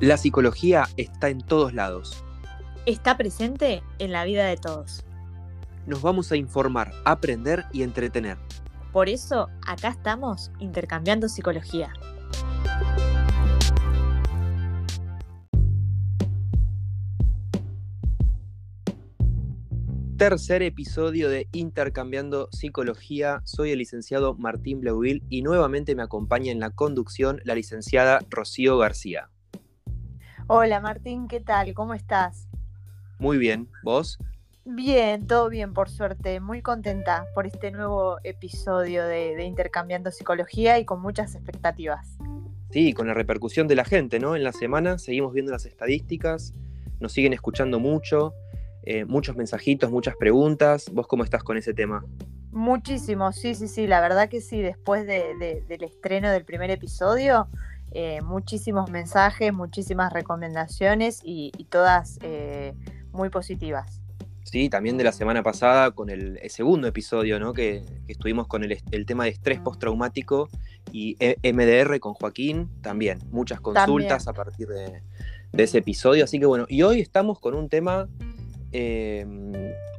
La 0.00 0.16
psicología 0.16 0.88
está 0.96 1.28
en 1.28 1.40
todos 1.40 1.72
lados. 1.72 2.24
Está 2.84 3.16
presente 3.16 3.80
en 4.00 4.10
la 4.10 4.24
vida 4.24 4.44
de 4.44 4.56
todos. 4.56 5.04
Nos 5.86 6.02
vamos 6.02 6.32
a 6.32 6.36
informar, 6.36 6.90
aprender 7.04 7.64
y 7.72 7.84
entretener. 7.84 8.36
Por 8.92 9.08
eso, 9.08 9.48
acá 9.64 9.90
estamos 9.90 10.50
intercambiando 10.58 11.28
psicología. 11.28 11.92
Tercer 20.18 20.62
episodio 20.62 21.28
de 21.28 21.46
Intercambiando 21.52 22.48
Psicología. 22.50 23.42
Soy 23.44 23.70
el 23.70 23.78
licenciado 23.78 24.34
Martín 24.34 24.80
Bleuil 24.80 25.22
y 25.28 25.42
nuevamente 25.42 25.94
me 25.94 26.02
acompaña 26.02 26.50
en 26.50 26.58
la 26.58 26.70
conducción 26.70 27.40
la 27.44 27.54
licenciada 27.54 28.18
Rocío 28.28 28.76
García. 28.76 29.30
Hola 30.46 30.78
Martín, 30.78 31.26
¿qué 31.26 31.40
tal? 31.40 31.72
¿Cómo 31.72 31.94
estás? 31.94 32.48
Muy 33.18 33.38
bien, 33.38 33.66
¿vos? 33.82 34.18
Bien, 34.66 35.26
todo 35.26 35.48
bien, 35.48 35.72
por 35.72 35.88
suerte. 35.88 36.38
Muy 36.38 36.60
contenta 36.60 37.24
por 37.34 37.46
este 37.46 37.70
nuevo 37.70 38.18
episodio 38.24 39.06
de, 39.06 39.42
Intercambiando 39.42 40.10
Psicología 40.10 40.78
y 40.78 40.84
con 40.84 41.00
muchas 41.00 41.34
expectativas. 41.34 42.18
Sí, 42.68 42.92
con 42.92 43.06
la 43.06 43.14
repercusión 43.14 43.68
de 43.68 43.76
la 43.76 43.86
gente, 43.86 44.18
¿no? 44.18 44.36
En 44.36 44.44
la 44.44 44.52
semana 44.52 44.98
seguimos 44.98 45.32
viendo 45.32 45.50
las 45.50 45.64
estadísticas, 45.64 46.52
nos 47.00 47.12
siguen 47.12 47.32
escuchando 47.32 47.80
mucho, 47.80 48.34
eh, 48.82 49.06
muchos 49.06 49.36
mensajitos, 49.36 49.90
muchas 49.90 50.14
preguntas. 50.14 50.90
¿Vos 50.92 51.06
cómo 51.06 51.24
estás 51.24 51.42
con 51.42 51.56
ese 51.56 51.72
tema? 51.72 52.04
Muchísimo, 52.52 53.32
sí, 53.32 53.54
sí, 53.54 53.66
sí, 53.66 53.86
la 53.86 54.02
verdad 54.02 54.28
que 54.28 54.42
sí, 54.42 54.60
después 54.60 55.06
del 55.06 55.64
estreno 55.82 56.30
del 56.30 56.44
primer 56.44 56.70
episodio, 56.70 57.48
eh, 57.96 58.20
muchísimos 58.22 58.90
mensajes, 58.90 59.52
muchísimas 59.52 60.12
recomendaciones 60.12 61.20
y, 61.22 61.52
todas 61.70 62.18
eh, 62.22 62.74
muy 63.12 63.28
positivas. 63.28 64.02
Sí, 64.42 64.68
también 64.68 64.98
de 64.98 65.04
la 65.04 65.12
semana 65.12 65.44
pasada 65.44 65.92
con 65.92 66.10
el, 66.10 66.40
segundo 66.50 66.88
episodio, 66.88 67.38
¿no? 67.38 67.52
Que, 67.52 67.84
estuvimos 68.08 68.48
con 68.48 68.64
el, 68.64 69.06
tema 69.06 69.24
de 69.24 69.30
estrés 69.30 69.60
postraumático 69.60 70.48
y 70.90 71.16
e, 71.20 71.36
MDR 71.52 72.00
con 72.00 72.14
Joaquín, 72.14 72.68
también 72.82 73.20
muchas 73.30 73.60
consultas 73.60 74.26
a 74.26 74.32
partir 74.32 74.66
de, 74.66 75.02
ese 75.52 75.78
episodio. 75.78 76.24
Así 76.24 76.40
que 76.40 76.46
bueno, 76.46 76.66
y 76.68 76.82
hoy 76.82 77.00
estamos 77.00 77.38
con 77.38 77.54
un 77.54 77.68
tema 77.68 78.08
eh, 78.72 79.24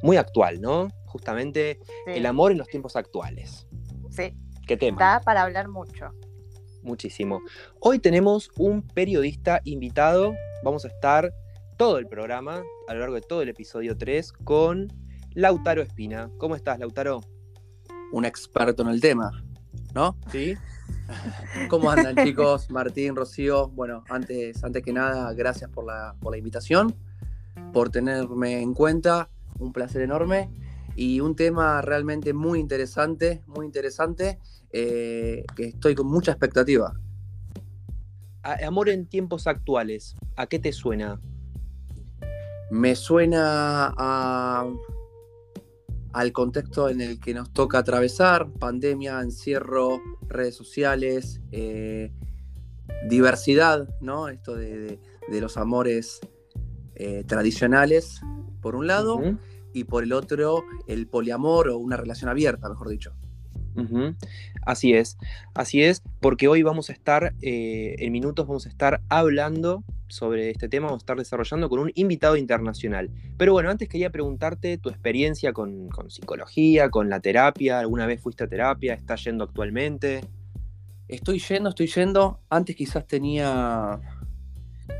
muy 0.02 0.18
actual, 0.18 0.60
¿no? 0.60 0.88
Justamente 1.06 1.80
el 2.06 2.26
amor 2.26 2.52
en 2.52 2.58
los 2.58 2.68
tiempos 2.68 2.94
actuales. 2.94 3.66
Sí. 4.10 4.34
¿Qué 4.66 4.76
tema? 4.76 4.98
Da 4.98 5.20
para 5.20 5.42
hablar 5.42 5.68
mucho 5.68 6.12
muchísimo. 6.86 7.42
Hoy 7.80 7.98
tenemos 7.98 8.50
un 8.56 8.82
periodista 8.82 9.60
invitado. 9.64 10.34
Vamos 10.64 10.84
a 10.84 10.88
estar 10.88 11.34
todo 11.76 11.98
el 11.98 12.06
programa, 12.06 12.62
a 12.88 12.94
lo 12.94 13.00
largo 13.00 13.16
de 13.16 13.20
todo 13.20 13.42
el 13.42 13.50
episodio 13.50 13.98
3, 13.98 14.32
con 14.32 14.92
Lautaro 15.34 15.82
Espina. 15.82 16.30
¿Cómo 16.38 16.56
estás, 16.56 16.78
Lautaro? 16.78 17.20
Un 18.12 18.24
experto 18.24 18.82
en 18.82 18.88
el 18.88 19.00
tema, 19.00 19.44
¿no? 19.94 20.16
Sí. 20.30 20.54
¿Cómo 21.68 21.90
andan, 21.90 22.16
chicos? 22.24 22.70
Martín, 22.70 23.14
Rocío. 23.14 23.68
Bueno, 23.68 24.04
antes, 24.08 24.64
antes 24.64 24.82
que 24.82 24.92
nada, 24.92 25.32
gracias 25.34 25.68
por 25.70 25.84
la, 25.84 26.14
por 26.20 26.32
la 26.32 26.38
invitación, 26.38 26.94
por 27.72 27.90
tenerme 27.90 28.62
en 28.62 28.72
cuenta. 28.72 29.28
Un 29.58 29.72
placer 29.72 30.02
enorme 30.02 30.50
y 30.96 31.20
un 31.20 31.36
tema 31.36 31.82
realmente 31.82 32.32
muy 32.32 32.58
interesante, 32.58 33.42
muy 33.46 33.66
interesante 33.66 34.38
eh, 34.72 35.44
que 35.54 35.66
estoy 35.66 35.94
con 35.94 36.06
mucha 36.06 36.32
expectativa. 36.32 36.94
Amor 38.64 38.88
en 38.88 39.06
tiempos 39.06 39.46
actuales, 39.46 40.14
¿a 40.36 40.46
qué 40.46 40.58
te 40.58 40.72
suena? 40.72 41.20
Me 42.70 42.94
suena 42.94 43.92
al 46.12 46.32
contexto 46.32 46.88
en 46.88 47.00
el 47.00 47.20
que 47.20 47.34
nos 47.34 47.52
toca 47.52 47.78
atravesar, 47.78 48.50
pandemia, 48.52 49.20
encierro, 49.20 50.00
redes 50.28 50.54
sociales, 50.54 51.40
eh, 51.52 52.12
diversidad, 53.08 53.88
¿no? 54.00 54.28
Esto 54.28 54.54
de, 54.54 54.98
los 55.28 55.56
amores 55.56 56.20
eh, 56.94 57.24
tradicionales, 57.26 58.20
por 58.62 58.76
un 58.76 58.86
lado, 58.86 59.20
y 59.76 59.84
por 59.84 60.02
el 60.02 60.14
otro, 60.14 60.64
el 60.86 61.06
poliamor 61.06 61.68
o 61.68 61.76
una 61.76 61.98
relación 61.98 62.30
abierta, 62.30 62.68
mejor 62.68 62.88
dicho. 62.88 63.12
Así 64.62 64.94
es, 64.94 65.18
así 65.54 65.82
es, 65.82 66.02
porque 66.20 66.48
hoy 66.48 66.62
vamos 66.62 66.88
a 66.88 66.94
estar, 66.94 67.34
eh, 67.42 67.94
en 67.98 68.10
minutos 68.10 68.46
vamos 68.46 68.64
a 68.64 68.70
estar 68.70 69.02
hablando 69.10 69.84
sobre 70.08 70.48
este 70.48 70.70
tema, 70.70 70.86
vamos 70.86 71.00
a 71.00 71.04
estar 71.04 71.18
desarrollando 71.18 71.68
con 71.68 71.80
un 71.80 71.92
invitado 71.94 72.38
internacional. 72.38 73.10
Pero 73.36 73.52
bueno, 73.52 73.68
antes 73.68 73.86
quería 73.90 74.08
preguntarte 74.08 74.78
tu 74.78 74.88
experiencia 74.88 75.52
con, 75.52 75.90
psicología, 76.08 76.88
con 76.88 77.10
la 77.10 77.20
terapia, 77.20 77.80
¿alguna 77.80 78.06
vez 78.06 78.22
fuiste 78.22 78.44
a 78.44 78.48
terapia? 78.48 78.94
¿Estás 78.94 79.24
yendo 79.24 79.44
actualmente? 79.44 80.22
Estoy 81.06 81.38
yendo, 81.38 81.68
estoy 81.68 81.88
yendo. 81.88 82.40
Antes 82.48 82.76
quizás 82.76 83.06
tenía 83.06 84.00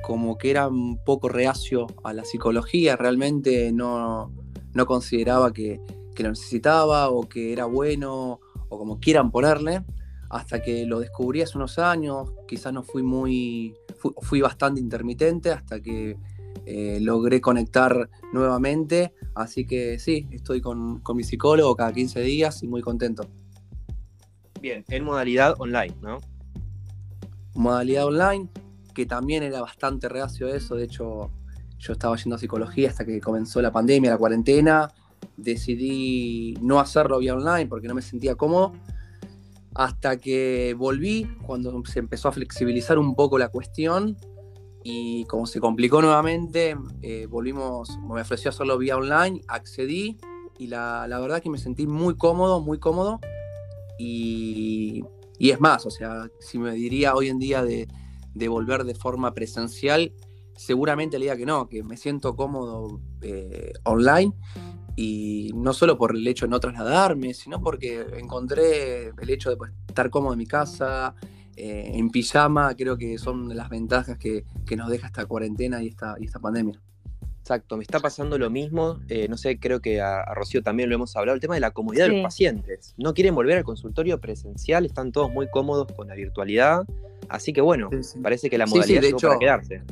como 0.03 0.36
que 0.36 0.50
era 0.50 0.69
un 0.69 1.03
poco 1.03 1.31
reacio 1.31 1.86
a 2.04 2.12
la 2.12 2.25
psicología, 2.25 2.97
realmente 2.97 3.72
no, 3.72 4.32
no 4.76 4.87
consideraba 4.87 5.53
que, 5.53 5.81
que 6.14 6.22
lo 6.22 6.28
necesitaba 6.31 7.10
o 7.10 7.28
que 7.28 7.53
era 7.53 7.64
bueno 7.64 8.41
o 8.69 8.78
como 8.78 9.00
quieran 9.00 9.31
ponerle, 9.31 9.84
hasta 10.28 10.60
que 10.60 10.87
lo 10.87 11.00
descubrí 11.00 11.42
hace 11.42 11.56
unos 11.56 11.78
años, 11.78 12.32
quizás 12.47 12.72
no 12.72 12.82
fui 12.82 13.03
muy, 13.03 13.75
fui, 14.22 14.41
bastante 14.41 14.81
intermitente 14.81 15.50
hasta 15.50 15.81
que 15.81 16.16
eh, 16.66 16.98
logré 17.00 17.41
conectar 17.41 18.10
nuevamente, 18.32 19.12
así 19.34 19.66
que 19.66 19.98
sí, 19.98 20.28
estoy 20.32 20.60
con, 20.60 21.03
mi 21.15 21.22
psicólogo 21.22 21.76
cada 21.76 21.92
15 21.92 22.20
días 22.20 22.62
y 22.62 22.69
muy 22.69 22.82
contento. 22.82 23.26
Bien, 24.60 24.84
en 24.88 25.04
modalidad 25.04 25.54
online, 25.59 25.94
¿no? 26.03 26.19
Modalidad 27.54 28.06
online, 28.06 28.48
que 28.94 29.06
también 29.06 29.42
era 29.42 29.60
bastante 29.60 30.09
reacio 30.09 30.48
a 30.48 30.56
eso, 30.56 30.75
de 30.75 30.84
hecho 30.84 31.31
yo 31.78 31.92
estaba 31.92 32.16
yendo 32.16 32.37
a 32.37 32.38
psicología 32.38 32.88
hasta 32.88 33.04
que 33.04 33.20
comenzó 33.20 33.60
la 33.60 33.72
pandemia, 33.72 34.10
la 34.10 34.19
cuarentena, 34.19 34.92
decidí 35.37 36.54
no 36.60 36.81
hacerlo 36.81 37.19
vía 37.19 37.34
online 37.34 37.66
porque 37.66 37.88
no 37.88 37.94
me 37.94 38.03
sentía 38.03 38.34
cómodo. 38.34 38.72
Hasta 39.75 40.16
que 40.16 40.75
volví, 40.76 41.28
cuando 41.47 41.82
se 41.84 41.98
empezó 41.98 42.28
a 42.28 42.32
flexibilizar 42.32 42.98
un 42.98 43.15
poco 43.15 43.38
la 43.38 43.48
cuestión 43.48 44.16
y 44.82 45.25
como 45.25 45.47
se 45.47 45.60
complicó 45.60 46.00
nuevamente, 46.00 46.76
eh, 47.03 47.26
volvimos, 47.26 47.98
me 47.98 48.20
ofreció 48.20 48.50
hacerlo 48.50 48.78
vía 48.78 48.97
online, 48.97 49.42
accedí 49.48 50.16
y 50.59 50.69
la, 50.69 51.06
la, 51.09 51.19
verdad 51.19 51.42
que 51.42 51.50
me 51.50 51.59
sentí 51.59 51.86
muy 51.86 52.16
cómodo, 52.16 52.60
muy 52.60 52.78
cómodo. 52.78 53.20
Y, 53.98 55.04
y, 55.38 55.50
es 55.50 55.60
más, 55.60 55.84
o 55.84 55.91
sea, 55.91 56.31
si 56.38 56.59
me 56.59 56.72
diría 56.72 57.15
hoy 57.15 57.28
en 57.28 57.38
día 57.38 57.62
de, 57.62 57.88
de 58.34 58.48
volver 58.48 58.84
de 58.84 58.94
forma 58.94 59.34
presencial, 59.34 60.12
seguramente 60.56 61.18
le 61.18 61.26
diga 61.26 61.36
que 61.36 61.46
no, 61.46 61.68
que 61.68 61.82
me 61.82 61.96
siento 61.96 62.34
cómodo 62.34 63.00
eh, 63.22 63.72
online 63.84 64.32
y 64.96 65.50
no 65.54 65.74
solo 65.74 65.98
por 65.98 66.16
el 66.16 66.26
hecho 66.26 66.46
de 66.46 66.50
no 66.50 66.58
trasladarme, 66.58 67.34
sino 67.34 67.60
porque 67.60 68.06
encontré 68.16 69.08
el 69.08 69.30
hecho 69.30 69.50
de 69.50 69.56
pues, 69.56 69.72
estar 69.86 70.08
cómodo 70.10 70.32
en 70.32 70.38
mi 70.38 70.46
casa, 70.46 71.14
eh, 71.56 71.92
en 71.94 72.10
pijama, 72.10 72.74
creo 72.74 72.96
que 72.96 73.18
son 73.18 73.54
las 73.54 73.68
ventajas 73.68 74.18
que, 74.18 74.44
nos 74.76 74.88
deja 74.88 75.06
esta 75.06 75.26
cuarentena 75.26 75.82
y 75.82 75.88
esta, 75.88 76.16
y 76.18 76.24
esta 76.24 76.40
pandemia. 76.40 76.80
Exacto, 77.40 77.76
me 77.76 77.84
está 77.84 78.00
pasando 78.00 78.38
lo 78.38 78.50
mismo, 78.50 78.98
eh, 79.08 79.28
no 79.28 79.36
sé, 79.36 79.60
creo 79.60 79.80
que 79.80 80.00
a, 80.00 80.24
Rocío 80.34 80.62
también 80.62 80.88
lo 80.88 80.96
hemos 80.96 81.14
hablado, 81.14 81.34
el 81.34 81.40
tema 81.40 81.54
de 81.54 81.60
la 81.60 81.70
comodidad 81.70 82.08
de 82.08 82.14
los 82.14 82.22
pacientes. 82.22 82.94
No 82.96 83.14
quieren 83.14 83.36
volver 83.36 83.58
al 83.58 83.64
consultorio 83.64 84.20
presencial, 84.20 84.84
están 84.84 85.12
todos 85.12 85.30
muy 85.30 85.48
cómodos 85.48 85.86
con 85.92 86.08
la 86.08 86.14
virtualidad, 86.14 86.82
así 87.28 87.52
que 87.52 87.60
bueno, 87.60 87.88
parece 88.22 88.50
que 88.50 88.59
la 88.59 88.66
modalidad 88.66 89.04
es 89.04 89.14
para 89.14 89.38
quedarse. 89.38 89.82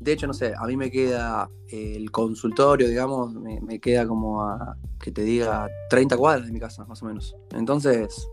De 0.00 0.12
hecho, 0.12 0.26
no 0.26 0.32
sé, 0.32 0.54
a 0.56 0.64
mí 0.66 0.76
me 0.76 0.90
queda 0.90 1.50
el 1.68 2.10
consultorio, 2.10 2.88
digamos, 2.88 3.34
me, 3.34 3.80
queda 3.80 4.06
como 4.06 4.42
a, 4.42 4.76
que 5.00 5.10
te 5.10 5.22
diga, 5.22 5.68
30 5.90 6.16
cuadras 6.16 6.46
de 6.46 6.52
mi 6.52 6.60
casa, 6.60 6.84
más 6.84 7.02
o 7.02 7.06
menos. 7.06 7.36
Entonces, 7.52 8.28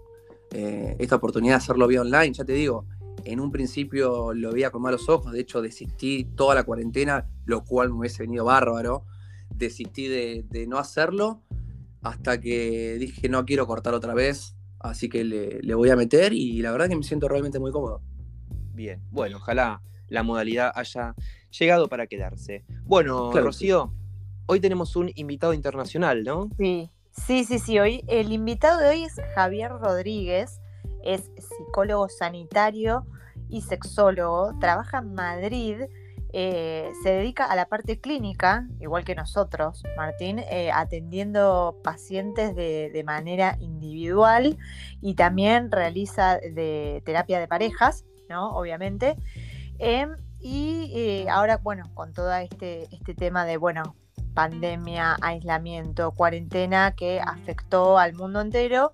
eh, 0.51 0.95
esta 0.99 1.15
oportunidad 1.15 1.53
de 1.53 1.57
hacerlo 1.57 1.87
vía 1.87 2.01
online, 2.01 2.33
ya 2.33 2.45
te 2.45 2.53
digo, 2.53 2.85
en 3.23 3.39
un 3.39 3.51
principio 3.51 4.33
lo 4.33 4.51
veía 4.51 4.69
con 4.69 4.83
malos 4.83 5.09
ojos, 5.09 5.31
de 5.31 5.39
hecho 5.39 5.61
desistí 5.61 6.25
toda 6.35 6.53
la 6.53 6.63
cuarentena, 6.63 7.27
lo 7.45 7.63
cual 7.63 7.89
me 7.89 7.99
hubiese 7.99 8.23
venido 8.23 8.45
bárbaro. 8.45 9.05
Desistí 9.49 10.07
de, 10.07 10.65
no 10.67 10.77
hacerlo 10.77 11.41
hasta 12.01 12.39
que 12.39 12.97
dije 12.99 13.29
no 13.29 13.45
quiero 13.45 13.65
cortar 13.65 13.95
otra 13.95 14.13
vez, 14.13 14.55
así 14.79 15.09
que 15.09 15.23
le, 15.23 15.61
le 15.61 15.73
voy 15.73 15.89
a 15.89 15.95
meter 15.95 16.33
y 16.33 16.61
la 16.61 16.71
verdad 16.71 16.87
que 16.87 16.95
me 16.95 17.03
siento 17.03 17.27
realmente 17.27 17.57
muy 17.57 17.71
cómodo. 17.71 18.01
Bien, 18.73 19.01
bueno, 19.09 19.37
ojalá 19.37 19.81
la 20.07 20.23
modalidad 20.23 20.71
haya 20.75 21.15
llegado 21.57 21.87
para 21.87 22.07
quedarse. 22.07 22.63
Bueno, 22.83 23.31
Rocío, 23.31 23.93
hoy 24.45 24.59
tenemos 24.59 24.95
un 24.95 25.11
invitado 25.15 25.53
internacional, 25.53 26.23
¿no? 26.23 26.49
Sí, 26.57 26.89
sí, 27.11 27.45
sí, 27.45 27.59
sí. 27.59 27.79
Hoy, 27.79 28.03
el 28.07 28.31
invitado 28.31 28.79
de 28.79 28.89
hoy 28.89 29.03
es 29.03 29.15
Javier 29.35 29.71
Rodríguez, 29.71 30.61
es 31.03 31.31
psicólogo 31.37 32.09
sanitario 32.09 33.05
y 33.49 33.61
sexólogo, 33.61 34.57
trabaja 34.59 34.99
en 34.99 35.13
Madrid 35.13 35.77
eh, 36.37 36.91
se 37.01 37.11
dedica 37.11 37.45
a 37.45 37.55
la 37.55 37.69
parte 37.69 38.01
clínica, 38.01 38.67
igual 38.81 39.05
que 39.05 39.15
nosotros, 39.15 39.83
Martín, 39.95 40.39
eh, 40.39 40.69
atendiendo 40.69 41.79
pacientes 41.81 42.53
de, 42.57 43.03
manera 43.05 43.55
individual 43.61 44.57
y 44.99 45.13
también 45.13 45.71
realiza 45.71 46.37
de 46.39 47.01
terapia 47.05 47.39
de 47.39 47.47
parejas, 47.47 48.03
¿no? 48.27 48.49
Obviamente. 48.49 49.15
Em, 49.79 50.17
y 50.45 50.91
eh, 50.93 51.29
ahora, 51.29 51.57
bueno, 51.57 51.89
con 51.93 52.13
todo 52.13 52.33
este, 52.35 52.83
este 52.93 53.15
tema 53.15 53.45
de, 53.45 53.57
bueno, 53.57 53.95
pandemia, 54.33 55.17
aislamiento, 55.21 56.11
cuarentena 56.11 56.93
que 56.95 57.19
afectó 57.19 57.97
al 57.97 58.13
mundo 58.13 58.41
entero, 58.41 58.93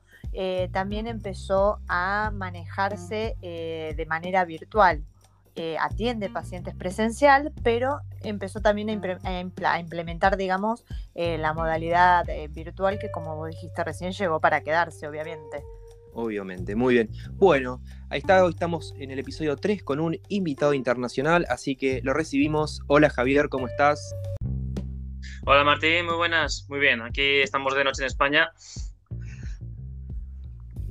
también 0.72 1.08
empezó 1.08 1.80
a 1.90 2.32
manejarse 2.34 3.36
de 3.42 4.06
manera 4.08 4.46
virtual. 4.46 5.04
Eh, 5.56 5.76
atiende 5.82 6.30
pacientes 6.30 6.74
presencial, 6.74 7.52
pero 7.62 8.00
empezó 8.24 8.62
también 8.62 8.90
a, 9.24 9.80
implementar, 9.80 10.38
digamos, 10.38 10.86
eh, 11.14 11.38
la 11.38 11.54
modalidad 11.54 12.30
eh, 12.30 12.48
virtual 12.48 12.98
que, 13.00 13.12
como 13.12 13.36
vos 13.36 13.50
dijiste 13.50 13.84
recién, 13.84 14.14
llegó 14.14 14.40
para 14.40 14.62
quedarse, 14.62 15.10
obviamente. 15.10 15.62
Obviamente, 16.14 16.76
muy 16.76 16.96
bien. 16.96 17.10
Bueno, 17.34 17.82
ahí 18.10 18.20
está, 18.20 18.44
hoy 18.44 18.52
estamos 18.52 18.94
en 18.98 19.12
el 19.12 19.20
episodio 19.20 19.56
3 19.56 19.84
con 19.84 20.00
un 20.00 20.18
invitado 20.30 20.74
internacional, 20.74 21.46
así 21.50 21.76
que 21.76 22.02
lo 22.04 22.14
recibimos. 22.14 22.82
Hola 22.88 23.10
Javier, 23.10 23.50
¿cómo 23.50 23.68
estás? 23.68 24.14
Hola 25.46 25.64
Martín, 25.64 26.06
muy 26.06 26.16
buenas, 26.16 26.66
muy 26.70 26.80
bien. 26.80 27.02
Aquí 27.02 27.42
estamos 27.42 27.76
de 27.76 27.84
noche 27.84 28.04
en 28.04 28.08
España 28.08 28.52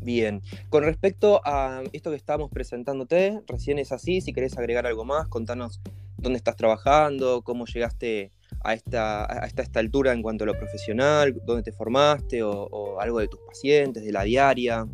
Bien, 0.02 0.40
con 0.70 0.82
respecto 0.82 1.42
a 1.44 1.82
esto 1.92 2.10
que 2.10 2.16
estábamos 2.16 2.50
presentándote, 2.50 3.42
recién 3.46 3.78
es 3.78 3.92
así, 3.92 4.22
si 4.22 4.32
querés 4.32 4.56
agregar 4.56 4.86
algo 4.86 5.04
más, 5.04 5.28
contanos 5.28 5.82
dónde 6.16 6.38
estás 6.38 6.56
trabajando, 6.56 7.42
cómo 7.42 7.66
llegaste 7.66 8.32
a 8.64 8.72
esta, 8.72 9.30
a 9.30 9.46
esta, 9.46 9.78
altura 9.78 10.12
en 10.12 10.22
cuanto 10.22 10.44
a 10.44 10.46
lo 10.46 10.58
profesional, 10.58 11.38
dónde 11.44 11.64
te 11.64 11.72
formaste 11.72 12.42
o, 12.42 12.98
algo 12.98 13.18
de 13.18 13.28
tus 13.28 13.40
pacientes, 13.40 14.02
de 14.02 14.12
la 14.12 14.22
diaria. 14.22 14.86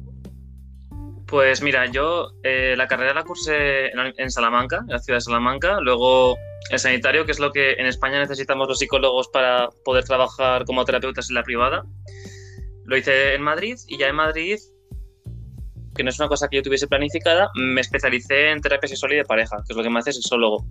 Pues 1.27 1.61
mira, 1.61 1.87
yo 1.87 2.31
eh, 2.45 2.75
la 2.77 2.87
carrera 2.87 3.13
la 3.13 3.25
cursé 3.25 3.89
en, 3.89 4.15
en, 4.17 4.31
Salamanca, 4.31 4.79
en 4.87 4.93
la 4.93 4.99
ciudad 5.01 5.17
de 5.17 5.23
Salamanca, 5.23 5.81
luego 5.81 6.37
el 6.71 6.79
sanitario, 6.79 7.25
que 7.25 7.33
es 7.33 7.41
lo 7.41 7.53
que 7.53 7.73
en 7.73 7.87
España 7.87 8.21
necesitamos 8.21 8.69
los 8.69 8.79
psicólogos 8.79 9.29
para 9.29 9.69
poder 9.85 10.05
trabajar 10.05 10.65
como 10.65 10.85
terapeutas 10.85 11.29
en 11.29 11.35
la 11.35 11.43
privada. 11.43 11.85
Lo 12.85 12.97
hice 12.97 13.35
en 13.35 13.43
Madrid 13.43 13.77
y 13.89 13.99
ya 13.99 14.07
en 14.07 14.15
Madrid 14.15 14.59
que 15.97 16.05
no 16.05 16.11
es 16.11 16.19
una 16.19 16.29
cosa 16.29 16.49
que 16.49 16.57
yo 16.57 16.63
tuviese 16.63 16.87
planificada, 16.87 17.51
me 17.55 17.81
especialicé 17.81 18.51
en 18.51 18.61
terapia 18.61 18.89
sexual 18.89 19.13
y 19.13 19.17
de 19.17 19.25
pareja, 19.25 19.57
que 19.67 19.73
es 19.73 19.77
lo 19.77 19.83
que 19.83 19.91
me 19.91 19.99
hace 19.99 20.13
sexólogo. 20.13 20.65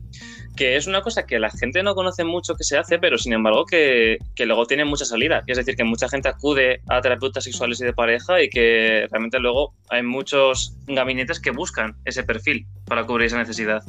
Que 0.56 0.76
es 0.76 0.88
una 0.88 1.02
cosa 1.02 1.26
que 1.26 1.40
la 1.40 1.50
gente 1.50 1.84
no 1.84 1.96
conoce 1.96 2.24
mucho 2.24 2.56
que 2.56 2.64
se 2.64 2.78
hace, 2.78 3.00
pero 3.00 3.18
sin 3.18 3.34
embargo 3.34 3.66
que, 3.66 4.18
que 4.36 4.46
luego 4.46 4.66
tiene 4.66 4.86
mucha 4.86 5.06
salida. 5.06 5.44
Es 5.48 5.58
decir, 5.58 5.76
que 5.76 5.84
mucha 5.84 6.08
gente 6.08 6.30
acude 6.30 6.82
a 6.88 7.02
terapeutas 7.02 7.44
sexuales 7.44 7.82
y 7.82 7.86
de 7.86 7.94
pareja 7.94 8.42
y 8.42 8.50
que 8.50 9.08
realmente 9.12 9.40
luego 9.40 9.74
hay 9.90 10.04
muchos 10.04 10.76
gabinetes 10.88 11.40
que 11.40 11.52
buscan 11.52 11.96
ese 12.06 12.24
perfil 12.24 12.66
para 12.86 13.06
cubrir 13.06 13.28
esa 13.28 13.38
necesidad. 13.38 13.84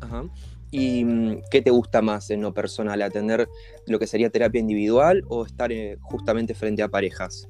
Ajá. 0.00 0.24
¿Y 0.70 1.04
mm, 1.04 1.42
qué 1.50 1.62
te 1.62 1.70
gusta 1.70 2.02
más 2.02 2.30
en 2.30 2.42
lo 2.42 2.52
personal? 2.52 3.00
¿Atender 3.02 3.48
lo 3.86 3.98
que 3.98 4.06
sería 4.06 4.30
terapia 4.30 4.60
individual 4.60 5.24
o 5.28 5.46
estar 5.46 5.72
eh, 5.72 5.96
justamente 6.00 6.54
frente 6.54 6.82
a 6.82 6.88
parejas? 6.88 7.48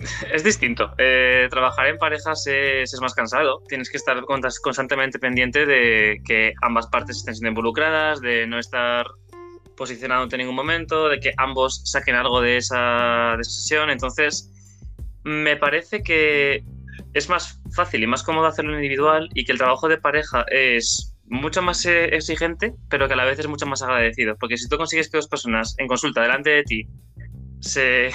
Es 0.32 0.44
distinto. 0.44 0.92
Eh, 0.98 1.48
trabajar 1.50 1.88
en 1.88 1.98
parejas 1.98 2.46
es, 2.46 2.98
más 3.00 3.14
cansado. 3.14 3.62
Tienes 3.68 3.90
que 3.90 3.96
estar 3.96 4.22
constantemente 4.24 5.18
pendiente 5.18 5.66
de 5.66 6.20
que 6.24 6.54
ambas 6.62 6.86
partes 6.86 7.18
estén 7.18 7.34
siendo 7.34 7.50
involucradas, 7.50 8.20
de 8.20 8.46
no 8.46 8.58
estar 8.58 9.06
posicionado 9.76 10.28
en 10.30 10.38
ningún 10.38 10.54
momento, 10.54 11.08
de 11.08 11.20
que 11.20 11.32
ambos 11.38 11.82
saquen 11.84 12.14
algo 12.14 12.40
de 12.40 12.58
esa, 12.58 13.36
sesión. 13.40 13.90
Entonces, 13.90 14.50
me 15.24 15.56
parece 15.56 16.02
que 16.02 16.62
es 17.14 17.28
más 17.28 17.60
fácil 17.74 18.02
y 18.02 18.06
más 18.06 18.22
cómodo 18.22 18.46
hacerlo 18.46 18.74
individual 18.74 19.28
y 19.34 19.44
que 19.44 19.52
el 19.52 19.58
trabajo 19.58 19.88
de 19.88 19.98
pareja 19.98 20.44
es 20.50 21.16
mucho 21.26 21.62
más 21.62 21.84
eh, 21.86 22.14
exigente, 22.14 22.74
pero 22.88 23.06
que 23.06 23.14
a 23.14 23.16
la 23.16 23.24
vez 23.24 23.38
es 23.38 23.46
mucho 23.46 23.66
más 23.66 23.82
agradecido. 23.82 24.36
Porque 24.36 24.56
si 24.56 24.68
tú 24.68 24.76
consigues 24.76 25.08
que 25.08 25.16
dos 25.16 25.28
personas 25.28 25.74
en 25.78 25.86
consulta 25.86 26.22
delante 26.22 26.50
de 26.50 26.62
ti 26.64 26.88
se 27.60 28.10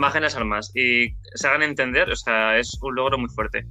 bajen 0.00 0.22
las 0.22 0.36
armas 0.36 0.70
y 0.74 1.16
se 1.34 1.46
hagan 1.46 1.62
entender, 1.62 2.10
o 2.10 2.16
sea, 2.16 2.58
es 2.58 2.78
un 2.82 2.94
logro 2.94 3.18
muy 3.18 3.28
fuerte. 3.28 3.66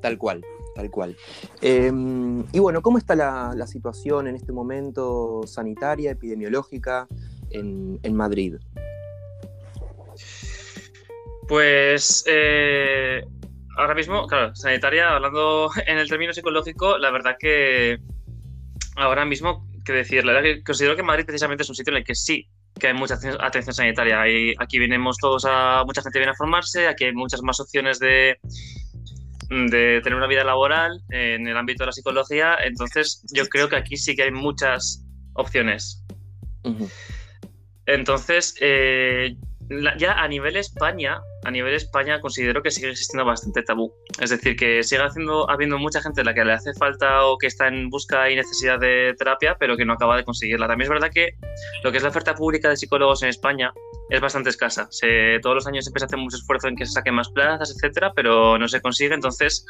Tal 0.00 0.18
cual, 0.18 0.44
tal 0.74 0.90
cual. 0.90 1.16
Em, 1.62 2.44
y 2.52 2.58
bueno, 2.58 2.82
¿cómo 2.82 2.98
está 2.98 3.14
la, 3.14 3.66
situación 3.66 4.28
en 4.28 4.36
este 4.36 4.52
momento 4.52 5.42
sanitaria, 5.46 6.10
epidemiológica 6.10 7.06
en, 7.50 8.14
Madrid? 8.14 8.56
Pues 11.48 12.24
eh, 12.26 13.24
ahora 13.76 13.94
mismo, 13.94 14.26
claro, 14.26 14.54
sanitaria, 14.54 15.14
hablando 15.14 15.70
en 15.86 15.98
el 15.98 16.08
término 16.08 16.32
psicológico, 16.32 16.98
la 16.98 17.10
verdad 17.10 17.36
que 17.38 17.98
ahora 18.96 19.24
mismo, 19.24 19.66
que 19.84 19.92
decir, 19.92 20.24
la 20.24 20.32
verdad 20.32 20.56
que 20.56 20.62
considero 20.62 20.96
que 20.96 21.02
Madrid 21.02 21.24
precisamente 21.26 21.62
es 21.62 21.68
un 21.68 21.74
sitio 21.74 21.92
en 21.92 21.98
el 21.98 22.04
que 22.04 22.14
sí 22.14 22.48
que 22.78 22.88
hay 22.88 22.94
mucha 22.94 23.18
atención 23.40 23.74
sanitaria. 23.74 24.28
Y 24.28 24.54
aquí 24.58 24.78
venimos 24.78 25.16
todos 25.18 25.44
a, 25.46 25.84
mucha 25.84 26.02
gente 26.02 26.18
viene 26.18 26.32
a 26.32 26.36
formarse, 26.36 26.88
aquí 26.88 27.04
hay 27.04 27.12
muchas 27.12 27.42
más 27.42 27.60
opciones 27.60 27.98
de, 27.98 28.38
de 29.48 30.00
tener 30.02 30.16
una 30.16 30.26
vida 30.26 30.44
laboral 30.44 31.00
en 31.10 31.46
el 31.46 31.56
ámbito 31.56 31.84
de 31.84 31.86
la 31.86 31.92
psicología, 31.92 32.56
entonces 32.64 33.24
yo 33.32 33.46
creo 33.46 33.68
que 33.68 33.76
aquí 33.76 33.96
sí 33.96 34.16
que 34.16 34.24
hay 34.24 34.32
muchas 34.32 35.04
opciones. 35.34 36.04
Entonces, 37.86 38.54
eh, 38.60 39.36
ya 39.98 40.12
a 40.12 40.28
nivel 40.28 40.56
España, 40.56 41.20
a 41.44 41.50
nivel 41.50 41.74
España 41.74 42.20
considero 42.20 42.62
que 42.62 42.70
sigue 42.70 42.90
existiendo 42.90 43.24
bastante 43.24 43.62
tabú. 43.62 43.92
Es 44.20 44.30
decir, 44.30 44.56
que 44.56 44.82
sigue 44.82 45.02
haciendo, 45.02 45.48
habiendo 45.50 45.78
mucha 45.78 46.00
gente 46.00 46.22
a 46.22 46.24
la 46.24 46.34
que 46.34 46.44
le 46.44 46.52
hace 46.52 46.72
falta 46.74 47.26
o 47.26 47.38
que 47.38 47.46
está 47.46 47.68
en 47.68 47.90
busca 47.90 48.30
y 48.30 48.36
necesidad 48.36 48.78
de 48.78 49.14
terapia, 49.18 49.56
pero 49.58 49.76
que 49.76 49.84
no 49.84 49.92
acaba 49.92 50.16
de 50.16 50.24
conseguirla. 50.24 50.66
También 50.66 50.86
es 50.86 50.90
verdad 50.90 51.10
que 51.12 51.34
lo 51.82 51.90
que 51.90 51.98
es 51.98 52.02
la 52.02 52.08
oferta 52.08 52.34
pública 52.34 52.68
de 52.68 52.76
psicólogos 52.76 53.22
en 53.22 53.28
España 53.28 53.72
es 54.10 54.20
bastante 54.20 54.50
escasa. 54.50 54.88
Se, 54.90 55.38
todos 55.40 55.56
los 55.56 55.66
años 55.66 55.84
siempre 55.84 56.00
se 56.00 56.06
hace 56.06 56.16
mucho 56.16 56.36
esfuerzo 56.36 56.68
en 56.68 56.76
que 56.76 56.86
se 56.86 56.92
saquen 56.92 57.14
más 57.14 57.28
plazas, 57.30 57.74
etcétera, 57.74 58.12
pero 58.14 58.58
no 58.58 58.68
se 58.68 58.80
consigue. 58.80 59.14
Entonces, 59.14 59.66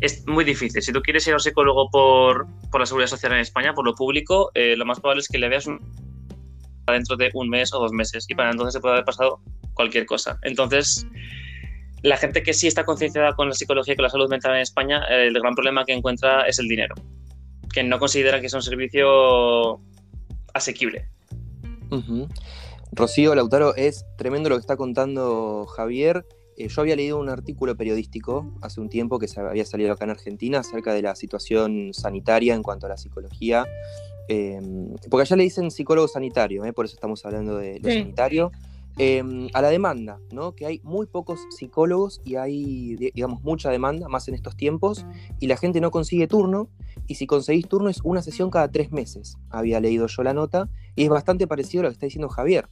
es 0.00 0.26
muy 0.26 0.44
difícil. 0.44 0.82
Si 0.82 0.92
tú 0.92 1.00
quieres 1.00 1.26
ir 1.26 1.32
a 1.32 1.36
un 1.36 1.40
psicólogo 1.40 1.90
por, 1.90 2.46
por 2.70 2.80
la 2.80 2.86
seguridad 2.86 3.08
social 3.08 3.32
en 3.32 3.38
España, 3.38 3.74
por 3.74 3.84
lo 3.84 3.94
público, 3.94 4.50
eh, 4.54 4.76
lo 4.76 4.84
más 4.84 5.00
probable 5.00 5.20
es 5.20 5.28
que 5.28 5.38
le 5.38 5.48
veas 5.48 5.66
un 5.66 5.80
dentro 6.92 7.16
de 7.16 7.30
un 7.34 7.48
mes 7.48 7.72
o 7.74 7.80
dos 7.80 7.92
meses 7.92 8.24
y 8.28 8.34
para 8.34 8.50
entonces 8.50 8.74
se 8.74 8.80
puede 8.80 8.94
haber 8.94 9.04
pasado 9.04 9.40
cualquier 9.78 10.06
cosa. 10.06 10.40
Entonces, 10.42 11.06
la 12.02 12.16
gente 12.16 12.42
que 12.42 12.52
sí 12.52 12.66
está 12.66 12.84
concienciada 12.84 13.34
con 13.34 13.48
la 13.48 13.54
psicología 13.54 13.94
y 13.94 13.96
con 13.96 14.02
la 14.02 14.10
salud 14.10 14.28
mental 14.28 14.56
en 14.56 14.62
España, 14.62 15.04
el 15.08 15.32
gran 15.34 15.54
problema 15.54 15.84
que 15.84 15.92
encuentra 15.92 16.42
es 16.48 16.58
el 16.58 16.66
dinero, 16.66 16.96
que 17.72 17.84
no 17.84 18.00
considera 18.00 18.40
que 18.40 18.46
es 18.48 18.54
un 18.54 18.62
servicio 18.62 19.80
asequible. 20.52 21.08
Rocío 22.90 23.36
Lautaro, 23.36 23.76
es 23.76 24.04
tremendo 24.16 24.48
lo 24.48 24.56
que 24.56 24.62
está 24.62 24.76
contando 24.76 25.64
Javier. 25.66 26.26
Eh, 26.56 26.66
yo 26.66 26.80
había 26.80 26.96
leído 26.96 27.20
un 27.20 27.28
artículo 27.28 27.76
periodístico 27.76 28.52
hace 28.62 28.80
un 28.80 28.88
tiempo 28.88 29.20
que 29.20 29.28
se 29.28 29.40
había 29.40 29.64
salido 29.64 29.92
acá 29.92 30.06
en 30.06 30.10
Argentina 30.10 30.58
acerca 30.58 30.92
de 30.92 31.02
la 31.02 31.14
situación 31.14 31.94
sanitaria 31.94 32.56
en 32.56 32.64
cuanto 32.64 32.86
a 32.86 32.88
la 32.88 32.96
psicología 32.96 33.64
Em, 34.28 34.94
porque 35.10 35.22
allá 35.22 35.36
le 35.36 35.44
dicen 35.44 35.70
psicólogo 35.70 36.06
sanitario, 36.06 36.64
¿eh? 36.66 36.74
por 36.74 36.84
eso 36.84 36.94
estamos 36.94 37.24
hablando 37.24 37.56
de 37.56 37.80
lo 37.80 37.88
sanitario. 37.88 38.52
Em, 39.00 39.48
a 39.54 39.62
la 39.62 39.70
demanda, 39.70 40.18
¿no? 40.32 40.56
Que 40.56 40.66
hay 40.66 40.80
muy 40.82 41.06
pocos 41.06 41.46
psicólogos 41.50 42.20
y 42.24 42.34
hay, 42.34 42.96
digamos, 42.96 43.44
mucha 43.44 43.70
demanda, 43.70 44.08
más 44.08 44.26
en 44.26 44.34
estos 44.34 44.56
tiempos, 44.56 45.06
y 45.38 45.46
la 45.46 45.56
gente 45.56 45.80
no 45.80 45.92
consigue 45.92 46.26
turno, 46.26 46.68
y 47.06 47.14
si 47.14 47.28
conseguís 47.28 47.68
turno 47.68 47.90
es 47.90 48.00
una 48.02 48.22
sesión 48.22 48.50
cada 48.50 48.72
tres 48.72 48.90
meses, 48.90 49.38
había 49.50 49.78
leído 49.78 50.08
yo 50.08 50.22
la 50.24 50.34
nota, 50.34 50.68
y 50.96 51.04
es 51.04 51.08
bastante 51.10 51.46
parecido 51.46 51.82
a 51.82 51.84
lo 51.84 51.90
que 51.90 51.92
está 51.92 52.06
diciendo 52.06 52.28
Javier. 52.28 52.68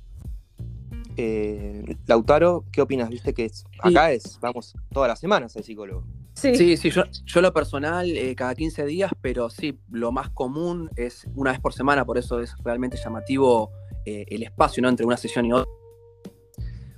Eh, 1.17 1.97
Lautaro, 2.07 2.65
¿qué 2.73 2.83
opinas? 2.83 3.09
Viste 3.09 3.33
que 3.33 3.49
acá 3.79 4.11
es, 4.11 4.39
vamos, 4.41 4.75
todas 4.91 5.09
las 5.09 5.21
semanas 5.21 5.55
el 5.55 5.63
psicólogo. 5.63 6.05
Sí, 6.35 6.77
sí, 6.77 6.91
yo, 6.91 7.05
yo 7.25 7.41
lo 7.41 7.53
personal 7.55 8.11
eh, 8.11 8.35
cada 8.35 8.55
15 8.55 8.85
días, 8.85 9.13
pero 9.23 9.49
sí, 9.49 9.79
lo 9.91 10.11
más 10.11 10.29
común 10.31 10.91
es 10.97 11.27
una 11.37 11.53
vez 11.53 11.61
por 11.61 11.73
semana, 11.73 12.05
por 12.05 12.19
eso 12.19 12.41
es 12.41 12.53
realmente 12.65 12.99
llamativo 13.03 13.71
eh, 14.05 14.27
el 14.29 14.43
espacio 14.43 14.83
¿no? 14.83 14.89
entre 14.89 15.07
una 15.07 15.17
sesión 15.17 15.47
y 15.47 15.53
otra. 15.53 15.71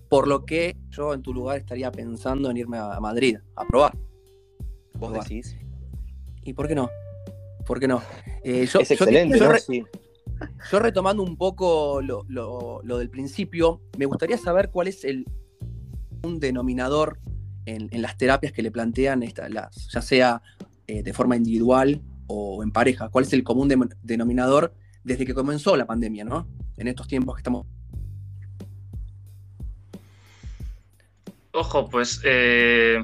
Por 0.09 0.27
lo 0.27 0.45
que 0.45 0.77
yo 0.91 1.13
en 1.15 1.23
tu 1.23 1.35
lugar 1.35 1.59
estaría 1.59 1.93
pensando 1.93 2.51
en 2.51 2.57
irme 2.57 2.79
a 2.79 2.99
Madrid 3.01 3.39
a 3.57 3.65
probar. 3.67 3.97
¿Vos 4.95 5.13
decís? 5.13 5.57
¿Y 6.43 6.55
por 6.55 6.67
qué 6.67 6.75
no? 6.75 6.91
¿Por 7.67 7.79
qué 7.79 7.87
no? 7.87 8.03
Eh, 8.43 8.67
yo, 8.67 8.81
es 8.81 8.91
excelente, 8.91 9.39
yo, 10.71 10.79
retomando 10.79 11.23
un 11.23 11.37
poco 11.37 12.01
lo, 12.01 12.25
lo, 12.29 12.99
del 12.99 13.11
principio, 13.11 13.83
me 13.99 14.07
gustaría 14.07 14.39
saber 14.39 14.71
cuál 14.71 14.89
es 14.89 15.05
el 15.05 15.27
un 16.23 16.41
denominador 16.41 17.19
en, 17.67 17.89
las 18.01 18.17
terapias 18.17 18.53
que 18.53 18.63
le 18.63 18.71
plantean, 18.71 19.23
las, 19.51 19.89
ya 19.89 20.01
sea 20.01 20.43
eh, 20.87 21.03
de 21.03 21.13
forma 21.13 21.37
individual 21.37 22.01
o 22.27 22.63
en 22.63 22.71
pareja. 22.71 23.09
¿Cuál 23.11 23.25
es 23.25 23.33
el 23.33 23.45
común 23.45 23.69
denominador 24.03 24.75
desde 25.05 25.27
que 25.27 25.35
comenzó 25.35 25.77
la 25.77 25.87
pandemia, 25.87 26.25
¿no? 26.25 26.49
En 26.77 26.89
estos 26.89 27.07
tiempos 27.09 27.35
que 27.35 27.41
estamos. 27.41 27.67
Ojo, 31.53 31.89
pues 31.89 32.21
eh, 32.25 33.03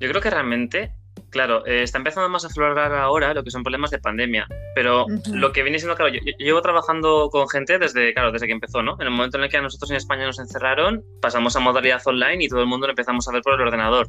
yo 0.00 0.08
creo 0.08 0.20
que 0.20 0.30
realmente 0.30 0.92
Claro, 1.30 1.66
eh, 1.66 1.82
está 1.82 1.98
empezando 1.98 2.28
más 2.28 2.44
a 2.44 2.48
aflorar 2.48 2.92
ahora 2.94 3.34
lo 3.34 3.44
que 3.44 3.50
son 3.50 3.62
problemas 3.62 3.90
de 3.90 3.98
pandemia, 3.98 4.46
pero 4.74 5.06
lo 5.30 5.52
que 5.52 5.62
viene 5.62 5.78
siendo, 5.78 5.94
claro, 5.94 6.12
yo, 6.12 6.20
llevo 6.38 6.62
trabajando 6.62 7.28
con 7.30 7.48
gente 7.48 7.78
desde, 7.78 8.14
claro, 8.14 8.32
desde 8.32 8.46
que 8.46 8.52
empezó, 8.52 8.82
¿no? 8.82 8.96
En 8.98 9.08
el 9.08 9.10
momento 9.10 9.36
en 9.36 9.44
el 9.44 9.50
que 9.50 9.58
a 9.58 9.62
nosotros 9.62 9.90
en 9.90 9.98
España 9.98 10.24
nos 10.24 10.38
encerraron, 10.38 11.04
pasamos 11.20 11.54
a 11.56 11.60
modalidad 11.60 12.00
online 12.06 12.44
y 12.44 12.48
todo 12.48 12.60
el 12.60 12.66
mundo 12.66 12.86
lo 12.86 12.92
empezamos 12.92 13.28
a 13.28 13.32
ver 13.32 13.42
por 13.42 13.54
el 13.54 13.60
ordenador. 13.60 14.08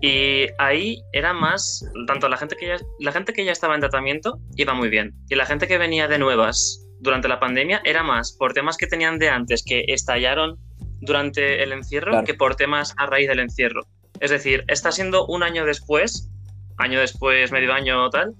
Y 0.00 0.46
ahí 0.58 1.00
era 1.12 1.32
más, 1.32 1.88
tanto 2.06 2.28
la 2.28 2.36
gente 2.36 2.56
que 2.56 2.66
ya, 2.66 2.76
la 2.98 3.12
gente 3.12 3.32
que 3.32 3.44
ya 3.44 3.52
estaba 3.52 3.74
en 3.74 3.80
tratamiento 3.80 4.38
iba 4.56 4.74
muy 4.74 4.88
bien, 4.88 5.14
y 5.28 5.36
la 5.36 5.46
gente 5.46 5.68
que 5.68 5.78
venía 5.78 6.08
de 6.08 6.18
nuevas 6.18 6.82
durante 6.98 7.28
la 7.28 7.38
pandemia 7.38 7.80
era 7.84 8.02
más 8.02 8.36
por 8.36 8.52
temas 8.52 8.76
que 8.76 8.86
tenían 8.86 9.18
de 9.18 9.28
antes 9.28 9.62
que 9.64 9.84
estallaron 9.88 10.58
durante 11.00 11.62
el 11.62 11.72
encierro 11.72 12.24
que 12.24 12.34
por 12.34 12.56
temas 12.56 12.94
a 12.96 13.06
raíz 13.06 13.28
del 13.28 13.40
encierro. 13.40 13.86
Es 14.20 14.30
decir, 14.30 14.64
está 14.68 14.92
siendo 14.92 15.26
un 15.26 15.42
año 15.42 15.64
después, 15.64 16.30
año 16.78 17.00
después, 17.00 17.52
medio 17.52 17.72
año 17.72 18.06
o 18.06 18.10
tal, 18.10 18.34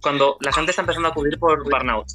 cuando 0.00 0.36
la 0.40 0.52
gente 0.52 0.70
está 0.70 0.82
empezando 0.82 1.08
a 1.08 1.10
acudir 1.12 1.38
por 1.38 1.64
burnout. 1.64 2.06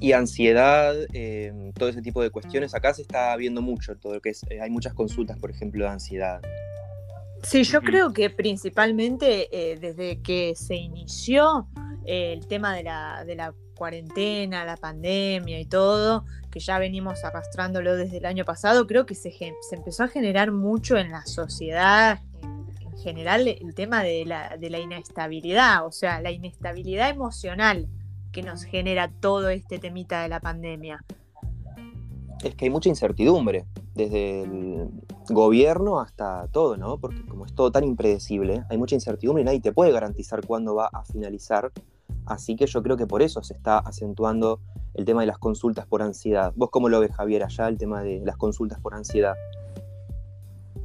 Y 0.00 0.12
ansiedad, 0.12 0.94
em, 1.14 1.72
todo 1.72 1.88
ese 1.88 2.02
tipo 2.02 2.20
de 2.22 2.28
cuestiones, 2.28 2.74
acá 2.74 2.92
se 2.92 3.00
está 3.00 3.34
viendo 3.36 3.62
mucho, 3.62 3.96
todo 3.96 4.14
lo 4.14 4.20
que 4.20 4.30
es, 4.30 4.42
eh, 4.50 4.60
hay 4.60 4.68
muchas 4.68 4.92
consultas, 4.92 5.38
por 5.38 5.50
ejemplo, 5.50 5.84
de 5.84 5.90
ansiedad. 5.90 6.42
Sí, 7.42 7.62
yo 7.62 7.80
creo 7.80 8.12
que 8.12 8.28
principalmente 8.28 9.48
eh, 9.50 9.78
desde 9.78 10.20
que 10.20 10.54
se 10.56 10.76
inició 10.76 11.68
eh, 12.04 12.32
el 12.32 12.46
tema 12.46 12.74
de 12.74 12.82
la, 12.82 13.24
de 13.24 13.34
la 13.34 13.54
cuarentena, 13.74 14.64
la 14.64 14.76
pandemia 14.76 15.60
y 15.60 15.64
todo, 15.66 16.24
que 16.50 16.60
ya 16.60 16.78
venimos 16.78 17.24
arrastrándolo 17.24 17.96
desde 17.96 18.18
el 18.18 18.26
año 18.26 18.44
pasado, 18.44 18.86
creo 18.86 19.06
que 19.06 19.14
se, 19.14 19.32
se 19.32 19.76
empezó 19.76 20.04
a 20.04 20.08
generar 20.08 20.52
mucho 20.52 20.96
en 20.96 21.10
la 21.10 21.26
sociedad, 21.26 22.20
en, 22.42 22.98
general, 22.98 23.46
el 23.48 23.74
tema 23.74 24.02
de 24.02 24.24
la, 24.24 24.56
de 24.56 24.70
la 24.70 24.78
inestabilidad, 24.78 25.86
o 25.86 25.92
sea, 25.92 26.20
la 26.20 26.30
inestabilidad 26.30 27.10
emocional 27.10 27.88
que 28.32 28.42
nos 28.42 28.64
genera 28.64 29.10
todo 29.20 29.48
este 29.48 29.78
temita 29.78 30.22
de 30.22 30.28
la 30.28 30.40
pandemia. 30.40 31.04
Es 32.42 32.54
que 32.54 32.66
hay 32.66 32.70
mucha 32.70 32.88
incertidumbre, 32.88 33.66
desde 33.94 34.42
el 34.42 34.90
gobierno 35.28 36.00
hasta 36.00 36.48
todo, 36.48 36.76
¿no? 36.76 36.98
Porque 36.98 37.24
como 37.26 37.46
es 37.46 37.54
todo 37.54 37.70
tan 37.70 37.84
impredecible, 37.84 38.64
hay 38.68 38.76
mucha 38.76 38.94
incertidumbre 38.94 39.42
y 39.42 39.44
nadie 39.44 39.60
te 39.60 39.72
puede 39.72 39.92
garantizar 39.92 40.44
cuándo 40.46 40.74
va 40.74 40.88
a 40.92 41.04
finalizar 41.04 41.72
Así 42.26 42.56
que 42.56 42.66
yo 42.66 42.82
creo 42.82 42.96
que 42.96 43.06
por 43.06 43.22
eso 43.22 43.42
se 43.42 43.54
está 43.54 43.78
acentuando 43.78 44.60
el 44.94 45.04
tema 45.04 45.20
de 45.20 45.26
las 45.26 45.38
consultas 45.38 45.86
por 45.86 46.02
ansiedad. 46.02 46.52
¿Vos 46.56 46.70
cómo 46.70 46.88
lo 46.88 47.00
ves, 47.00 47.14
Javier, 47.14 47.42
allá, 47.42 47.68
el 47.68 47.78
tema 47.78 48.02
de 48.02 48.22
las 48.24 48.36
consultas 48.36 48.80
por 48.80 48.94
ansiedad? 48.94 49.34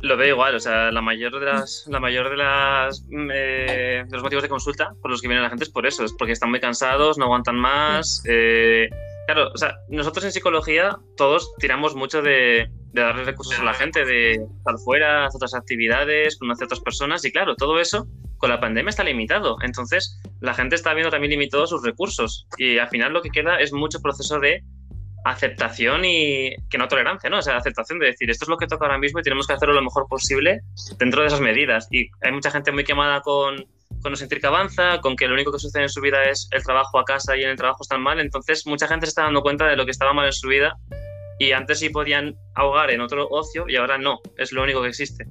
Lo 0.01 0.15
veo 0.15 0.29
igual, 0.29 0.55
o 0.55 0.59
sea, 0.59 0.91
la 0.91 1.01
mayor 1.01 1.39
de 1.39 1.45
las, 1.45 1.85
la 1.89 1.99
mayor 1.99 2.29
de 2.29 2.37
las 2.37 3.05
eh, 3.11 4.05
de 4.07 4.13
los 4.13 4.23
motivos 4.23 4.43
de 4.43 4.49
consulta 4.49 4.93
por 5.01 5.11
los 5.11 5.21
que 5.21 5.27
viene 5.27 5.43
la 5.43 5.49
gente 5.49 5.65
es 5.65 5.69
por 5.69 5.85
eso, 5.85 6.05
es 6.05 6.13
porque 6.13 6.31
están 6.31 6.51
muy 6.51 6.61
cansados, 6.61 7.17
no 7.17 7.25
aguantan 7.25 7.57
más. 7.57 8.23
Eh, 8.25 8.87
claro, 9.25 9.51
o 9.53 9.57
sea, 9.57 9.75
nosotros 9.89 10.23
en 10.23 10.31
psicología 10.31 10.97
todos 11.17 11.53
tiramos 11.57 11.95
mucho 11.95 12.21
de, 12.21 12.69
de 12.93 13.01
darle 13.01 13.25
recursos 13.25 13.59
a 13.59 13.63
la 13.63 13.73
gente, 13.73 14.05
de 14.05 14.35
estar 14.35 14.77
fuera, 14.77 15.25
hacer 15.25 15.37
otras 15.37 15.53
actividades, 15.53 16.37
conocer 16.37 16.63
a 16.63 16.67
otras 16.67 16.81
personas, 16.81 17.25
y 17.25 17.31
claro, 17.33 17.55
todo 17.57 17.79
eso 17.79 18.07
con 18.39 18.49
la 18.49 18.59
pandemia 18.59 18.89
está 18.89 19.03
limitado. 19.03 19.57
Entonces, 19.61 20.19
la 20.39 20.53
gente 20.53 20.75
está 20.75 20.93
viendo 20.93 21.11
también 21.11 21.31
limitados 21.31 21.69
sus 21.69 21.83
recursos. 21.83 22.47
Y 22.57 22.79
al 22.79 22.89
final 22.89 23.13
lo 23.13 23.21
que 23.21 23.29
queda 23.29 23.59
es 23.59 23.71
mucho 23.71 24.01
proceso 24.01 24.39
de 24.39 24.63
aceptación 25.25 26.05
y 26.05 26.55
que 26.69 26.77
no 26.77 26.87
tolerancia, 26.87 27.29
¿no? 27.29 27.39
O 27.39 27.41
sea, 27.41 27.57
aceptación 27.57 27.99
de 27.99 28.07
decir, 28.07 28.29
esto 28.29 28.45
es 28.45 28.49
lo 28.49 28.57
que 28.57 28.67
toca 28.67 28.85
ahora 28.85 28.97
mismo 28.97 29.19
y 29.19 29.23
tenemos 29.23 29.45
que 29.45 29.53
hacerlo 29.53 29.75
lo 29.75 29.81
mejor 29.83 30.07
posible 30.07 30.61
dentro 30.97 31.21
de 31.21 31.27
esas 31.27 31.41
medidas. 31.41 31.87
Y 31.91 32.09
hay 32.21 32.31
mucha 32.31 32.49
gente 32.49 32.71
muy 32.71 32.85
quemada 32.85 33.21
con, 33.21 33.57
con 34.01 34.11
no 34.11 34.15
sentir 34.15 34.39
que 34.39 34.47
avanza, 34.47 35.01
con 35.01 35.15
que 35.15 35.27
lo 35.27 35.33
único 35.33 35.51
que 35.51 35.59
sucede 35.59 35.83
en 35.83 35.89
su 35.89 36.01
vida 36.01 36.23
es 36.23 36.47
el 36.51 36.63
trabajo 36.63 36.97
a 36.97 37.03
casa 37.03 37.35
y 37.35 37.43
en 37.43 37.49
el 37.49 37.57
trabajo 37.57 37.83
están 37.83 38.01
mal. 38.01 38.19
Entonces, 38.19 38.65
mucha 38.65 38.87
gente 38.87 39.05
se 39.05 39.09
está 39.09 39.23
dando 39.23 39.41
cuenta 39.41 39.67
de 39.67 39.75
lo 39.75 39.85
que 39.85 39.91
estaba 39.91 40.13
mal 40.13 40.25
en 40.25 40.33
su 40.33 40.47
vida 40.47 40.77
y 41.39 41.51
antes 41.51 41.79
sí 41.79 41.89
podían 41.89 42.35
ahogar 42.55 42.91
en 42.91 43.01
otro 43.01 43.27
ocio 43.29 43.65
y 43.67 43.75
ahora 43.75 43.97
no, 43.97 44.19
es 44.37 44.51
lo 44.51 44.63
único 44.63 44.81
que 44.81 44.89
existe. 44.89 45.25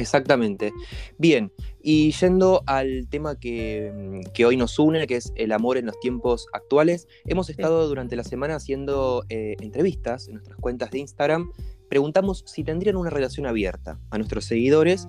Exactamente. 0.00 0.72
Bien, 1.18 1.52
y 1.82 2.12
yendo 2.12 2.62
al 2.66 3.06
tema 3.08 3.38
que, 3.38 4.24
hoy 4.46 4.56
nos 4.56 4.78
une, 4.78 5.06
que 5.06 5.16
es 5.16 5.32
el 5.36 5.52
amor 5.52 5.76
en 5.76 5.86
los 5.86 6.00
tiempos 6.00 6.46
actuales, 6.54 7.06
hemos 7.26 7.50
estado 7.50 7.86
durante 7.86 8.16
la 8.16 8.24
semana 8.24 8.56
haciendo 8.56 9.24
eh, 9.28 9.56
entrevistas 9.60 10.28
en 10.28 10.34
nuestras 10.34 10.56
cuentas 10.56 10.90
de 10.90 11.00
Instagram. 11.00 11.52
Preguntamos 11.90 12.44
si 12.46 12.64
tendrían 12.64 12.96
una 12.96 13.10
relación 13.10 13.46
abierta 13.46 13.98
a 14.10 14.16
nuestros 14.16 14.46
seguidores 14.46 15.06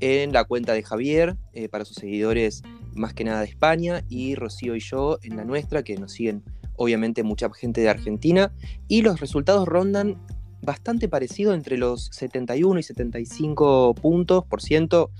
en 0.00 0.32
la 0.32 0.44
cuenta 0.44 0.72
de 0.72 0.84
Javier, 0.84 1.36
eh, 1.52 1.68
para 1.68 1.84
sus 1.84 1.96
seguidores 1.96 2.62
más 2.94 3.14
que 3.14 3.24
nada 3.24 3.40
de 3.40 3.46
España, 3.46 4.04
y 4.08 4.36
Rocío 4.36 4.76
y 4.76 4.80
yo 4.80 5.18
en 5.22 5.36
la 5.36 5.44
nuestra, 5.44 5.82
que 5.82 5.96
nos 5.96 6.12
siguen 6.12 6.44
obviamente 6.76 7.24
mucha 7.24 7.50
gente 7.52 7.80
de 7.80 7.88
Argentina, 7.88 8.52
y 8.86 9.02
los 9.02 9.18
resultados 9.18 9.66
rondan 9.66 10.24
bastante 10.68 11.08
parecido 11.08 11.54
entre 11.54 11.78
los 11.78 12.10
71 12.12 12.78
y 12.78 12.82
75 12.82 13.94
puntos 13.94 14.44
por 14.44 14.60
ciento 14.60 15.10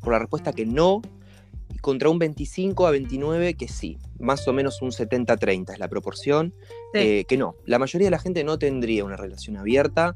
por 0.00 0.12
la 0.12 0.18
respuesta 0.18 0.52
que 0.52 0.66
no, 0.66 1.00
contra 1.80 2.10
un 2.10 2.18
25 2.18 2.86
a 2.86 2.90
29 2.90 3.54
que 3.54 3.68
sí, 3.68 3.96
más 4.18 4.46
o 4.46 4.52
menos 4.52 4.82
un 4.82 4.90
70-30 4.90 5.72
es 5.72 5.78
la 5.78 5.88
proporción, 5.88 6.52
eh, 6.92 7.24
que 7.24 7.38
no. 7.38 7.54
La 7.64 7.78
mayoría 7.78 8.08
de 8.08 8.10
la 8.10 8.18
gente 8.18 8.44
no 8.44 8.58
tendría 8.58 9.02
una 9.02 9.16
relación 9.16 9.56
abierta 9.56 10.14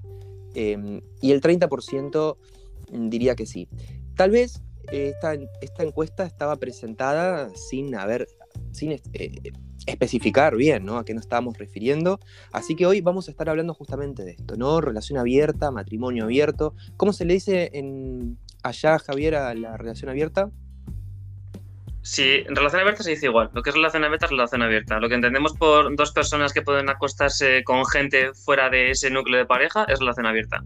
em, 0.55 1.01
y 1.23 1.33
el 1.33 1.41
30% 1.41 2.37
diría 3.09 3.35
que 3.35 3.47
sí. 3.47 3.69
Tal 4.15 4.31
vez 4.31 4.63
eh, 4.93 5.13
esta, 5.15 5.33
esta, 5.63 5.85
encuesta 5.85 6.27
estaba 6.27 6.57
presentada 6.57 7.49
sin 7.55 7.95
haber, 7.95 8.29
sin 8.73 8.93
eh, 8.93 9.01
especificar 9.87 10.57
bien 10.57 10.85
¿no? 10.85 10.99
a 10.99 11.05
qué 11.05 11.15
nos 11.15 11.25
estábamos 11.25 11.59
refiriendo. 11.59 12.21
Así 12.53 12.77
que 12.77 12.87
hoy 12.87 13.01
vamos 13.01 13.29
a 13.29 13.31
estar 13.31 13.49
hablando 13.49 13.75
justamente 13.75 14.25
de 14.25 14.33
esto, 14.33 14.57
¿no? 14.57 14.81
Relación 14.81 15.19
abierta, 15.19 15.71
matrimonio 15.71 16.25
abierto. 16.25 16.75
¿Cómo 16.97 17.13
se 17.13 17.25
le 17.25 17.35
dice 17.35 17.71
en 17.75 18.39
allá, 18.63 18.99
Javier, 18.99 19.35
a 19.35 19.55
la 19.55 19.77
relación 19.77 20.11
abierta? 20.11 20.51
Sí, 22.03 22.43
en 22.47 22.57
relación 22.57 22.81
abierta 22.81 23.05
se 23.05 23.11
dice 23.11 23.27
igual. 23.27 23.51
Lo 23.55 23.63
que 23.63 23.71
es 23.71 23.77
relación 23.77 24.03
abierta 24.05 24.27
es 24.27 24.31
relación 24.31 24.63
abierta. 24.63 24.99
Lo 24.99 25.09
que 25.09 25.15
entendemos 25.15 25.57
por 25.57 25.95
dos 25.95 26.11
personas 26.13 26.53
que 26.53 26.63
pueden 26.63 26.89
acostarse 26.89 27.63
con 27.63 27.87
gente 27.87 28.35
fuera 28.35 28.71
de 28.71 28.91
ese 28.91 29.09
núcleo 29.11 29.39
de 29.39 29.47
pareja 29.47 29.85
es 29.85 30.01
relación 30.01 30.27
abierta. 30.27 30.65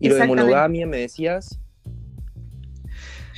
Y 0.00 0.08
lo 0.08 0.14
de 0.16 0.26
monogamia, 0.26 0.86
me 0.86 0.98
decías. 0.98 1.60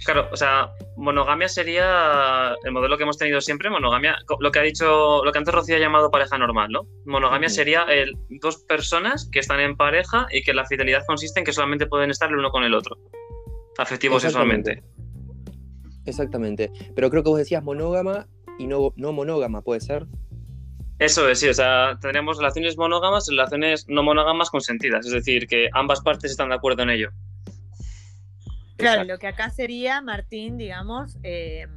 Claro, 0.04 0.28
o 0.32 0.36
sea, 0.36 0.70
monogamia 0.96 1.48
sería 1.48 2.54
el 2.64 2.72
modelo 2.72 2.96
que 2.96 3.02
hemos 3.02 3.18
tenido 3.18 3.40
siempre. 3.40 3.70
Monogamia, 3.70 4.16
lo 4.40 4.50
que 4.50 4.58
ha 4.58 4.62
dicho, 4.62 5.24
lo 5.24 5.32
que 5.32 5.38
antes 5.38 5.54
Rocío 5.54 5.76
ha 5.76 5.80
llamado 5.80 6.10
pareja 6.10 6.38
normal, 6.38 6.70
¿no? 6.70 6.86
Monogamia 7.04 7.48
sería 7.48 7.82
el, 7.84 8.16
dos 8.40 8.58
personas 8.58 9.28
que 9.30 9.38
están 9.40 9.60
en 9.60 9.76
pareja 9.76 10.26
y 10.30 10.42
que 10.42 10.54
la 10.54 10.64
fidelidad 10.64 11.04
consiste 11.06 11.40
en 11.40 11.46
que 11.46 11.52
solamente 11.52 11.86
pueden 11.86 12.10
estar 12.10 12.28
el 12.30 12.38
uno 12.38 12.50
con 12.50 12.64
el 12.64 12.74
otro, 12.74 12.96
afectivo 13.78 14.18
sexualmente. 14.20 14.82
Exactamente. 16.06 16.70
Pero 16.94 17.10
creo 17.10 17.22
que 17.22 17.30
vos 17.30 17.38
decías 17.38 17.62
monógama 17.62 18.26
y 18.58 18.66
no, 18.66 18.92
no 18.96 19.12
monógama, 19.12 19.62
¿puede 19.62 19.80
ser? 19.80 20.06
Eso 20.98 21.28
es, 21.28 21.38
sí, 21.38 21.48
o 21.48 21.54
sea, 21.54 21.96
tendríamos 22.00 22.38
relaciones 22.38 22.76
monógamas 22.76 23.28
y 23.28 23.30
relaciones 23.30 23.86
no 23.88 24.02
monógamas 24.02 24.50
consentidas, 24.50 25.06
es 25.06 25.12
decir, 25.12 25.46
que 25.46 25.68
ambas 25.72 26.00
partes 26.00 26.32
están 26.32 26.48
de 26.48 26.56
acuerdo 26.56 26.82
en 26.82 26.90
ello. 26.90 27.10
Claro, 28.78 29.04
lo 29.04 29.18
que 29.18 29.26
acá 29.26 29.50
sería, 29.50 30.00
Martín, 30.00 30.56
digamos, 30.56 31.16
em, 31.22 31.68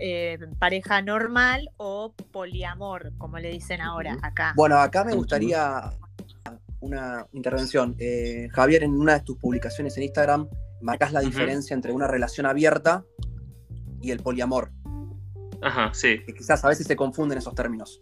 eh, 0.00 0.38
pareja 0.58 1.02
normal 1.02 1.70
o 1.76 2.14
poliamor, 2.32 3.12
como 3.18 3.38
le 3.38 3.50
dicen 3.50 3.80
ahora 3.80 4.16
acá. 4.22 4.54
Bueno, 4.56 4.78
acá 4.78 5.04
me 5.04 5.14
gustaría 5.14 5.90
una 6.80 7.26
intervención. 7.32 7.96
Eh, 7.98 8.48
Javier, 8.52 8.84
en 8.84 8.92
una 8.92 9.14
de 9.14 9.20
tus 9.20 9.36
publicaciones 9.38 9.96
en 9.96 10.04
Instagram, 10.04 10.48
marcas 10.80 11.12
la 11.12 11.20
diferencia 11.20 11.74
entre 11.74 11.92
una 11.92 12.06
relación 12.06 12.46
abierta 12.46 13.04
y 14.00 14.12
el 14.12 14.20
poliamor. 14.20 14.70
Ajá, 15.62 15.90
sí. 15.92 16.20
Que 16.24 16.32
quizás 16.32 16.64
a 16.64 16.68
veces 16.68 16.86
se 16.86 16.96
confunden 16.96 17.38
esos 17.38 17.54
términos. 17.54 18.00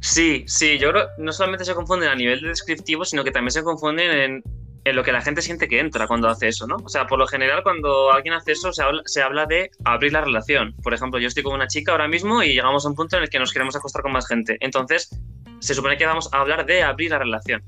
Sí, 0.00 0.44
sí, 0.46 0.78
yo 0.78 0.90
creo 0.90 1.06
que 1.16 1.22
no 1.22 1.32
solamente 1.32 1.64
se 1.64 1.74
confunden 1.74 2.08
a 2.08 2.14
nivel 2.14 2.40
descriptivo, 2.40 3.04
sino 3.04 3.22
que 3.22 3.30
también 3.30 3.52
se 3.52 3.62
confunden 3.62 4.10
en 4.10 4.42
en 4.84 4.96
lo 4.96 5.04
que 5.04 5.12
la 5.12 5.20
gente 5.20 5.42
siente 5.42 5.68
que 5.68 5.78
entra 5.78 6.06
cuando 6.06 6.28
hace 6.28 6.48
eso, 6.48 6.66
¿no? 6.66 6.76
O 6.76 6.88
sea, 6.88 7.06
por 7.06 7.18
lo 7.18 7.26
general 7.26 7.62
cuando 7.62 8.12
alguien 8.12 8.34
hace 8.34 8.52
eso 8.52 8.72
se 8.72 9.22
habla, 9.22 9.46
de 9.46 9.70
abrir 9.84 10.12
la 10.12 10.22
relación. 10.22 10.74
Por 10.82 10.94
ejemplo, 10.94 11.20
yo 11.20 11.28
estoy 11.28 11.42
con 11.42 11.54
una 11.54 11.66
chica 11.66 11.92
ahora 11.92 12.08
mismo 12.08 12.42
y 12.42 12.54
llegamos 12.54 12.84
a 12.84 12.88
un 12.88 12.94
punto 12.94 13.16
en 13.16 13.24
el 13.24 13.28
que 13.28 13.38
nos 13.38 13.52
queremos 13.52 13.76
acostar 13.76 14.02
con 14.02 14.12
más 14.12 14.26
gente. 14.26 14.56
Entonces, 14.60 15.10
se 15.58 15.74
supone 15.74 15.96
que 15.96 16.06
vamos 16.06 16.32
a 16.32 16.40
hablar 16.40 16.64
de 16.64 16.82
abrir 16.82 17.10
la 17.10 17.18
relación. 17.18 17.62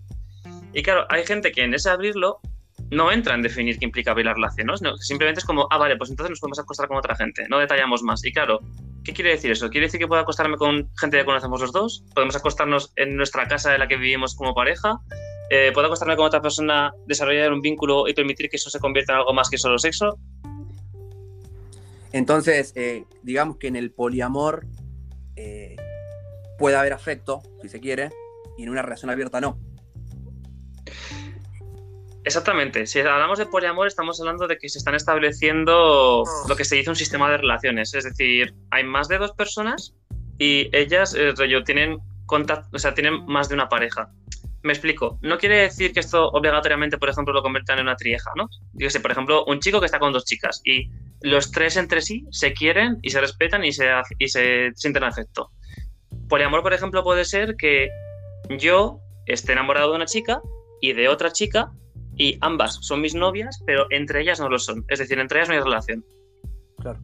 Y 0.73 0.83
claro, 0.83 1.07
hay 1.11 1.25
gente 1.26 1.52
que 1.52 1.62
en 1.62 1.75
ese 1.75 1.90
abrirlo 1.90 2.40
no 2.90 3.11
entra 3.11 3.35
en 3.35 3.42
definir 3.42 3.78
qué 3.78 3.87
implica 3.87 4.11
abrir 4.11 4.26
la 4.26 4.35
relación, 4.35 4.66
¿no? 4.66 4.97
Simplemente 4.97 5.40
es 5.40 5.47
como, 5.47 5.66
ah, 5.71 5.78
vale, 5.78 5.97
pues 5.97 6.11
entonces 6.11 6.31
nos 6.31 6.40
podemos 6.40 6.59
acostar 6.59 6.88
con 6.88 6.99
otra 6.99 7.14
gente, 7.14 7.47
no 7.49 7.59
detallamos 7.59 8.02
más. 8.02 8.25
Y 8.25 8.33
claro, 8.33 8.61
¿qué 9.04 9.12
quiere 9.12 9.31
decir 9.31 9.50
eso? 9.50 9.71
¿Quiere 9.71 9.87
decir 9.87 9.99
que 9.99 10.07
puedo 10.07 10.21
acostarme 10.21 10.57
con 10.57 10.90
gente 10.99 11.19
que 11.19 11.25
conocemos 11.25 11.61
los 11.61 11.73
dos? 11.73 12.04
¿Podemos 12.14 12.37
acostarnos 12.37 12.92
en 12.97 13.16
nuestra 13.16 13.49
casa 13.49 13.73
en 13.75 13.81
la 13.81 13.88
que 13.88 13.97
vivimos 13.97 14.35
como 14.35 14.54
pareja? 14.54 15.00
Eh, 15.54 15.71
¿Puedo 15.75 15.88
acostarme 15.88 16.16
con 16.16 16.25
otra 16.25 16.40
persona, 16.40 16.94
desarrollar 17.04 17.52
un 17.52 17.61
vínculo 17.61 18.09
y 18.09 18.14
permitir 18.14 18.49
que 18.49 18.56
eso 18.56 18.71
se 18.71 18.80
convierta 18.80 19.12
en 19.12 19.18
algo 19.18 19.35
más 19.35 19.50
que 19.50 19.59
solo 19.59 19.78
sexo? 19.78 20.18
Entonces, 22.11 22.73
eh, 22.75 23.04
digamos 23.23 23.59
que 23.59 23.66
en 23.66 23.76
el 23.76 23.90
poliamor 23.90 24.64
eh, 25.37 25.76
puede 26.59 26.76
haber 26.76 26.94
afecto, 26.94 27.42
si 27.61 27.68
se 27.68 27.80
quiere, 27.80 28.09
y 28.56 28.62
en 28.62 28.71
una 28.71 28.80
relación 28.80 29.11
abierta 29.11 29.42
no. 29.42 29.59
Exactamente. 32.25 32.87
Si 32.87 33.00
hablamos 33.00 33.38
de 33.38 33.44
poliamor, 33.44 33.87
estamos 33.87 34.18
hablando 34.23 34.49
de 34.49 34.56
que 34.56 34.71
se 34.71 34.78
están 34.78 34.94
estableciendo 34.94 36.25
lo 36.49 36.56
que 36.56 36.64
se 36.64 36.76
dice 36.76 36.88
un 36.88 36.97
sistema 36.97 37.30
de 37.30 37.37
relaciones. 37.37 37.92
Es 37.92 38.04
decir, 38.04 38.54
hay 38.71 38.85
más 38.85 39.06
de 39.06 39.18
dos 39.18 39.32
personas 39.32 39.94
y 40.38 40.75
ellas 40.75 41.14
tienen 41.66 41.99
contacto, 42.25 42.75
o 42.75 42.78
sea, 42.78 42.94
tienen 42.94 43.26
más 43.26 43.50
de 43.50 43.54
una 43.54 43.68
pareja. 43.68 44.11
Me 44.62 44.73
explico. 44.73 45.19
No 45.23 45.38
quiere 45.38 45.57
decir 45.57 45.92
que 45.92 46.00
esto 46.00 46.28
obligatoriamente, 46.28 46.99
por 46.99 47.09
ejemplo, 47.09 47.35
lo 47.35 47.42
conviertan 47.42 47.78
en 47.78 47.87
una 47.87 47.97
trieja, 47.97 48.31
¿no? 48.37 48.49
Dígase, 48.73 49.00
por 49.00 49.11
ejemplo, 49.11 49.45
un 49.47 49.59
chico 49.59 49.81
que 49.81 49.87
está 49.87 49.99
con 49.99 50.12
dos 50.12 50.25
chicas 50.25 50.61
y 50.64 50.88
los 51.21 51.50
tres 51.50 51.76
entre 51.76 52.00
sí 52.00 52.25
se 52.31 52.52
quieren 52.52 52.99
y 53.02 53.11
se 53.11 53.21
respetan 53.21 53.64
y 53.64 53.73
se, 53.73 53.90
y 54.19 54.28
se 54.28 54.71
sienten 54.75 55.04
afecto. 55.04 55.50
Poliamor, 56.28 56.62
por 56.62 56.73
ejemplo, 56.73 57.02
puede 57.02 57.25
ser 57.25 57.57
que 57.57 57.90
yo 58.50 59.00
esté 59.26 59.52
enamorado 59.52 59.90
de 59.90 59.97
una 59.97 60.07
chica 60.07 60.40
y 60.81 60.92
de 60.92 61.09
otra 61.09 61.33
chica 61.33 61.73
y 62.16 62.38
ambas 62.40 62.78
son 62.83 63.00
mis 63.00 63.14
novias, 63.14 63.62
pero 63.66 63.87
entre 63.90 64.21
ellas 64.21 64.38
no 64.38 64.49
lo 64.49 64.59
son. 64.59 64.85
Es 64.88 64.99
decir, 64.99 65.19
entre 65.19 65.38
ellas 65.38 65.49
no 65.49 65.54
hay 65.54 65.61
relación. 65.61 66.04
Claro. 66.78 67.00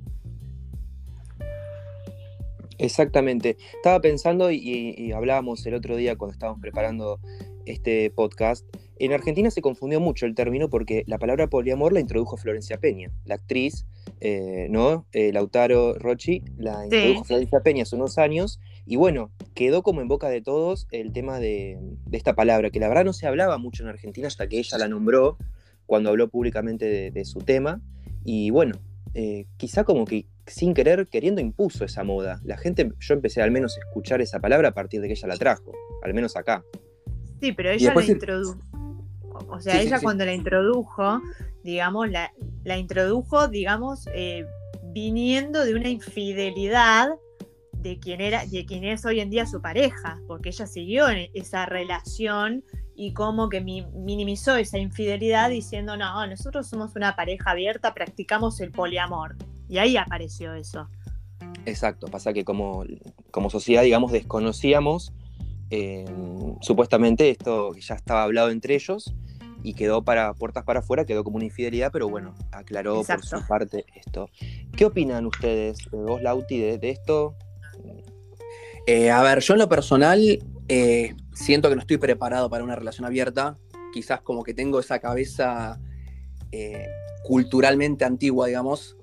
Exactamente. 2.78 3.56
Estaba 3.74 4.00
pensando 4.00 4.50
y, 4.50 5.12
hablábamos 5.12 5.66
el 5.66 5.74
otro 5.74 5.96
día 5.96 6.16
cuando 6.16 6.32
estábamos 6.32 6.60
preparando 6.60 7.20
este 7.66 8.10
podcast. 8.10 8.66
En 8.98 9.12
Argentina 9.12 9.50
se 9.50 9.60
confundió 9.62 10.00
mucho 10.00 10.26
el 10.26 10.34
término 10.34 10.70
porque 10.70 11.04
la 11.06 11.18
palabra 11.18 11.48
poliamor 11.48 11.92
la 11.92 12.00
introdujo 12.00 12.36
Florencia 12.36 12.78
Peña, 12.78 13.12
la 13.24 13.34
actriz, 13.34 13.86
eh, 14.20 14.66
¿no? 14.70 15.06
Eh, 15.12 15.32
Lautaro 15.32 15.94
Rochi 15.94 16.42
la 16.56 16.84
introdujo 16.84 17.24
Florencia 17.24 17.60
Peña 17.60 17.82
hace 17.82 17.94
unos 17.94 18.18
años 18.18 18.58
y 18.86 18.96
bueno, 18.96 19.30
quedó 19.54 19.82
como 19.82 20.00
en 20.00 20.08
boca 20.08 20.30
de 20.30 20.40
todos 20.40 20.88
el 20.92 21.12
tema 21.12 21.38
de, 21.38 21.78
esta 22.10 22.34
palabra, 22.34 22.70
que 22.70 22.80
la 22.80 22.88
verdad 22.88 23.04
no 23.04 23.12
se 23.12 23.26
hablaba 23.26 23.58
mucho 23.58 23.82
en 23.82 23.90
Argentina 23.90 24.26
hasta 24.26 24.48
que 24.48 24.58
ella 24.58 24.78
la 24.78 24.88
nombró 24.88 25.36
cuando 25.84 26.08
habló 26.08 26.28
públicamente 26.28 27.10
de, 27.10 27.24
su 27.26 27.40
tema. 27.40 27.82
Y 28.24 28.48
bueno, 28.48 28.78
eh, 29.12 29.44
quizá 29.58 29.84
como 29.84 30.06
que 30.06 30.26
sin 30.48 30.74
querer, 30.74 31.06
queriendo 31.06 31.40
impuso 31.40 31.84
esa 31.84 32.04
moda. 32.04 32.40
La 32.44 32.56
gente, 32.56 32.92
yo 32.98 33.14
empecé 33.14 33.42
al 33.42 33.50
menos 33.50 33.76
a 33.76 33.80
escuchar 33.80 34.20
esa 34.20 34.40
palabra 34.40 34.68
a 34.68 34.72
partir 34.72 35.00
de 35.00 35.08
que 35.08 35.14
ella 35.14 35.28
la 35.28 35.36
trajo, 35.36 35.72
al 36.02 36.14
menos 36.14 36.36
acá. 36.36 36.64
Sí, 37.40 37.52
pero 37.52 37.70
ella 37.70 37.94
la 37.94 38.04
introdujo. 38.04 38.58
O 39.48 39.60
sea, 39.60 39.80
ella 39.80 40.00
cuando 40.00 40.24
la 40.24 40.34
introdujo, 40.34 41.20
digamos, 41.62 42.10
la, 42.10 42.32
la 42.64 42.76
introdujo, 42.76 43.48
digamos, 43.48 44.08
eh, 44.12 44.44
viniendo 44.92 45.64
de 45.64 45.74
una 45.74 45.88
infidelidad 45.88 47.10
de 47.72 47.98
quien 48.00 48.20
era, 48.20 48.44
de 48.46 48.66
quien 48.66 48.84
es 48.84 49.04
hoy 49.04 49.20
en 49.20 49.30
día 49.30 49.46
su 49.46 49.60
pareja, 49.60 50.20
porque 50.26 50.48
ella 50.48 50.66
siguió 50.66 51.08
en 51.08 51.30
esa 51.34 51.66
relación 51.66 52.64
y 52.96 53.12
como 53.12 53.48
que 53.48 53.60
minimizó 53.60 54.56
esa 54.56 54.78
infidelidad 54.78 55.50
diciendo, 55.50 55.96
no, 55.96 56.26
nosotros 56.26 56.68
somos 56.68 56.96
una 56.96 57.14
pareja 57.14 57.52
abierta, 57.52 57.94
practicamos 57.94 58.60
el 58.60 58.72
poliamor. 58.72 59.36
Y 59.68 59.78
ahí 59.78 59.96
apareció 59.96 60.54
eso. 60.54 60.88
Exacto, 61.66 62.08
pasa 62.08 62.32
que 62.32 62.44
como, 62.44 62.84
como 63.30 63.50
sociedad, 63.50 63.82
digamos, 63.82 64.12
desconocíamos 64.12 65.12
eh, 65.70 66.06
supuestamente 66.62 67.28
esto 67.30 67.72
que 67.72 67.80
ya 67.80 67.94
estaba 67.94 68.22
hablado 68.22 68.50
entre 68.50 68.74
ellos 68.74 69.14
y 69.62 69.74
quedó 69.74 70.02
para 70.02 70.32
puertas 70.34 70.64
para 70.64 70.80
afuera, 70.80 71.04
quedó 71.04 71.24
como 71.24 71.36
una 71.36 71.44
infidelidad, 71.44 71.90
pero 71.92 72.08
bueno, 72.08 72.34
aclaró 72.52 73.02
por 73.02 73.24
su 73.24 73.46
parte 73.46 73.84
esto. 73.94 74.30
¿Qué 74.76 74.86
opinan 74.86 75.26
ustedes, 75.26 75.78
vos 75.90 76.22
Lauti, 76.22 76.58
de, 76.58 76.78
de 76.78 76.90
esto? 76.90 77.36
Eh, 78.86 79.10
a 79.10 79.22
ver, 79.22 79.40
yo 79.40 79.52
en 79.54 79.58
lo 79.58 79.68
personal 79.68 80.38
eh, 80.68 81.14
siento 81.34 81.68
que 81.68 81.74
no 81.74 81.82
estoy 81.82 81.98
preparado 81.98 82.48
para 82.48 82.64
una 82.64 82.76
relación 82.76 83.04
abierta. 83.04 83.58
Quizás 83.92 84.22
como 84.22 84.42
que 84.44 84.54
tengo 84.54 84.80
esa 84.80 84.98
cabeza 84.98 85.78
eh, 86.52 86.86
culturalmente 87.24 88.04
antigua, 88.04 88.46
digamos. 88.46 88.96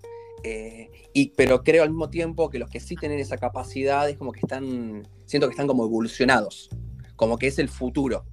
Y, 1.14 1.30
pero 1.36 1.64
creo 1.64 1.84
al 1.84 1.90
mismo 1.90 2.10
tiempo 2.10 2.50
que 2.50 2.60
los 2.60 2.70
que 2.70 2.80
sí 2.80 2.96
tienen 2.96 3.20
esa 3.20 3.38
capacidad 3.38 4.10
es 4.10 4.18
como 4.18 4.32
que 4.32 4.42
están, 4.42 5.08
siento 5.26 5.48
que 5.48 5.52
están 5.52 5.68
como 5.68 5.86
evolucionados. 5.86 6.70
Como 7.16 7.38
que 7.38 7.48
es 7.48 7.60
el 7.60 7.70
futuro. 7.70 8.26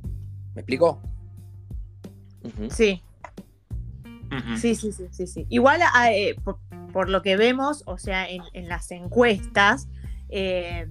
¿Me 0.54 0.62
explico? 0.62 1.00
Sí. 2.70 3.02
Sí, 4.56 4.74
sí, 4.74 4.92
sí, 4.92 5.26
sí, 5.26 5.46
Igual 5.50 5.80
por, 6.92 7.10
lo 7.10 7.20
que 7.22 7.36
vemos, 7.36 7.82
o 7.86 7.98
sea, 7.98 8.28
en, 8.28 8.42
en 8.54 8.66
las 8.66 8.90
encuestas, 8.90 9.88
en 10.30 10.88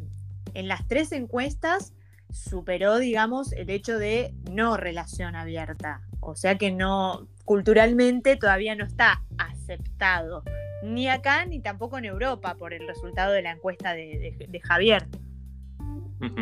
las 0.53 0.87
tres 0.87 1.11
encuestas 1.11 1.93
superó, 2.31 2.97
digamos, 2.97 3.51
el 3.53 3.69
hecho 3.69 3.97
de 3.97 4.33
no 4.51 4.77
relación 4.77 5.35
abierta. 5.35 6.01
O 6.19 6.35
sea 6.35 6.57
que 6.57 6.71
no, 6.71 7.27
culturalmente 7.45 8.35
todavía 8.37 8.75
no 8.75 8.85
está 8.85 9.23
aceptado, 9.37 10.43
ni 10.83 11.07
acá 11.07 11.45
ni 11.45 11.59
tampoco 11.59 11.97
en 11.97 12.05
Europa 12.05 12.55
por 12.55 12.73
el 12.73 12.87
resultado 12.87 13.33
de 13.33 13.41
la 13.41 13.51
encuesta 13.51 13.93
de, 13.93 14.61
Javier. 14.63 15.07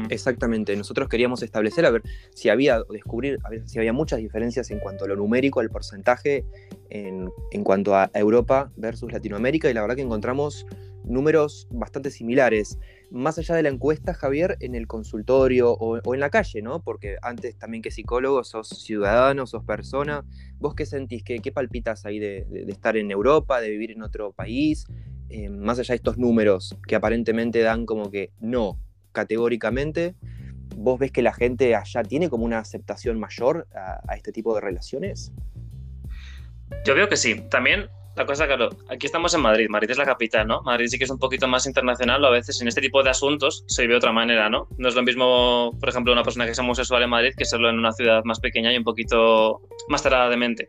Exactamente, 0.09 0.75
nosotros 0.75 1.07
queríamos 1.07 1.41
establecer, 1.41 1.85
a 1.85 1.89
ver 1.89 2.01
si 2.35 2.49
había, 2.49 2.81
descubrir, 2.89 3.39
a 3.45 3.49
ver 3.49 3.67
si 3.67 3.79
había 3.79 3.93
muchas 3.93 4.19
diferencias 4.19 4.69
en 4.71 4.79
cuanto 4.79 5.05
a 5.05 5.07
lo 5.07 5.15
numérico, 5.15 5.61
al 5.61 5.69
porcentaje, 5.69 6.43
en, 6.89 7.29
en 7.51 7.63
cuanto 7.63 7.95
a 7.95 8.11
Europa 8.13 8.71
versus 8.75 9.11
Latinoamérica, 9.11 9.69
y 9.69 9.73
la 9.73 9.81
verdad 9.81 9.95
que 9.95 10.01
encontramos 10.01 10.65
números 11.05 11.67
bastante 11.71 12.11
similares 12.11 12.77
más 13.11 13.37
allá 13.37 13.55
de 13.55 13.63
la 13.63 13.69
encuesta, 13.69 14.13
Javier, 14.13 14.57
en 14.59 14.75
el 14.75 14.87
consultorio 14.87 15.71
o, 15.71 16.13
en 16.13 16.19
la 16.19 16.29
calle, 16.29 16.61
¿no? 16.61 16.81
Porque 16.81 17.17
antes 17.21 17.57
también 17.57 17.81
que 17.81 17.91
psicólogo, 17.91 18.43
sos 18.43 18.69
ciudadano, 18.69 19.47
sos 19.47 19.63
persona. 19.63 20.25
¿Vos 20.59 20.75
qué 20.75 20.85
sentís? 20.85 21.23
¿Qué, 21.23 21.39
qué 21.39 21.51
palpitas 21.51 22.05
ahí 22.05 22.19
de, 22.19 22.45
estar 22.67 22.97
en 22.97 23.11
Europa, 23.11 23.61
de 23.61 23.69
vivir 23.69 23.91
en 23.91 24.03
otro 24.03 24.31
país? 24.31 24.85
Eh, 25.29 25.49
más 25.49 25.79
allá 25.79 25.93
de 25.93 25.97
estos 25.97 26.17
números 26.17 26.77
que 26.87 26.95
aparentemente 26.95 27.61
dan 27.61 27.85
como 27.85 28.09
que 28.09 28.31
no, 28.39 28.79
categóricamente, 29.11 30.15
¿vos 30.75 30.99
ves 30.99 31.11
que 31.11 31.21
la 31.21 31.33
gente 31.33 31.75
allá 31.75 32.03
tiene 32.03 32.29
como 32.29 32.45
una 32.45 32.59
aceptación 32.59 33.19
mayor 33.19 33.67
a 33.73 34.15
este 34.15 34.31
tipo 34.31 34.55
de 34.55 34.61
relaciones? 34.61 35.31
Yo 36.85 36.95
veo 36.95 37.09
que 37.09 37.17
sí. 37.17 37.41
También 37.49 37.89
la 38.19 38.25
cosa, 38.25 38.47
claro, 38.47 38.67
aquí 38.89 39.05
estamos 39.05 39.33
en 39.33 39.39
Madrid, 39.39 39.69
Madrid 39.69 39.91
es 39.91 39.97
la 39.97 40.03
capital, 40.03 40.45
¿no? 40.45 40.61
Madrid 40.63 40.87
sí 40.87 40.97
que 40.97 41.05
es 41.05 41.09
un 41.09 41.19
poquito 41.19 41.47
más 41.47 41.65
internacional, 41.65 42.25
a 42.25 42.29
veces 42.29 42.59
en 42.59 42.67
este 42.67 42.81
tipo 42.81 43.01
de 43.01 43.11
asuntos 43.11 43.63
se 43.67 43.83
ve 43.83 43.93
de 43.93 43.95
otra 43.95 44.11
manera, 44.11 44.49
¿no? 44.49 44.67
No 44.77 44.89
es 44.89 44.95
lo 44.95 45.03
mismo, 45.03 45.71
por 45.79 45.87
ejemplo, 45.87 46.11
una 46.11 46.21
persona 46.21 46.43
que 46.43 46.51
es 46.51 46.59
homosexual 46.59 47.01
en 47.01 47.11
Madrid 47.11 47.31
que 47.37 47.45
serlo 47.45 47.69
en 47.69 47.79
una 47.79 47.93
ciudad 47.93 48.21
más 48.25 48.41
pequeña 48.41 48.73
y 48.73 48.77
un 48.77 48.83
poquito 48.83 49.61
más 49.87 50.03
tarada 50.03 50.29
de 50.29 50.35
mente. 50.35 50.67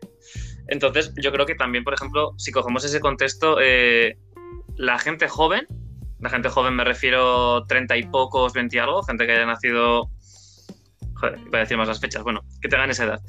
Entonces, 0.68 1.12
yo 1.20 1.32
creo 1.32 1.44
que 1.44 1.56
también, 1.56 1.82
por 1.82 1.92
ejemplo, 1.92 2.34
si 2.36 2.52
cogemos 2.52 2.84
ese 2.84 3.00
contexto, 3.00 3.56
eh, 3.60 4.16
la 4.76 5.00
gente 5.00 5.26
joven, 5.26 5.66
la 6.20 6.30
gente 6.30 6.50
joven 6.50 6.76
me 6.76 6.84
refiero 6.84 7.64
30 7.66 7.96
y 7.96 8.04
pocos, 8.04 8.52
20 8.52 8.76
y 8.76 8.78
algo, 8.78 9.02
gente 9.02 9.26
que 9.26 9.32
haya 9.32 9.46
nacido, 9.46 10.08
joder, 11.16 11.36
voy 11.46 11.56
a 11.56 11.58
decir 11.58 11.76
más 11.76 11.88
las 11.88 11.98
fechas, 11.98 12.22
bueno, 12.22 12.42
que 12.62 12.68
tengan 12.68 12.90
esa 12.90 13.06
edad. 13.06 13.20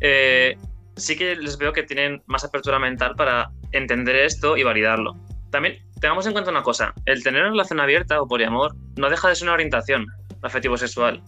Eh, 0.00 0.56
sí 0.96 1.16
que 1.16 1.36
les 1.36 1.56
veo 1.58 1.72
que 1.72 1.84
tienen 1.84 2.22
más 2.26 2.42
apertura 2.42 2.80
mental 2.80 3.14
para 3.14 3.52
entender 3.72 4.16
esto 4.16 4.56
y 4.56 4.62
validarlo. 4.62 5.16
También 5.50 5.78
tengamos 6.00 6.26
en 6.26 6.32
cuenta 6.32 6.50
una 6.50 6.62
cosa, 6.62 6.94
el 7.06 7.22
tener 7.22 7.42
una 7.42 7.50
relación 7.50 7.80
abierta 7.80 8.20
o 8.20 8.28
poliamor 8.28 8.74
no 8.96 9.08
deja 9.10 9.28
de 9.28 9.34
ser 9.34 9.46
una 9.46 9.54
orientación 9.54 10.06
afectivo-sexual. 10.42 11.22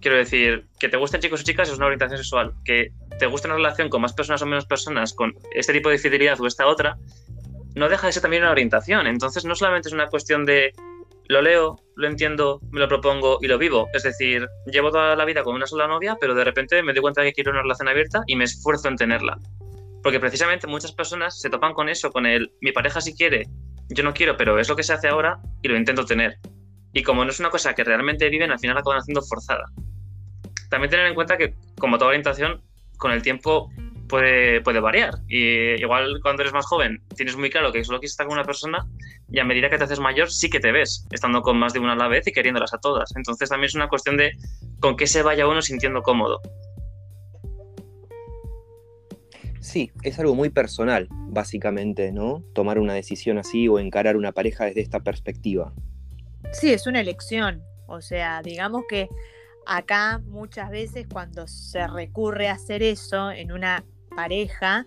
Quiero 0.00 0.16
decir, 0.16 0.66
que 0.80 0.88
te 0.88 0.96
gusten 0.96 1.20
chicos 1.20 1.40
o 1.40 1.44
chicas 1.44 1.68
es 1.68 1.76
una 1.76 1.86
orientación 1.86 2.18
sexual, 2.18 2.54
que 2.64 2.92
te 3.18 3.26
guste 3.26 3.46
una 3.46 3.56
relación 3.56 3.88
con 3.88 4.02
más 4.02 4.12
personas 4.12 4.42
o 4.42 4.46
menos 4.46 4.66
personas 4.66 5.14
con 5.14 5.32
este 5.54 5.72
tipo 5.72 5.90
de 5.90 5.98
fidelidad 5.98 6.40
o 6.40 6.46
esta 6.46 6.66
otra, 6.66 6.96
no 7.74 7.88
deja 7.88 8.08
de 8.08 8.12
ser 8.12 8.22
también 8.22 8.42
una 8.42 8.52
orientación. 8.52 9.06
Entonces 9.06 9.44
no 9.44 9.54
solamente 9.54 9.88
es 9.88 9.94
una 9.94 10.08
cuestión 10.08 10.44
de 10.44 10.72
lo 11.28 11.40
leo, 11.40 11.78
lo 11.96 12.08
entiendo, 12.08 12.60
me 12.70 12.80
lo 12.80 12.88
propongo 12.88 13.38
y 13.40 13.46
lo 13.46 13.58
vivo. 13.58 13.88
Es 13.94 14.02
decir, 14.02 14.48
llevo 14.66 14.90
toda 14.90 15.16
la 15.16 15.24
vida 15.24 15.42
con 15.42 15.54
una 15.54 15.66
sola 15.66 15.86
novia, 15.86 16.16
pero 16.20 16.34
de 16.34 16.44
repente 16.44 16.82
me 16.82 16.92
doy 16.92 17.00
cuenta 17.00 17.22
que 17.22 17.32
quiero 17.32 17.52
una 17.52 17.62
relación 17.62 17.88
abierta 17.88 18.22
y 18.26 18.36
me 18.36 18.44
esfuerzo 18.44 18.88
en 18.88 18.96
tenerla. 18.96 19.38
Porque 20.02 20.20
precisamente 20.20 20.66
muchas 20.66 20.92
personas 20.92 21.40
se 21.40 21.50
topan 21.50 21.74
con 21.74 21.88
eso, 21.88 22.10
con 22.10 22.26
el 22.26 22.52
mi 22.60 22.72
pareja 22.72 23.00
si 23.00 23.14
quiere, 23.14 23.48
yo 23.88 24.02
no 24.02 24.12
quiero, 24.12 24.36
pero 24.36 24.58
es 24.58 24.68
lo 24.68 24.76
que 24.76 24.82
se 24.82 24.92
hace 24.92 25.08
ahora 25.08 25.38
y 25.62 25.68
lo 25.68 25.76
intento 25.76 26.04
tener. 26.04 26.38
Y 26.92 27.02
como 27.02 27.24
no 27.24 27.30
es 27.30 27.40
una 27.40 27.50
cosa 27.50 27.74
que 27.74 27.84
realmente 27.84 28.28
viven, 28.28 28.50
al 28.50 28.58
final 28.58 28.76
acaban 28.76 28.98
haciendo 28.98 29.22
forzada. 29.22 29.64
También 30.68 30.90
tener 30.90 31.06
en 31.06 31.14
cuenta 31.14 31.36
que, 31.36 31.54
como 31.78 31.98
toda 31.98 32.08
orientación, 32.08 32.62
con 32.98 33.12
el 33.12 33.22
tiempo 33.22 33.70
puede, 34.08 34.60
puede 34.60 34.80
variar. 34.80 35.14
Y 35.28 35.80
igual 35.80 36.20
cuando 36.22 36.42
eres 36.42 36.52
más 36.52 36.66
joven 36.66 37.02
tienes 37.16 37.36
muy 37.36 37.50
claro 37.50 37.72
que 37.72 37.82
solo 37.84 37.98
quieres 37.98 38.12
estar 38.12 38.26
con 38.26 38.34
una 38.34 38.44
persona 38.44 38.86
y 39.30 39.38
a 39.38 39.44
medida 39.44 39.70
que 39.70 39.78
te 39.78 39.84
haces 39.84 40.00
mayor 40.00 40.30
sí 40.30 40.50
que 40.50 40.60
te 40.60 40.70
ves 40.70 41.06
estando 41.10 41.40
con 41.42 41.58
más 41.58 41.72
de 41.72 41.78
una 41.78 41.94
a 41.94 41.96
la 41.96 42.08
vez 42.08 42.26
y 42.26 42.32
queriéndolas 42.32 42.74
a 42.74 42.78
todas. 42.78 43.10
Entonces 43.16 43.48
también 43.48 43.68
es 43.68 43.74
una 43.74 43.88
cuestión 43.88 44.16
de 44.16 44.32
con 44.80 44.96
qué 44.96 45.06
se 45.06 45.22
vaya 45.22 45.46
uno 45.46 45.62
sintiendo 45.62 46.02
cómodo. 46.02 46.40
Sí, 49.62 49.92
es 50.02 50.18
algo 50.18 50.34
muy 50.34 50.50
personal, 50.50 51.06
básicamente, 51.28 52.10
¿no? 52.10 52.42
Tomar 52.52 52.80
una 52.80 52.94
decisión 52.94 53.38
así 53.38 53.68
o 53.68 53.78
encarar 53.78 54.16
una 54.16 54.32
pareja 54.32 54.64
desde 54.64 54.80
esta 54.80 55.00
perspectiva. 55.00 55.72
Sí, 56.50 56.72
es 56.72 56.88
una 56.88 57.00
elección. 57.00 57.62
O 57.86 58.00
sea, 58.00 58.42
digamos 58.42 58.82
que 58.88 59.08
acá 59.64 60.20
muchas 60.26 60.68
veces 60.68 61.06
cuando 61.10 61.46
se 61.46 61.86
recurre 61.86 62.48
a 62.48 62.54
hacer 62.54 62.82
eso 62.82 63.30
en 63.30 63.52
una 63.52 63.84
pareja, 64.16 64.86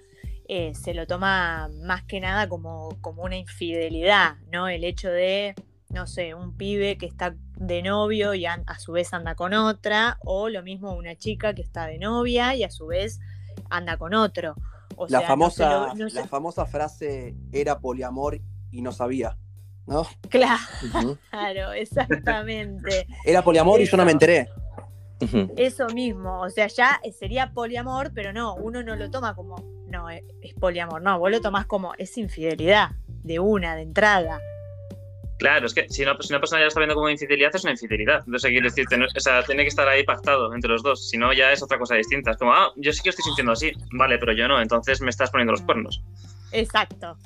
eh, 0.50 0.74
se 0.76 0.94
lo 0.94 1.08
toma 1.08 1.70
más 1.86 2.04
que 2.04 2.20
nada 2.20 2.50
como, 2.50 2.98
como 3.00 3.24
una 3.24 3.38
infidelidad, 3.38 4.36
¿no? 4.52 4.68
El 4.68 4.84
hecho 4.84 5.10
de, 5.10 5.56
no 5.90 6.06
sé, 6.06 6.36
un 6.36 6.56
pibe 6.58 6.98
que 6.98 7.06
está 7.06 7.34
de 7.56 7.82
novio 7.82 8.34
y 8.34 8.46
a, 8.46 8.62
su 8.78 8.92
vez 8.92 9.14
anda 9.14 9.36
con 9.36 9.54
otra, 9.54 10.18
o 10.20 10.50
lo 10.50 10.64
mismo 10.64 10.94
una 10.94 11.16
chica 11.16 11.54
que 11.54 11.62
está 11.62 11.88
de 11.88 11.98
novia 11.98 12.56
y 12.56 12.66
a 12.66 12.70
su 12.70 12.88
vez 12.88 13.22
anda 13.70 13.98
con 13.98 14.14
otro. 14.14 14.56
la, 15.10 15.22
famosa, 15.22 15.94
la 15.96 16.28
famosa 16.28 16.66
frase 16.66 17.36
era 17.52 17.80
poliamor 17.80 18.40
y 18.72 18.82
no 18.82 18.92
sabía. 18.92 19.38
¿No? 19.88 20.08
Claro, 20.30 21.74
exactamente. 21.76 23.08
Era 23.24 23.44
poliamor 23.44 23.82
y 23.82 23.86
yo 23.86 23.98
no 23.98 24.06
me 24.06 24.12
enteré. 24.12 24.50
Eso 25.56 25.88
mismo, 25.88 26.42
o 26.42 26.50
sea, 26.50 26.68
ya 26.68 27.00
sería 27.18 27.52
poliamor, 27.52 28.12
pero 28.14 28.34
no, 28.34 28.56
uno 28.56 28.84
no 28.84 28.96
lo 28.96 29.10
toma 29.10 29.34
como, 29.34 29.56
no, 29.88 30.10
es, 30.10 30.24
poliamor, 30.60 31.02
no, 31.02 31.18
vos 31.20 31.32
lo 31.32 31.40
tomás 31.40 31.66
como, 31.66 31.94
es 31.98 32.18
infidelidad, 32.18 32.92
de 33.08 33.40
una, 33.40 33.76
de 33.76 33.84
entrada. 33.84 34.42
Claro, 35.38 35.66
es 35.66 35.74
que 35.74 35.88
si 35.90 36.04
una, 36.04 36.18
persona 36.18 36.60
ya 36.60 36.64
lo 36.64 36.68
está 36.68 36.80
viendo 36.80 36.96
como 36.96 37.10
infidelidad, 37.10 37.52
es 37.54 37.64
una 37.64 37.74
infidelidad. 37.74 38.24
Entonces, 38.26 38.50
quiere 38.50 38.70
decir, 38.70 38.86
o 38.90 39.20
sea, 39.20 39.44
tiene 39.44 39.64
que 39.64 39.70
estar 39.70 39.88
ahí 39.88 40.04
pactado 40.04 40.54
entre 40.54 40.70
los 40.70 40.82
dos. 40.82 41.10
Si 41.10 41.18
no, 41.18 41.34
ya 41.34 41.52
es 41.52 41.62
otra 41.62 41.78
cosa 41.78 41.96
distinta. 41.96 42.32
Es 42.32 42.38
como, 42.38 42.54
ah, 42.54 42.72
yo 42.78 42.94
sí 42.94 43.02
que 43.04 43.10
estoy 43.10 43.24
sintiendo 43.24 43.52
así. 43.52 43.72
Vale, 43.92 44.18
pero 44.18 44.32
yo 44.34 44.48
no. 44.48 44.62
Entonces 44.62 45.02
me 45.02 45.10
estás 45.10 45.32
poniendo 45.32 45.52
los 45.52 45.62
cuernos. 45.62 46.02
Exacto. 46.52 47.18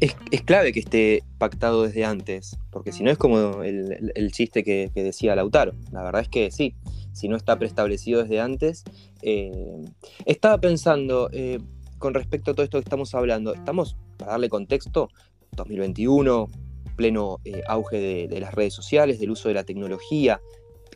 Es, 0.00 0.14
clave 0.42 0.72
que 0.72 0.80
esté 0.80 1.22
pactado 1.38 1.84
desde 1.84 2.04
antes, 2.04 2.56
porque 2.70 2.92
si 2.92 3.02
no 3.02 3.10
es 3.10 3.18
como 3.18 3.62
el, 3.62 4.32
chiste 4.32 4.64
que, 4.64 4.90
decía 4.94 5.36
Lautaro. 5.36 5.74
La 5.92 6.02
verdad 6.02 6.22
es 6.22 6.28
que 6.28 6.50
sí, 6.50 6.74
si 7.12 7.28
no 7.28 7.36
está 7.36 7.58
preestablecido 7.58 8.22
desde 8.22 8.40
antes. 8.40 8.84
Eh, 9.22 9.84
estaba 10.26 10.58
pensando, 10.58 11.28
eh, 11.32 11.58
con 11.98 12.14
respecto 12.14 12.50
a 12.50 12.54
todo 12.54 12.64
esto 12.64 12.78
que 12.78 12.84
estamos 12.84 13.14
hablando, 13.14 13.54
estamos, 13.54 13.96
para 14.18 14.32
darle 14.32 14.48
contexto, 14.48 15.08
2021, 15.56 16.48
pleno 16.96 17.40
eh, 17.44 17.62
auge 17.66 18.28
de, 18.28 18.40
las 18.40 18.54
redes 18.54 18.74
sociales, 18.74 19.18
del 19.18 19.30
uso 19.30 19.48
de 19.48 19.54
la 19.54 19.64
tecnología, 19.64 20.40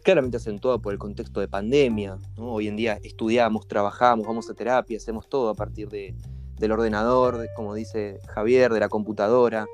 claramente 0.03 0.37
acentuado 0.37 0.81
por 0.81 0.92
el 0.92 0.99
contexto 0.99 1.40
de 1.40 1.49
pandemia. 1.49 2.18
Hoy 2.37 2.68
en 2.68 2.77
día 2.77 2.99
estudiamos, 3.03 3.66
trabajamos, 3.66 4.27
vamos 4.27 4.49
a 4.51 4.55
terapia, 4.55 4.97
hacemos 4.97 5.29
todo 5.29 5.51
a 5.51 5.55
partir 5.55 5.88
de, 5.88 6.14
del 6.59 6.73
ordenador, 6.73 7.49
como 7.57 7.75
dice 7.75 8.21
Javier, 8.29 8.73
de 8.73 8.81
la 8.81 8.88
computadora. 8.88 9.66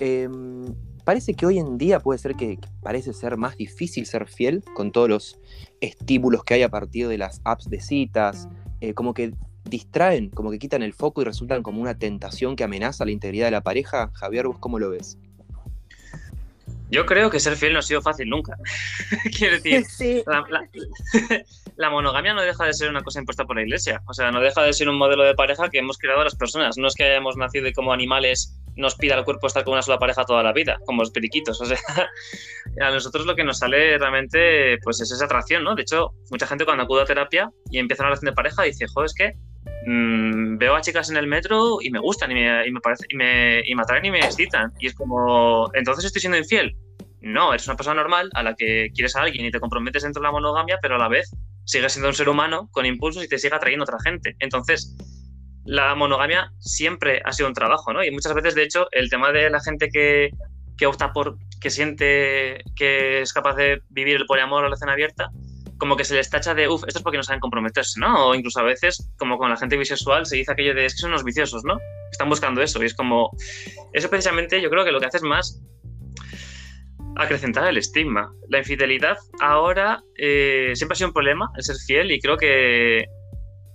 Em, 0.00 0.64
parece 1.04 1.34
que 1.34 1.46
hoy 1.46 1.58
en 1.58 1.78
día 1.78 2.00
puede 2.00 2.18
ser 2.18 2.34
que, 2.34 2.58
parece 2.82 3.12
ser 3.12 3.36
más 3.36 3.56
difícil 3.56 4.06
ser 4.06 4.26
fiel 4.26 4.62
con 4.74 4.92
todos 4.92 5.08
los 5.08 5.40
estímulos 5.80 6.44
que 6.44 6.54
hay 6.54 6.62
a 6.62 6.68
partir 6.68 7.08
de 7.08 7.18
las 7.18 7.40
apps 7.44 7.68
de 7.68 7.80
citas, 7.80 8.48
eh, 8.80 8.94
como 8.94 9.14
que 9.14 9.34
distraen, 9.64 10.30
como 10.30 10.50
que 10.50 10.58
quitan 10.58 10.82
el 10.82 10.92
foco 10.92 11.22
y 11.22 11.24
resultan 11.24 11.62
como 11.62 11.80
una 11.80 11.98
tentación 11.98 12.56
que 12.56 12.64
amenaza 12.64 13.04
la 13.04 13.10
integridad 13.10 13.46
de 13.46 13.52
la 13.52 13.62
pareja. 13.62 14.10
Javier, 14.14 14.46
¿vos 14.46 14.58
cómo 14.58 14.78
lo 14.78 14.90
ves? 14.90 15.18
Yo 16.90 17.06
creo 17.06 17.30
que 17.30 17.40
ser 17.40 17.56
fiel 17.56 17.72
no 17.72 17.80
ha 17.80 17.82
sido 17.82 18.02
fácil 18.02 18.28
nunca. 18.28 18.56
Quiero 19.36 19.58
decir, 19.58 20.22
la, 21.76 21.90
monogamia 21.90 22.34
no 22.34 22.42
deja 22.42 22.66
de 22.66 22.74
ser 22.74 22.90
una 22.90 23.02
cosa 23.02 23.18
impuesta 23.18 23.44
por 23.44 23.56
la 23.56 23.62
iglesia. 23.62 24.02
O 24.06 24.14
sea, 24.14 24.30
no 24.30 24.40
deja 24.40 24.62
de 24.62 24.72
ser 24.72 24.88
un 24.88 24.96
modelo 24.96 25.24
de 25.24 25.34
pareja 25.34 25.68
que 25.70 25.78
hemos 25.78 25.98
creado 25.98 26.22
las 26.22 26.36
personas. 26.36 26.76
No 26.76 26.86
es 26.86 26.94
que 26.94 27.04
hayamos 27.04 27.36
nacido 27.36 27.66
y 27.66 27.72
como 27.72 27.92
animales 27.92 28.56
nos 28.76 28.96
pida 28.96 29.14
el 29.14 29.24
cuerpo 29.24 29.46
estar 29.46 29.64
con 29.64 29.72
una 29.72 29.82
sola 29.82 29.98
pareja 29.98 30.24
toda 30.24 30.42
la 30.42 30.52
vida, 30.52 30.78
como 30.84 31.02
los 31.02 31.10
periquitos. 31.10 31.60
O 31.60 31.64
sea, 31.64 31.78
a 32.80 32.90
nosotros 32.90 33.24
lo 33.26 33.34
que 33.34 33.44
nos 33.44 33.58
sale 33.58 33.98
realmente 33.98 34.78
pues 34.82 35.00
es 35.00 35.10
esa 35.10 35.24
atracción, 35.24 35.64
¿no? 35.64 35.74
De 35.74 35.82
hecho, 35.82 36.12
mucha 36.30 36.46
gente 36.46 36.64
cuando 36.64 36.84
acude 36.84 37.02
a 37.02 37.06
terapia 37.06 37.50
y 37.70 37.78
empieza 37.78 38.02
una 38.02 38.10
relación 38.10 38.30
de 38.30 38.36
pareja 38.36 38.62
dice, 38.62 38.86
joder, 38.86 39.06
es 39.06 39.14
que 39.14 39.32
Mm, 39.86 40.56
veo 40.56 40.76
a 40.76 40.80
chicas 40.80 41.10
en 41.10 41.16
el 41.16 41.26
metro 41.26 41.78
y 41.80 41.90
me 41.90 41.98
gustan 41.98 42.30
y 42.30 42.34
me, 42.34 42.66
y 42.66 42.70
me, 42.70 42.80
parece, 42.80 43.04
y 43.08 43.16
me, 43.16 43.62
y 43.66 43.74
me 43.74 43.82
atraen 43.82 44.04
y 44.04 44.10
me 44.10 44.20
excitan. 44.20 44.72
Y 44.78 44.86
es 44.86 44.94
como, 44.94 45.70
entonces 45.74 46.04
estoy 46.04 46.20
siendo 46.20 46.38
infiel. 46.38 46.76
No, 47.20 47.52
eres 47.52 47.66
una 47.66 47.76
persona 47.76 48.00
normal 48.00 48.30
a 48.34 48.42
la 48.42 48.54
que 48.54 48.90
quieres 48.94 49.16
a 49.16 49.22
alguien 49.22 49.46
y 49.46 49.50
te 49.50 49.60
comprometes 49.60 50.02
dentro 50.02 50.20
de 50.20 50.28
la 50.28 50.32
monogamia, 50.32 50.78
pero 50.82 50.96
a 50.96 50.98
la 50.98 51.08
vez 51.08 51.30
sigues 51.64 51.92
siendo 51.92 52.08
un 52.08 52.14
ser 52.14 52.28
humano 52.28 52.68
con 52.70 52.84
impulsos 52.84 53.24
y 53.24 53.28
te 53.28 53.38
sigue 53.38 53.54
atrayendo 53.54 53.84
otra 53.84 53.98
gente. 54.04 54.36
Entonces, 54.38 54.94
la 55.64 55.94
monogamia 55.94 56.52
siempre 56.58 57.22
ha 57.24 57.32
sido 57.32 57.48
un 57.48 57.54
trabajo, 57.54 57.92
¿no? 57.92 58.04
Y 58.04 58.10
muchas 58.10 58.34
veces, 58.34 58.54
de 58.54 58.64
hecho, 58.64 58.86
el 58.92 59.08
tema 59.08 59.32
de 59.32 59.48
la 59.48 59.60
gente 59.60 59.88
que, 59.88 60.30
que 60.76 60.86
opta 60.86 61.12
por, 61.12 61.38
que 61.60 61.70
siente 61.70 62.62
que 62.76 63.22
es 63.22 63.32
capaz 63.32 63.54
de 63.56 63.80
vivir 63.88 64.16
el 64.16 64.26
poliamor 64.26 64.58
o 64.58 64.62
la 64.62 64.66
relación 64.68 64.90
abierta, 64.90 65.30
como 65.84 65.98
que 65.98 66.04
se 66.04 66.14
les 66.14 66.30
tacha 66.30 66.54
de, 66.54 66.66
uff, 66.66 66.82
esto 66.86 67.00
es 67.00 67.02
porque 67.02 67.18
no 67.18 67.22
saben 67.22 67.40
comprometerse, 67.40 68.00
¿no? 68.00 68.28
O 68.28 68.34
incluso 68.34 68.58
a 68.58 68.62
veces, 68.62 69.06
como 69.18 69.36
con 69.36 69.50
la 69.50 69.56
gente 69.58 69.76
bisexual, 69.76 70.24
se 70.24 70.36
dice 70.36 70.50
aquello 70.50 70.72
de, 70.72 70.86
es 70.86 70.94
que 70.94 71.00
son 71.00 71.10
los 71.10 71.24
viciosos, 71.24 71.62
¿no? 71.62 71.76
Están 72.10 72.30
buscando 72.30 72.62
eso 72.62 72.82
y 72.82 72.86
es 72.86 72.94
como, 72.94 73.30
eso 73.92 74.08
precisamente 74.08 74.62
yo 74.62 74.70
creo 74.70 74.82
que 74.82 74.92
lo 74.92 74.98
que 74.98 75.04
hace 75.04 75.18
es 75.18 75.22
más 75.22 75.60
acrecentar 77.16 77.68
el 77.68 77.76
estigma. 77.76 78.32
La 78.48 78.60
infidelidad 78.60 79.18
ahora 79.42 80.02
eh, 80.16 80.72
siempre 80.74 80.94
ha 80.94 80.96
sido 80.96 81.08
un 81.08 81.12
problema, 81.12 81.50
el 81.54 81.62
ser 81.62 81.76
fiel, 81.76 82.12
y 82.12 82.18
creo 82.18 82.38
que 82.38 83.04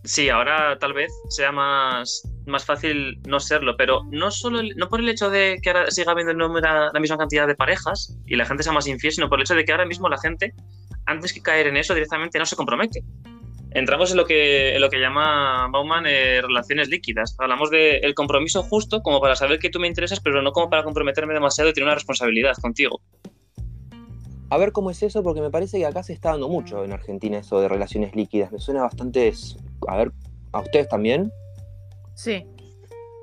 sí, 0.03 0.29
ahora 0.29 0.79
tal 0.79 0.93
vez 0.93 1.11
sea 1.29 1.51
más, 1.51 2.23
más 2.47 2.65
fácil 2.65 3.21
no 3.27 3.39
serlo, 3.39 3.77
pero 3.77 4.01
no 4.09 4.31
solo 4.31 4.63
no 4.77 4.89
por 4.89 4.99
el 4.99 5.09
hecho 5.09 5.29
de 5.29 5.59
que 5.61 5.69
ahora 5.69 5.91
siga 5.91 6.13
habiendo 6.13 6.33
la 6.33 6.99
misma 6.99 7.19
cantidad 7.19 7.45
de 7.45 7.53
parejas 7.53 8.17
y 8.25 8.35
la 8.35 8.47
gente 8.47 8.63
sea 8.63 8.73
más 8.73 8.87
infiel, 8.87 9.13
sino 9.13 9.29
por 9.29 9.37
el 9.37 9.43
hecho 9.43 9.53
de 9.53 9.63
que 9.63 9.73
ahora 9.73 9.85
mismo 9.85 10.09
la 10.09 10.17
gente 10.17 10.55
antes 11.09 11.33
que 11.33 11.41
caer 11.41 11.67
en 11.67 11.77
eso 11.77 11.93
directamente 11.93 12.37
no 12.39 12.45
se 12.45 12.55
compromete. 12.55 13.03
Entramos 13.71 14.11
en 14.11 14.17
lo 14.17 14.25
que, 14.25 14.77
lo 14.79 14.89
que 14.89 14.99
llama 14.99 15.67
Bauman 15.71 16.05
eh, 16.07 16.41
relaciones 16.41 16.89
líquidas. 16.89 17.35
Hablamos 17.37 17.69
del 17.69 18.15
compromiso 18.15 18.63
justo 18.63 19.01
como 19.01 19.19
para 19.21 19.35
saber 19.35 19.59
que 19.59 19.69
tú 19.69 19.79
me 19.79 19.87
interesas, 19.87 20.19
pero 20.19 20.41
no 20.41 20.51
como 20.51 20.69
para 20.69 20.83
comprometerme 20.83 21.33
demasiado 21.33 21.69
y 21.69 21.73
tener 21.73 21.85
una 21.85 21.95
responsabilidad 21.95 22.55
contigo. 22.61 23.01
A 24.51 24.57
ver 24.57 24.71
cómo 24.71 24.89
es 24.89 25.03
eso, 25.03 25.21
porque 25.21 25.41
me 25.41 25.51
parece 25.51 25.77
que 25.77 25.85
acá 25.85 26.01
se 26.01 26.13
está 26.13 26.31
dando 26.31 26.49
mucho 26.49 26.83
en 26.83 26.91
Argentina 26.91 27.37
eso 27.37 27.61
de 27.61 27.67
relaciones 27.67 28.15
líquidas. 28.15 28.51
Me 28.51 28.59
suena 28.59 28.81
bastante. 28.81 29.31
A 29.87 29.97
ver, 29.97 30.11
¿a 30.51 30.61
ustedes 30.61 30.89
también? 30.89 31.31
Sí. 32.15 32.45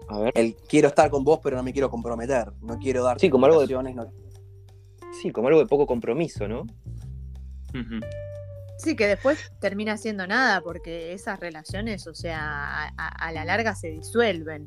A 0.09 0.21
ver. 0.21 0.33
El 0.37 0.55
quiero 0.55 0.87
estar 0.87 1.11
con 1.11 1.25
vos, 1.25 1.41
pero 1.43 1.57
no 1.57 1.65
me 1.65 1.73
quiero 1.73 1.91
comprometer. 1.91 2.53
No 2.63 2.79
quiero 2.79 3.03
dar 3.03 3.19
sí, 3.19 3.29
como 3.29 3.47
algo 3.47 3.67
de... 3.67 3.77
Sí, 5.21 5.33
como 5.33 5.49
algo 5.49 5.61
de 5.61 5.67
poco 5.67 5.87
compromiso, 5.87 6.47
¿no? 6.47 6.65
Sí, 8.79 8.95
que 8.95 9.07
después 9.07 9.51
termina 9.61 9.97
siendo 9.97 10.27
nada, 10.27 10.61
porque 10.61 11.13
esas 11.13 11.41
relaciones, 11.41 12.07
o 12.07 12.15
sea, 12.15 12.89
a, 12.97 13.33
la 13.33 13.45
larga 13.45 13.75
se 13.75 13.89
disuelven. 13.89 14.67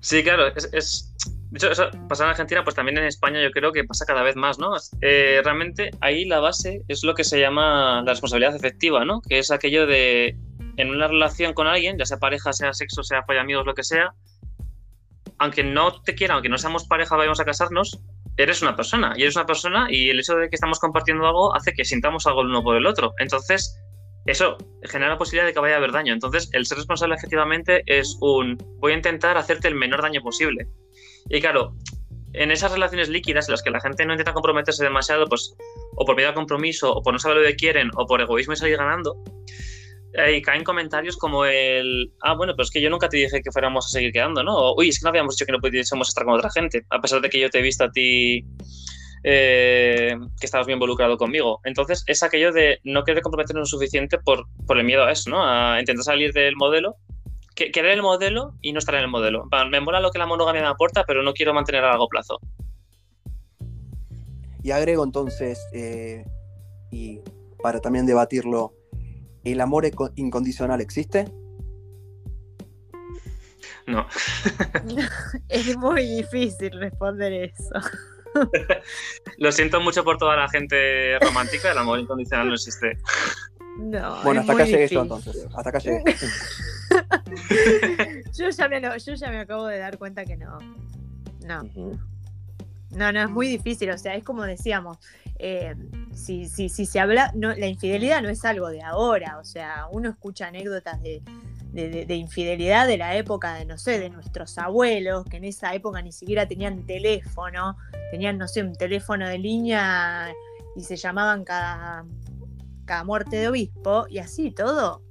Sí, 0.00 0.22
claro, 0.22 0.48
es, 0.72 1.14
de 1.50 1.58
hecho, 1.58 1.70
eso 1.70 1.90
pasa 2.08 2.24
en 2.24 2.30
Argentina, 2.30 2.62
pues 2.62 2.76
también 2.76 2.98
en 2.98 3.04
España 3.04 3.42
yo 3.42 3.50
creo 3.50 3.72
que 3.72 3.84
pasa 3.84 4.04
cada 4.04 4.22
vez 4.22 4.36
más, 4.36 4.58
¿no? 4.58 4.74
Eh, 5.00 5.40
realmente 5.42 5.90
ahí 6.00 6.24
la 6.24 6.40
base 6.40 6.82
es 6.88 7.04
lo 7.04 7.14
que 7.14 7.24
se 7.24 7.40
llama 7.40 8.02
la 8.04 8.12
responsabilidad 8.12 8.54
efectiva, 8.54 9.04
¿no? 9.04 9.22
Que 9.22 9.38
es 9.38 9.50
aquello 9.50 9.86
de, 9.86 10.36
en 10.76 10.90
una 10.90 11.08
relación 11.08 11.54
con 11.54 11.66
alguien, 11.66 11.98
ya 11.98 12.06
sea 12.06 12.18
pareja, 12.18 12.52
sea 12.52 12.72
sexo, 12.74 13.02
sea 13.02 13.24
amigos, 13.40 13.66
lo 13.66 13.74
que 13.74 13.84
sea, 13.84 14.14
aunque 15.38 15.64
no 15.64 16.00
te 16.02 16.14
quiera, 16.14 16.34
aunque 16.34 16.48
no 16.48 16.58
seamos 16.58 16.86
pareja, 16.86 17.16
vayamos 17.16 17.40
a 17.40 17.44
casarnos, 17.44 18.00
eres 18.36 18.62
una 18.62 18.76
persona 18.76 19.14
y 19.16 19.22
eres 19.22 19.36
una 19.36 19.46
persona 19.46 19.86
y 19.88 20.10
el 20.10 20.18
hecho 20.18 20.36
de 20.36 20.48
que 20.48 20.56
estamos 20.56 20.78
compartiendo 20.78 21.26
algo 21.26 21.54
hace 21.54 21.72
que 21.72 21.84
sintamos 21.84 22.26
algo 22.26 22.42
el 22.42 22.48
uno 22.48 22.62
por 22.62 22.76
el 22.76 22.86
otro. 22.86 23.14
Entonces, 23.18 23.80
eso 24.26 24.56
genera 24.82 25.12
la 25.12 25.18
posibilidad 25.18 25.46
de 25.46 25.52
que 25.52 25.60
vaya 25.60 25.74
a 25.74 25.78
haber 25.78 25.92
daño. 25.92 26.12
Entonces, 26.12 26.48
el 26.52 26.66
ser 26.66 26.78
responsable 26.78 27.14
efectivamente 27.14 27.82
es 27.86 28.16
un 28.20 28.56
voy 28.78 28.92
a 28.92 28.96
intentar 28.96 29.36
hacerte 29.36 29.68
el 29.68 29.74
menor 29.74 30.02
daño 30.02 30.22
posible. 30.22 30.66
Y 31.28 31.40
claro, 31.40 31.74
en 32.32 32.50
esas 32.50 32.72
relaciones 32.72 33.08
líquidas 33.08 33.48
en 33.48 33.52
las 33.52 33.62
que 33.62 33.70
la 33.70 33.80
gente 33.80 34.04
no 34.04 34.12
intenta 34.12 34.32
comprometerse 34.32 34.82
demasiado, 34.82 35.26
pues 35.26 35.54
o 35.96 36.04
por 36.04 36.16
miedo 36.16 36.30
al 36.30 36.34
compromiso, 36.34 36.92
o 36.92 37.02
por 37.02 37.12
no 37.12 37.18
saber 37.18 37.38
lo 37.38 37.44
que 37.44 37.56
quieren, 37.56 37.90
o 37.94 38.06
por 38.06 38.20
egoísmo 38.20 38.54
y 38.54 38.56
salir 38.56 38.76
ganando, 38.76 39.16
y 40.30 40.42
caen 40.42 40.62
comentarios 40.62 41.16
como 41.16 41.44
el, 41.44 42.12
ah, 42.22 42.34
bueno, 42.34 42.54
pero 42.54 42.62
es 42.62 42.70
que 42.70 42.80
yo 42.80 42.88
nunca 42.88 43.08
te 43.08 43.16
dije 43.16 43.42
que 43.42 43.50
fuéramos 43.50 43.86
a 43.86 43.88
seguir 43.88 44.12
quedando, 44.12 44.44
¿no? 44.44 44.56
O, 44.56 44.78
Uy, 44.78 44.88
es 44.88 45.00
que 45.00 45.04
no 45.04 45.08
habíamos 45.08 45.34
dicho 45.34 45.44
que 45.44 45.52
no 45.52 45.58
pudiésemos 45.58 46.08
estar 46.08 46.24
con 46.24 46.34
otra 46.34 46.50
gente, 46.50 46.86
a 46.90 47.00
pesar 47.00 47.20
de 47.20 47.28
que 47.28 47.40
yo 47.40 47.50
te 47.50 47.58
he 47.58 47.62
visto 47.62 47.84
a 47.84 47.90
ti 47.90 48.44
eh, 49.24 50.16
que 50.38 50.46
estabas 50.46 50.66
bien 50.68 50.76
involucrado 50.76 51.16
conmigo. 51.16 51.60
Entonces, 51.64 52.04
es 52.06 52.22
aquello 52.22 52.52
de 52.52 52.78
no 52.84 53.02
querer 53.02 53.22
comprometernos 53.22 53.72
lo 53.72 53.78
suficiente 53.78 54.18
por, 54.18 54.46
por 54.66 54.78
el 54.78 54.84
miedo 54.84 55.02
a 55.02 55.10
eso, 55.10 55.30
¿no? 55.30 55.44
A 55.44 55.80
intentar 55.80 56.04
salir 56.04 56.32
del 56.32 56.54
modelo, 56.54 56.96
que, 57.56 57.72
querer 57.72 57.92
el 57.92 58.02
modelo 58.02 58.54
y 58.62 58.72
no 58.72 58.78
estar 58.78 58.94
en 58.94 59.02
el 59.02 59.08
modelo. 59.08 59.48
Me 59.70 59.80
mola 59.80 59.98
lo 59.98 60.10
que 60.10 60.18
la 60.20 60.26
monogamia 60.26 60.62
me 60.62 60.68
aporta, 60.68 61.04
pero 61.04 61.24
no 61.24 61.32
quiero 61.32 61.52
mantener 61.52 61.82
a 61.84 61.88
largo 61.88 62.08
plazo. 62.08 62.38
Y 64.62 64.70
agrego 64.70 65.02
entonces, 65.04 65.60
eh, 65.72 66.24
y 66.92 67.20
para 67.62 67.80
también 67.80 68.06
debatirlo, 68.06 68.74
¿El 69.44 69.60
amor 69.60 69.88
incondicional 70.16 70.80
existe? 70.80 71.30
No. 73.86 74.06
es 75.48 75.76
muy 75.76 76.06
difícil 76.06 76.70
responder 76.80 77.32
eso. 77.32 77.74
Lo 79.38 79.52
siento 79.52 79.80
mucho 79.80 80.04
por 80.04 80.18
toda 80.18 80.36
la 80.36 80.48
gente 80.48 81.18
romántica, 81.18 81.72
el 81.72 81.78
amor 81.78 82.00
incondicional 82.00 82.48
no 82.48 82.54
existe. 82.54 82.98
No. 83.78 84.22
Bueno, 84.22 84.40
hasta 84.40 84.52
acá 84.52 84.64
llegué 84.64 84.88
yo 84.88 85.02
entonces. 85.02 85.46
Hasta 85.54 85.68
acá 85.68 85.78
llegué. 85.78 86.02
yo, 88.32 88.50
ya 88.50 88.68
me 88.68 88.80
yo 88.80 89.14
ya 89.14 89.30
me 89.30 89.40
acabo 89.40 89.66
de 89.66 89.78
dar 89.78 89.98
cuenta 89.98 90.24
que 90.24 90.36
no. 90.36 90.58
No. 91.44 91.62
No, 92.90 93.12
no, 93.12 93.22
es 93.22 93.30
muy 93.30 93.48
difícil. 93.48 93.90
O 93.90 93.98
sea, 93.98 94.14
es 94.14 94.22
como 94.22 94.44
decíamos, 94.44 94.98
eh, 95.46 95.74
si, 96.14 96.48
si, 96.48 96.70
si, 96.70 96.86
se 96.86 97.00
habla, 97.00 97.30
no, 97.34 97.54
la 97.54 97.66
infidelidad 97.66 98.22
no 98.22 98.30
es 98.30 98.46
algo 98.46 98.70
de 98.70 98.80
ahora, 98.80 99.36
o 99.38 99.44
sea, 99.44 99.88
uno 99.90 100.08
escucha 100.08 100.46
anécdotas 100.46 101.02
de, 101.02 101.20
de, 101.70 102.14
infidelidad 102.14 102.86
de 102.86 102.96
la 102.96 103.14
época 103.14 103.52
de, 103.56 103.66
no 103.66 103.76
sé, 103.76 103.98
de 103.98 104.08
nuestros 104.08 104.56
abuelos, 104.56 105.26
que 105.26 105.36
en 105.36 105.44
esa 105.44 105.74
época 105.74 106.00
ni 106.00 106.12
siquiera 106.12 106.48
tenían 106.48 106.86
teléfono, 106.86 107.76
tenían, 108.10 108.38
no 108.38 108.48
sé, 108.48 108.62
un 108.62 108.74
teléfono 108.74 109.28
de 109.28 109.36
línea 109.36 110.32
y 110.76 110.84
se 110.84 110.96
llamaban 110.96 111.44
cada, 111.44 112.06
cada 112.86 113.04
muerte 113.04 113.36
de 113.36 113.48
obispo, 113.48 114.06
y 114.08 114.20
así 114.20 114.50
todo 114.50 115.02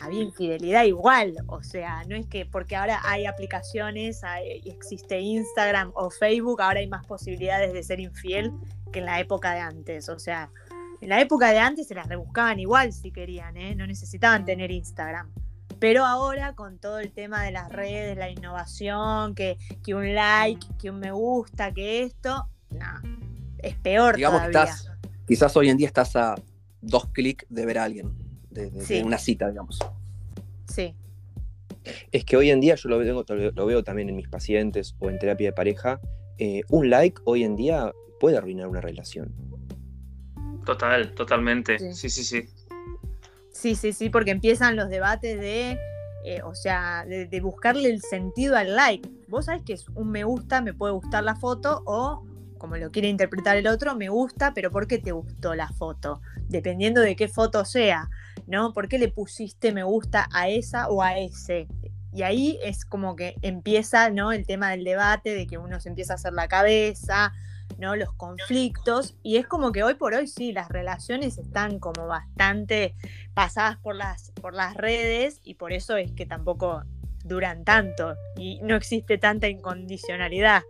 había 0.00 0.22
infidelidad 0.22 0.84
igual, 0.84 1.34
o 1.46 1.62
sea, 1.62 2.04
no 2.04 2.14
es 2.14 2.26
que 2.26 2.46
porque 2.46 2.76
ahora 2.76 3.00
hay 3.04 3.26
aplicaciones, 3.26 4.20
existe 4.64 5.20
Instagram 5.20 5.92
o 5.94 6.10
Facebook, 6.10 6.62
ahora 6.62 6.80
hay 6.80 6.86
más 6.86 7.06
posibilidades 7.06 7.72
de 7.72 7.82
ser 7.82 8.00
infiel 8.00 8.52
que 8.92 9.00
en 9.00 9.06
la 9.06 9.20
época 9.20 9.52
de 9.52 9.60
antes, 9.60 10.08
o 10.08 10.18
sea, 10.18 10.50
en 11.00 11.08
la 11.08 11.20
época 11.20 11.50
de 11.50 11.58
antes 11.58 11.88
se 11.88 11.94
las 11.94 12.08
rebuscaban 12.08 12.58
igual 12.58 12.92
si 12.92 13.10
querían, 13.10 13.56
¿eh? 13.56 13.74
no 13.74 13.86
necesitaban 13.86 14.44
tener 14.44 14.70
Instagram. 14.70 15.30
Pero 15.78 16.04
ahora 16.04 16.54
con 16.54 16.78
todo 16.78 16.98
el 16.98 17.12
tema 17.12 17.44
de 17.44 17.52
las 17.52 17.70
redes, 17.70 18.16
la 18.16 18.28
innovación, 18.28 19.36
que, 19.36 19.58
que 19.84 19.94
un 19.94 20.12
like, 20.12 20.66
que 20.80 20.90
un 20.90 20.98
me 20.98 21.12
gusta, 21.12 21.72
que 21.72 22.02
esto, 22.02 22.48
no, 22.70 23.00
es 23.58 23.76
peor 23.76 24.16
Digamos 24.16 24.40
que 24.40 24.46
estás, 24.48 24.90
quizás 25.26 25.56
hoy 25.56 25.68
en 25.68 25.76
día 25.76 25.86
estás 25.86 26.16
a 26.16 26.34
dos 26.80 27.06
clics 27.12 27.46
de 27.48 27.64
ver 27.64 27.78
a 27.78 27.84
alguien 27.84 28.27
de, 28.66 29.02
una 29.02 29.18
cita, 29.18 29.48
digamos. 29.48 29.78
Sí. 30.66 30.94
Es 32.12 32.24
que 32.24 32.36
hoy 32.36 32.50
en 32.50 32.60
día 32.60 32.74
yo 32.74 32.88
lo 32.88 32.98
veo, 32.98 33.24
lo 33.54 33.66
veo 33.66 33.84
también 33.84 34.08
en 34.08 34.16
mis 34.16 34.28
pacientes 34.28 34.94
o 34.98 35.08
en 35.10 35.18
terapia 35.18 35.48
de 35.48 35.52
pareja. 35.52 36.00
Eh, 36.38 36.62
un 36.68 36.90
like 36.90 37.20
hoy 37.24 37.44
en 37.44 37.56
día 37.56 37.92
puede 38.20 38.36
arruinar 38.36 38.68
una 38.68 38.80
relación. 38.80 39.32
Total, 40.64 41.14
totalmente. 41.14 41.78
Sí, 41.94 42.10
sí, 42.10 42.22
sí. 42.22 42.44
Sí, 43.52 43.74
sí, 43.74 43.92
sí, 43.92 44.10
porque 44.10 44.30
empiezan 44.30 44.76
los 44.76 44.88
debates 44.88 45.40
de, 45.40 45.78
eh, 46.24 46.42
o 46.44 46.54
sea, 46.54 47.04
de, 47.06 47.26
de, 47.26 47.40
buscarle 47.40 47.90
el 47.90 48.02
sentido 48.02 48.56
al 48.56 48.76
like. 48.76 49.08
Vos 49.28 49.46
sabés 49.46 49.62
que 49.62 49.72
es 49.72 49.88
un 49.88 50.10
me 50.10 50.24
gusta, 50.24 50.60
me 50.60 50.74
puede 50.74 50.92
gustar 50.92 51.24
la 51.24 51.34
foto, 51.34 51.82
o 51.86 52.24
como 52.58 52.76
lo 52.76 52.90
quiere 52.90 53.08
interpretar 53.08 53.56
el 53.56 53.66
otro, 53.66 53.94
me 53.94 54.08
gusta, 54.08 54.52
pero 54.52 54.70
¿por 54.70 54.86
qué 54.86 54.98
te 54.98 55.12
gustó 55.12 55.54
la 55.54 55.68
foto? 55.68 56.20
Dependiendo 56.48 57.00
de 57.00 57.16
qué 57.16 57.28
foto 57.28 57.64
sea. 57.64 58.10
¿No? 58.48 58.72
¿Por 58.72 58.88
qué 58.88 58.98
le 58.98 59.08
pusiste 59.08 59.72
me 59.72 59.84
gusta 59.84 60.28
a 60.32 60.48
esa 60.48 60.88
o 60.88 61.02
a 61.02 61.18
ese? 61.18 61.68
Y 62.12 62.22
ahí 62.22 62.58
es 62.64 62.84
como 62.84 63.14
que 63.14 63.36
empieza, 63.42 64.10
¿no? 64.10 64.32
El 64.32 64.46
tema 64.46 64.70
del 64.70 64.82
debate, 64.82 65.34
de 65.34 65.46
que 65.46 65.58
uno 65.58 65.78
se 65.78 65.90
empieza 65.90 66.14
a 66.14 66.16
hacer 66.16 66.32
la 66.32 66.48
cabeza, 66.48 67.32
¿no? 67.78 67.94
Los 67.94 68.12
conflictos. 68.14 69.16
Y 69.22 69.36
es 69.36 69.46
como 69.46 69.70
que 69.70 69.82
hoy 69.82 69.94
por 69.94 70.14
hoy 70.14 70.26
sí, 70.26 70.52
las 70.52 70.68
relaciones 70.70 71.36
están 71.36 71.78
como 71.78 72.06
bastante 72.06 72.94
pasadas 73.34 73.76
por 73.76 73.94
las, 73.94 74.32
por 74.40 74.54
las 74.54 74.74
redes 74.74 75.40
y 75.44 75.54
por 75.54 75.72
eso 75.72 75.96
es 75.96 76.10
que 76.12 76.24
tampoco 76.24 76.82
duran 77.24 77.64
tanto 77.64 78.16
y 78.36 78.60
no 78.62 78.74
existe 78.74 79.18
tanta 79.18 79.48
incondicionalidad. 79.48 80.62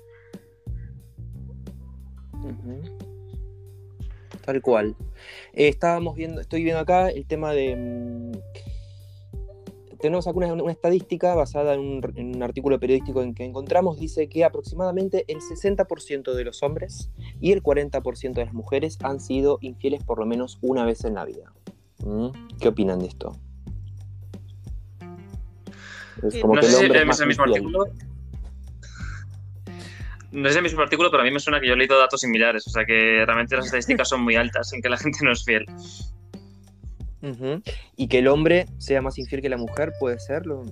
Tal 4.48 4.62
cual. 4.62 4.96
Eh, 5.52 5.68
estábamos 5.68 6.14
viendo, 6.14 6.40
estoy 6.40 6.62
viendo 6.62 6.80
acá 6.80 7.10
el 7.10 7.26
tema 7.26 7.52
de. 7.52 7.76
Mm, 7.76 8.32
tenemos 10.00 10.26
acá 10.26 10.38
una, 10.38 10.72
estadística 10.72 11.34
basada 11.34 11.74
en 11.74 12.02
un, 12.16 12.42
artículo 12.42 12.80
periodístico 12.80 13.20
en 13.20 13.34
que 13.34 13.44
encontramos, 13.44 14.00
dice 14.00 14.30
que 14.30 14.46
aproximadamente 14.46 15.26
el 15.28 15.40
60% 15.40 16.32
de 16.32 16.44
los 16.44 16.62
hombres 16.62 17.10
y 17.42 17.52
el 17.52 17.62
40% 17.62 18.32
de 18.32 18.44
las 18.46 18.54
mujeres 18.54 18.96
han 19.02 19.20
sido 19.20 19.58
infieles 19.60 20.02
por 20.02 20.18
lo 20.18 20.24
menos 20.24 20.56
una 20.62 20.86
vez 20.86 21.04
en 21.04 21.16
la 21.16 21.26
vida. 21.26 21.52
¿Mm? 22.02 22.28
¿Qué 22.58 22.68
opinan 22.68 23.00
de 23.00 23.08
esto? 23.08 23.36
Es 26.22 26.40
como 26.40 26.54
que 26.54 26.66
el 26.68 26.74
hombre 26.74 27.02
es, 27.06 27.20
el 27.20 27.26
mismo 27.26 27.44
artículo 27.44 27.84
no 30.38 30.48
es 30.48 30.56
el 30.56 30.62
mismo 30.62 30.80
artículo, 30.80 31.10
pero 31.10 31.22
a 31.22 31.24
mí 31.24 31.30
me 31.30 31.40
suena 31.40 31.60
que 31.60 31.66
yo 31.66 31.74
he 31.74 31.76
leído 31.76 31.98
datos 31.98 32.20
similares, 32.20 32.66
o 32.66 32.70
sea 32.70 32.84
que 32.84 33.24
realmente 33.24 33.56
las 33.56 33.66
estadísticas 33.66 34.08
son 34.08 34.22
muy 34.22 34.36
altas 34.36 34.72
en 34.72 34.80
que 34.80 34.88
la 34.88 34.96
gente 34.96 35.18
no 35.22 35.32
es 35.32 35.44
fiel. 35.44 35.66
Y 37.96 38.08
que 38.08 38.18
el 38.18 38.28
hombre 38.28 38.66
sea 38.78 39.02
más 39.02 39.18
infiel 39.18 39.42
que 39.42 39.48
la 39.48 39.56
mujer, 39.56 39.92
¿puede 39.98 40.18
serlo? 40.20 40.64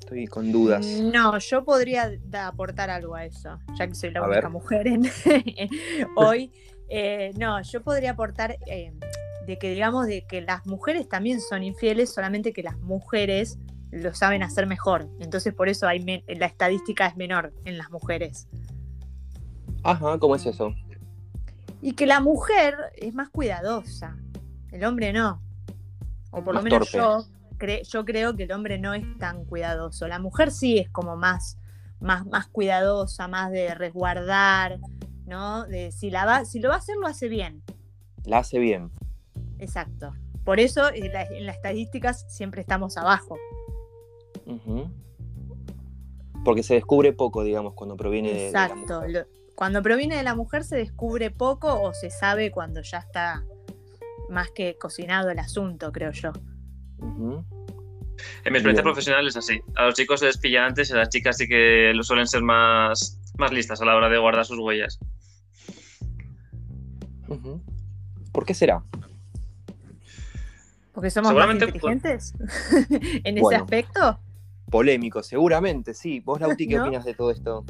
Estoy 0.00 0.26
con 0.26 0.52
dudas. 0.52 0.86
No, 0.86 1.38
yo 1.38 1.64
podría 1.64 2.12
aportar 2.44 2.90
algo 2.90 3.14
a 3.14 3.24
eso, 3.24 3.58
ya 3.78 3.86
que 3.86 3.94
soy 3.94 4.10
la 4.10 4.22
única 4.22 4.48
mujer 4.48 4.86
en, 4.86 5.04
hoy. 6.16 6.52
Eh, 6.88 7.32
no, 7.36 7.60
yo 7.62 7.82
podría 7.82 8.12
aportar 8.12 8.56
eh, 8.66 8.92
de 9.46 9.58
que 9.58 9.70
digamos 9.70 10.06
de 10.06 10.24
que 10.26 10.40
las 10.40 10.66
mujeres 10.66 11.08
también 11.08 11.40
son 11.40 11.62
infieles, 11.62 12.12
solamente 12.12 12.52
que 12.52 12.62
las 12.62 12.78
mujeres 12.78 13.58
lo 13.90 14.14
saben 14.14 14.42
hacer 14.42 14.66
mejor. 14.66 15.08
Entonces 15.20 15.54
por 15.54 15.68
eso 15.68 15.86
hay 15.86 16.24
la 16.26 16.46
estadística 16.46 17.06
es 17.06 17.16
menor 17.16 17.52
en 17.64 17.78
las 17.78 17.90
mujeres. 17.90 18.48
Ajá, 19.86 20.18
¿cómo 20.18 20.34
es 20.34 20.44
eso? 20.44 20.74
Y 21.80 21.92
que 21.92 22.06
la 22.06 22.18
mujer 22.18 22.74
es 22.96 23.14
más 23.14 23.28
cuidadosa, 23.28 24.16
el 24.72 24.84
hombre 24.84 25.12
no. 25.12 25.40
O 26.32 26.42
por 26.42 26.56
lo 26.56 26.62
menos 26.62 26.90
yo, 26.90 27.24
yo 27.84 28.04
creo 28.04 28.34
que 28.34 28.42
el 28.42 28.52
hombre 28.52 28.80
no 28.80 28.94
es 28.94 29.04
tan 29.18 29.44
cuidadoso. 29.44 30.08
La 30.08 30.18
mujer 30.18 30.50
sí 30.50 30.78
es 30.78 30.90
como 30.90 31.16
más, 31.16 31.56
más, 32.00 32.26
más 32.26 32.48
cuidadosa, 32.48 33.28
más 33.28 33.52
de 33.52 33.76
resguardar, 33.76 34.80
¿no? 35.24 35.64
De 35.66 35.92
si, 35.92 36.10
la 36.10 36.26
va, 36.26 36.44
si 36.44 36.58
lo 36.58 36.70
va 36.70 36.74
a 36.74 36.78
hacer, 36.78 36.96
lo 36.96 37.06
hace 37.06 37.28
bien. 37.28 37.62
La 38.24 38.38
hace 38.38 38.58
bien. 38.58 38.90
Exacto. 39.60 40.12
Por 40.44 40.58
eso 40.58 40.92
en, 40.92 41.12
las 41.46 41.56
estadísticas 41.56 42.26
siempre 42.28 42.60
estamos 42.60 42.96
abajo. 42.96 43.38
Porque 46.44 46.64
se 46.64 46.74
descubre 46.74 47.12
poco, 47.12 47.44
digamos, 47.44 47.74
cuando 47.74 47.96
proviene 47.96 48.32
de, 48.32 48.50
la 48.50 48.74
mujer 48.74 49.28
cuando 49.56 49.82
proviene 49.82 50.16
de 50.16 50.22
la 50.22 50.34
mujer 50.34 50.64
se 50.64 50.76
descubre 50.76 51.30
poco 51.30 51.80
o 51.80 51.94
se 51.94 52.10
sabe 52.10 52.50
cuando 52.50 52.82
ya 52.82 52.98
está 52.98 53.42
más 54.28 54.50
que 54.50 54.76
cocinado 54.78 55.30
el 55.30 55.38
asunto, 55.38 55.90
creo 55.92 56.12
yo. 56.12 56.32
En 57.00 58.52
mi 58.52 58.58
experiencia 58.58 58.82
profesional 58.82 59.26
es 59.26 59.36
así. 59.36 59.60
A 59.74 59.86
los 59.86 59.94
chicos 59.94 60.20
se 60.20 60.26
les 60.26 60.36
pilla 60.36 60.66
antes 60.66 60.90
y 60.90 60.92
a 60.92 60.96
las 60.96 61.08
chicas 61.08 61.38
sí 61.38 61.48
que 61.48 61.92
lo 61.94 62.02
suelen 62.02 62.26
ser 62.26 62.42
más, 62.42 63.18
más 63.38 63.50
listas 63.50 63.80
a 63.80 63.86
la 63.86 63.96
hora 63.96 64.10
de 64.10 64.18
guardar 64.18 64.44
sus 64.44 64.58
huellas. 64.58 64.98
¿Por 68.32 68.44
qué 68.44 68.52
será? 68.52 68.84
Porque 70.92 71.10
somos 71.10 71.32
más 71.34 71.50
inteligentes 71.50 72.34
en 73.24 73.38
ese 73.38 73.54
aspecto. 73.54 74.20
Polémico, 74.70 75.22
seguramente, 75.22 75.94
sí. 75.94 76.20
¿Vos, 76.20 76.40
Lauti, 76.40 76.68
qué 76.68 76.78
opinas 76.78 77.06
de 77.06 77.14
todo 77.14 77.30
esto? 77.30 77.64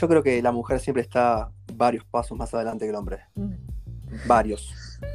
Yo 0.00 0.08
creo 0.08 0.22
que 0.22 0.40
la 0.40 0.50
mujer 0.50 0.80
siempre 0.80 1.02
está 1.02 1.52
varios 1.74 2.06
pasos 2.06 2.38
más 2.38 2.54
adelante 2.54 2.86
que 2.86 2.90
el 2.90 2.96
hombre. 2.96 3.18
Mm. 3.34 3.52
Varios. 4.26 4.72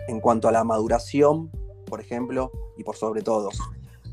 En 0.07 0.19
cuanto 0.19 0.47
a 0.47 0.51
la 0.51 0.63
maduración, 0.63 1.49
por 1.87 2.01
ejemplo, 2.01 2.51
y 2.77 2.83
por 2.83 2.95
sobre 2.95 3.23
todo. 3.23 3.49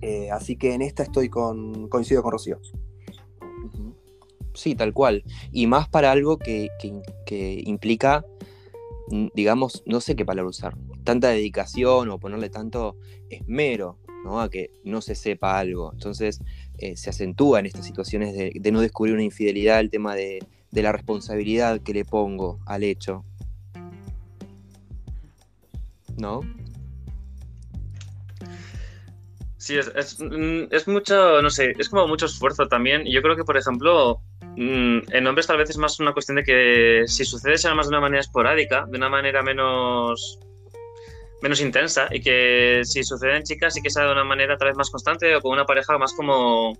Eh, 0.01 0.31
así 0.31 0.57
que 0.57 0.73
en 0.73 0.81
esta 0.81 1.03
estoy 1.03 1.29
con. 1.29 1.89
coincido 1.89 2.23
con 2.23 2.33
Rocío. 2.33 2.59
Sí, 4.55 4.75
tal 4.75 4.95
cual. 4.95 5.25
Y 5.51 5.67
más 5.67 5.91
para 5.91 6.11
algo 6.11 6.39
que, 6.39 6.71
implica, 7.67 8.25
mm, 9.09 9.27
digamos, 9.35 9.83
no 9.85 10.01
sé 10.01 10.17
qué 10.17 10.25
palabra 10.25 10.49
usar, 10.49 10.77
tanta 11.05 11.29
dedicación 11.29 12.09
o 12.09 12.19
ponerle 12.19 12.49
tanto 12.49 12.97
esmero, 13.29 13.99
¿no? 14.25 14.41
A 14.41 14.49
que 14.49 14.71
no 14.85 15.03
se 15.03 15.15
sepa 15.17 15.59
algo. 15.59 15.93
Entonces 15.93 16.41
eh, 16.79 16.97
se 16.97 17.11
acentúa 17.11 17.61
en 17.61 17.67
estas 17.67 17.85
situaciones 17.85 18.35
de, 18.35 18.73
no 18.73 18.81
descubrir 18.81 19.15
una 19.15 19.23
infidelidad 19.23 19.81
el 19.81 19.91
tema 19.91 20.15
de, 20.15 20.41
de 20.73 20.83
la 20.83 20.91
responsabilidad 20.91 21.81
que 21.83 21.93
le 21.93 22.05
pongo 22.05 22.59
al 22.67 22.83
hecho. 22.83 23.25
¿No? 26.17 26.41
Sí, 29.59 29.79
es, 29.79 30.19
mm, 30.19 30.73
es, 30.73 30.89
mucho, 30.89 31.41
no 31.41 31.51
sé, 31.51 31.73
es 31.79 31.89
como 31.89 32.09
mucho 32.09 32.27
esfuerzo 32.27 32.67
también. 32.67 33.05
Yo 33.05 33.23
creo 33.23 33.37
que, 33.37 33.45
por 33.45 33.57
ejemplo, 33.57 34.21
mm, 34.57 34.99
en 35.13 35.27
hombres 35.27 35.47
tal 35.47 35.59
vez 35.59 35.71
es 35.71 35.77
más 35.77 36.01
una 36.01 36.13
cuestión 36.13 36.37
de 36.37 36.43
que 36.43 37.05
si 37.07 37.25
sucede 37.25 37.59
sea 37.59 37.75
más 37.75 37.87
de 37.87 37.91
una 37.91 38.01
manera 38.01 38.21
esporádica, 38.21 38.87
de 38.89 38.97
una 38.99 39.09
manera 39.09 39.43
menos 39.43 40.41
menos 41.43 41.61
intensa 41.61 42.07
y 42.11 42.21
que 42.21 42.83
si 42.85 43.03
sucede 43.03 43.37
en 43.37 43.43
chicas 43.43 43.75
sí 43.75 43.83
que 43.83 43.91
sea 43.91 44.05
de 44.05 44.13
una 44.13 44.23
manera 44.23 44.57
tal 44.57 44.69
vez 44.69 44.77
más 44.77 44.91
constante 44.91 45.35
o 45.35 45.41
con 45.41 45.53
una 45.53 45.65
pareja 45.65 45.99
más 45.99 46.13
como 46.13 46.73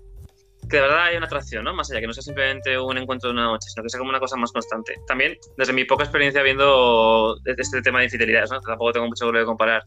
de 0.77 0.81
verdad 0.81 1.03
hay 1.03 1.17
una 1.17 1.25
atracción, 1.25 1.63
¿no? 1.63 1.73
Más 1.73 1.89
allá, 1.91 2.01
que 2.01 2.07
no 2.07 2.13
sea 2.13 2.23
simplemente 2.23 2.77
un 2.77 2.97
encuentro 2.97 3.29
de 3.29 3.33
una 3.33 3.45
noche, 3.45 3.69
sino 3.69 3.83
que 3.83 3.89
sea 3.89 3.99
como 3.99 4.09
una 4.09 4.19
cosa 4.19 4.35
más 4.37 4.51
constante. 4.51 4.95
También, 5.07 5.37
desde 5.57 5.73
mi 5.73 5.85
poca 5.85 6.03
experiencia 6.03 6.41
viendo 6.41 7.37
este 7.45 7.81
tema 7.81 7.99
de 7.99 8.05
infidelidades, 8.05 8.51
¿no? 8.51 8.59
Tampoco 8.61 8.91
tengo 8.91 9.07
mucho 9.07 9.31
que 9.31 9.45
comparar. 9.45 9.83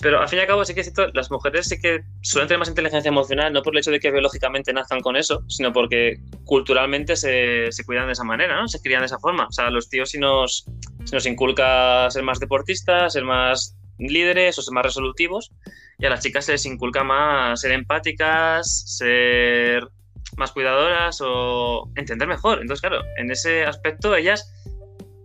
Pero 0.00 0.20
al 0.20 0.28
fin 0.28 0.38
y 0.38 0.42
al 0.42 0.48
cabo 0.48 0.64
sí 0.64 0.74
que 0.74 0.80
es 0.80 0.92
cierto, 0.92 1.10
las 1.14 1.30
mujeres 1.30 1.66
sí 1.66 1.80
que 1.80 2.00
suelen 2.20 2.48
tener 2.48 2.58
más 2.58 2.68
inteligencia 2.68 3.08
emocional, 3.08 3.52
no 3.52 3.62
por 3.62 3.74
el 3.74 3.78
hecho 3.78 3.90
de 3.90 4.00
que 4.00 4.10
biológicamente 4.10 4.72
nazcan 4.72 5.00
con 5.00 5.16
eso, 5.16 5.42
sino 5.48 5.72
porque 5.72 6.18
culturalmente 6.44 7.16
se, 7.16 7.72
se 7.72 7.84
cuidan 7.84 8.06
de 8.06 8.12
esa 8.12 8.24
manera, 8.24 8.60
¿no? 8.60 8.68
Se 8.68 8.80
crían 8.80 9.00
de 9.00 9.06
esa 9.06 9.18
forma. 9.18 9.46
O 9.46 9.52
sea, 9.52 9.70
los 9.70 9.88
tíos 9.88 10.10
si 10.10 10.18
nos, 10.18 10.66
si 11.04 11.14
nos 11.14 11.24
inculca 11.24 12.10
ser 12.10 12.22
más 12.22 12.38
deportistas, 12.38 13.14
ser 13.14 13.24
más 13.24 13.76
líderes 13.98 14.58
o 14.58 14.62
ser 14.62 14.72
más 14.72 14.84
resolutivos, 14.84 15.52
y 15.98 16.06
a 16.06 16.10
las 16.10 16.22
chicas 16.22 16.46
se 16.46 16.52
les 16.52 16.66
inculca 16.66 17.04
más 17.04 17.60
ser 17.60 17.72
empáticas, 17.72 18.84
ser 18.98 19.88
más 20.36 20.52
cuidadoras 20.52 21.20
o 21.20 21.90
entender 21.96 22.28
mejor. 22.28 22.60
Entonces, 22.60 22.80
claro, 22.80 23.02
en 23.18 23.30
ese 23.30 23.64
aspecto 23.64 24.14
ellas 24.14 24.50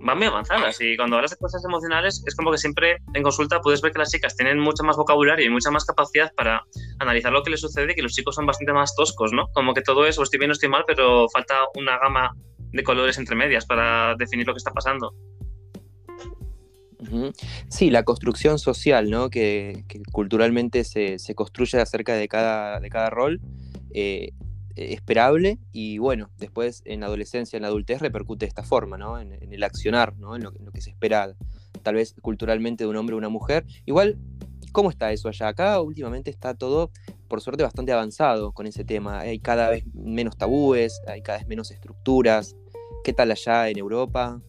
van 0.02 0.18
muy 0.18 0.28
avanzadas 0.28 0.80
y 0.80 0.96
cuando 0.96 1.18
hablas 1.18 1.32
de 1.32 1.38
cosas 1.38 1.64
emocionales 1.66 2.24
es 2.26 2.36
como 2.36 2.52
que 2.52 2.58
siempre 2.58 2.98
en 3.14 3.22
consulta 3.22 3.60
puedes 3.60 3.82
ver 3.82 3.92
que 3.92 4.00
las 4.00 4.12
chicas 4.12 4.36
tienen 4.36 4.58
mucho 4.58 4.84
más 4.84 4.96
vocabulario 4.96 5.46
y 5.46 5.50
mucha 5.50 5.72
más 5.72 5.84
capacidad 5.84 6.32
para 6.36 6.64
analizar 7.00 7.34
lo 7.34 7.44
que 7.44 7.50
les 7.50 7.60
sucede 7.60 7.92
y 7.92 7.96
que 7.96 8.02
los 8.02 8.14
chicos 8.14 8.36
son 8.36 8.46
bastante 8.46 8.72
más 8.72 8.96
toscos, 8.96 9.34
¿no? 9.34 9.50
Como 9.54 9.74
que 9.74 9.82
todo 9.82 10.06
eso, 10.06 10.24
estoy 10.24 10.40
bien 10.40 10.52
o 10.52 10.54
estoy 10.54 10.70
mal, 10.70 10.86
pero 10.88 11.28
falta 11.30 11.56
una 11.76 11.98
gama 12.00 12.32
de 12.72 12.84
colores 12.84 13.18
entre 13.18 13.36
medias 13.36 13.66
para 13.66 14.16
definir 14.16 14.48
lo 14.48 14.54
que 14.54 14.60
está 14.60 14.72
pasando. 14.72 15.14
Sí, 17.70 17.90
la 17.90 18.04
construcción 18.04 18.60
social, 18.60 19.10
¿no? 19.10 19.30
Que, 19.30 19.86
culturalmente 20.12 20.84
se, 20.84 21.18
se, 21.20 21.34
construye 21.36 21.80
acerca 21.80 22.14
de 22.14 22.28
cada, 22.28 22.80
de 22.80 22.90
cada 22.90 23.10
rol. 23.10 23.40
Eh, 23.92 24.34
eh, 24.80 24.94
esperable 24.94 25.60
y 25.74 25.98
bueno, 25.98 26.30
después 26.38 26.84
en 26.86 27.02
la 27.02 27.08
adolescencia, 27.08 27.58
en 27.58 27.64
la 27.64 27.68
adultez 27.68 28.00
repercute 28.00 28.46
de 28.46 28.48
esta 28.50 28.64
forma, 28.64 28.98
¿no? 28.98 29.20
En, 29.20 29.34
el 29.34 29.64
accionar, 29.64 30.16
¿no? 30.18 30.38
En 30.38 30.44
lo, 30.44 30.54
que 30.54 30.80
se 30.80 30.92
espera 30.92 31.36
tal 31.82 31.96
vez 31.96 32.16
culturalmente 32.22 32.86
de 32.86 32.90
un 32.90 32.96
hombre 32.96 33.16
o 33.16 33.18
una 33.18 33.28
mujer. 33.28 33.66
Igual, 33.86 34.18
¿cómo 34.72 34.90
está 34.90 35.12
eso 35.12 35.28
allá? 35.28 35.50
Acá 35.50 35.82
últimamente 35.82 36.30
está 36.30 36.54
todo, 36.54 36.92
por 37.28 37.42
suerte, 37.42 37.62
bastante 37.62 37.92
avanzado 37.92 38.54
con 38.54 38.68
ese 38.68 38.86
tema. 38.86 39.20
Hay 39.20 39.40
cada 39.40 39.70
vez 39.70 39.84
menos 39.94 40.38
tabúes, 40.38 41.02
hay 41.08 41.22
cada 41.24 41.40
vez 41.40 41.48
menos 41.48 41.72
estructuras. 41.72 42.56
¿Qué 43.04 43.12
tal 43.12 43.32
allá 43.32 43.70
en 43.70 43.80
Europa? 43.80 44.42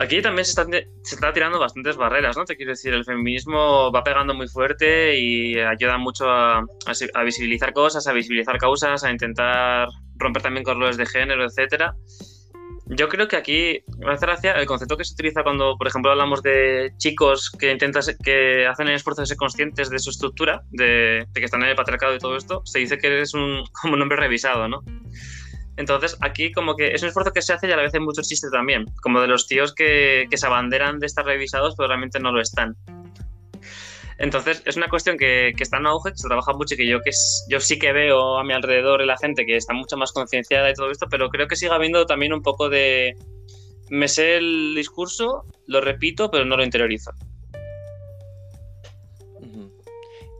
Aquí 0.00 0.22
también 0.22 0.44
se 0.44 0.50
están, 0.50 0.70
se 0.70 1.14
está 1.16 1.32
tirando 1.32 1.58
bastantes 1.58 1.96
barreras, 1.96 2.36
¿no? 2.36 2.44
Te 2.44 2.54
quiero 2.56 2.70
decir, 2.70 2.94
el 2.94 3.04
feminismo 3.04 3.90
va 3.90 4.04
pegando 4.04 4.32
muy 4.32 4.46
fuerte 4.46 5.18
y 5.18 5.58
ayuda 5.58 5.98
mucho 5.98 6.30
a, 6.30 6.58
a, 6.58 7.22
visibilizar 7.24 7.72
cosas, 7.72 8.06
a 8.06 8.12
visibilizar 8.12 8.58
causas, 8.58 9.02
a 9.02 9.10
intentar 9.10 9.88
romper 10.14 10.42
también 10.42 10.62
con 10.62 10.78
roles 10.78 10.98
de 10.98 11.04
género, 11.04 11.44
etcétera. 11.44 11.96
Yo 12.86 13.08
creo 13.08 13.26
que 13.26 13.36
aquí 13.36 13.82
me 13.98 14.12
hace 14.12 14.24
gracia 14.24 14.52
el 14.52 14.66
concepto 14.66 14.96
que 14.96 15.04
se 15.04 15.14
utiliza 15.14 15.42
cuando, 15.42 15.76
por 15.76 15.88
ejemplo, 15.88 16.12
hablamos 16.12 16.42
de 16.42 16.92
chicos 16.98 17.50
que 17.50 17.72
intentan 17.72 18.04
que 18.22 18.68
hacen 18.68 18.86
el 18.86 18.94
esfuerzo 18.94 19.22
de 19.22 19.26
ser 19.26 19.36
conscientes 19.36 19.90
de 19.90 19.98
su 19.98 20.10
estructura, 20.10 20.62
de, 20.70 21.26
de 21.28 21.40
que 21.40 21.44
están 21.44 21.64
en 21.64 21.70
el 21.70 21.76
patriarcado 21.76 22.14
y 22.14 22.18
todo 22.18 22.36
esto, 22.36 22.62
se 22.64 22.78
dice 22.78 22.98
que 22.98 23.08
eres 23.08 23.34
un, 23.34 23.64
como 23.82 23.94
un 23.94 24.02
hombre 24.02 24.16
revisado, 24.16 24.68
¿no? 24.68 24.84
Entonces, 25.78 26.16
aquí 26.20 26.50
como 26.50 26.74
que 26.74 26.88
es 26.88 27.02
un 27.02 27.08
esfuerzo 27.08 27.32
que 27.32 27.40
se 27.40 27.52
hace 27.52 27.68
y 27.68 27.72
a 27.72 27.76
la 27.76 27.84
vez 27.84 27.94
hay 27.94 28.00
muchos 28.00 28.28
chistes 28.28 28.50
también, 28.50 28.86
como 29.00 29.20
de 29.20 29.28
los 29.28 29.46
tíos 29.46 29.72
que, 29.72 30.26
se 30.28 30.46
abanderan 30.46 30.98
de 30.98 31.06
estar 31.06 31.24
revisados, 31.24 31.76
pero 31.76 31.86
realmente 31.86 32.18
no 32.18 32.32
lo 32.32 32.40
están. 32.40 32.76
Entonces, 34.18 34.60
es 34.66 34.76
una 34.76 34.88
cuestión 34.88 35.16
que, 35.16 35.54
está 35.56 35.76
en 35.76 35.86
auge, 35.86 36.10
que 36.10 36.18
se 36.18 36.26
trabaja 36.26 36.52
mucho 36.52 36.74
y 36.74 36.78
que 36.78 36.86
yo, 36.88 37.00
que 37.00 37.12
yo 37.48 37.60
sí 37.60 37.78
que 37.78 37.92
veo 37.92 38.38
a 38.38 38.44
mi 38.44 38.54
alrededor 38.54 39.02
y 39.02 39.06
la 39.06 39.16
gente 39.16 39.46
que 39.46 39.56
está 39.56 39.72
mucho 39.72 39.96
más 39.96 40.10
concienciada 40.10 40.68
y 40.68 40.74
todo 40.74 40.90
esto, 40.90 41.06
pero 41.08 41.28
creo 41.28 41.46
que 41.46 41.54
sigue 41.54 41.70
habiendo 41.70 42.04
también 42.06 42.32
un 42.32 42.42
poco 42.42 42.68
de... 42.68 43.16
Me 43.88 44.08
sé 44.08 44.36
el 44.36 44.74
discurso, 44.74 45.44
lo 45.68 45.80
repito, 45.80 46.28
pero 46.28 46.44
no 46.44 46.56
lo 46.56 46.64
interiorizo. 46.64 47.12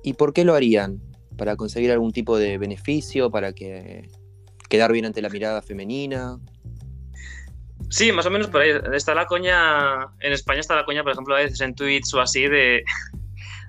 ¿Y 0.03 0.14
por 0.14 0.33
qué 0.33 0.44
lo 0.44 0.57
harían? 0.57 1.01
¿Para 1.37 1.55
conseguir 1.55 1.92
algún 1.92 2.11
tipo 2.11 2.37
de 2.38 2.59
beneficio? 2.59 3.31
¿Para 3.31 3.53
que 3.53 4.09
quedar 4.68 4.92
bien 4.92 5.07
ante 5.07 5.22
la 5.22 5.28
mirada 5.28 5.62
femenina. 5.62 6.38
Sí, 7.90 8.12
más 8.12 8.26
o 8.26 8.31
menos 8.31 8.48
por 8.48 8.61
ahí. 8.61 8.72
Está 8.92 9.14
la 9.14 9.26
coña, 9.26 10.09
en 10.20 10.33
España 10.33 10.61
está 10.61 10.76
la 10.76 10.85
coña, 10.85 11.02
por 11.02 11.12
ejemplo, 11.12 11.35
a 11.35 11.38
veces 11.38 11.61
en 11.61 11.74
tweets 11.74 12.12
o 12.14 12.20
así, 12.20 12.46
de, 12.46 12.85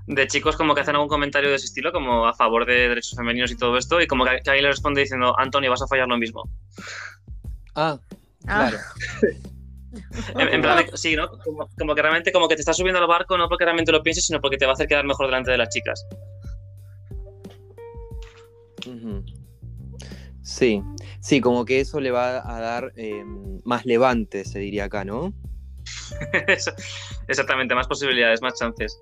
de 0.08 0.28
chicos 0.28 0.58
como 0.58 0.76
que 0.76 0.82
hacen 0.82 0.96
algún 0.96 1.08
comentario 1.08 1.50
de 1.50 1.56
ese 1.56 1.68
estilo, 1.68 1.92
como 1.92 2.28
a 2.28 2.34
favor 2.34 2.66
de 2.66 2.90
derechos 2.90 3.16
femeninos 3.16 3.52
y 3.52 3.58
todo 3.58 3.78
esto, 3.78 4.02
y 4.02 4.08
como 4.08 4.26
que, 4.26 4.32
alguien 4.32 4.64
le 4.64 4.70
responde 4.70 5.02
diciendo, 5.02 5.36
Antonio, 5.40 5.70
vas 5.70 5.82
a 5.82 5.88
fallar 5.88 6.08
lo 6.08 6.18
mismo. 6.18 6.50
Ah, 7.76 7.98
ah. 8.48 8.72
claro. 8.72 8.78
en, 10.52 10.62
plan, 10.62 10.86
sí, 10.96 11.16
¿no? 11.16 11.30
Como, 11.78 11.96
que 11.96 12.02
realmente 12.02 12.32
como 12.32 12.48
que 12.48 12.56
te 12.56 12.62
estás 12.62 12.78
subiendo 12.78 13.00
al 13.00 13.08
barco 13.08 13.38
no 13.38 13.48
porque 13.48 13.66
realmente 13.66 13.92
lo 13.92 14.04
pienses, 14.04 14.26
sino 14.26 14.42
porque 14.42 14.58
te 14.58 14.66
va 14.66 14.72
a 14.72 14.74
hacer 14.74 14.88
quedar 14.88 15.06
mejor 15.06 15.28
delante 15.28 15.52
de 15.52 15.58
las 15.58 15.70
chicas. 15.70 16.06
Sí, 20.50 20.82
sí, 21.20 21.42
como 21.42 21.64
que 21.64 21.80
eso 21.80 22.00
le 22.00 22.10
va 22.10 22.38
a 22.38 22.60
dar 22.60 22.92
eh, 22.96 23.24
más 23.66 23.86
levante, 23.86 24.44
se 24.46 24.58
diría 24.58 24.86
acá, 24.86 25.06
¿no? 25.06 25.32
Exactamente, 27.28 27.76
más 27.76 27.88
posibilidades, 27.88 28.42
más 28.42 28.56
chances. 28.56 29.00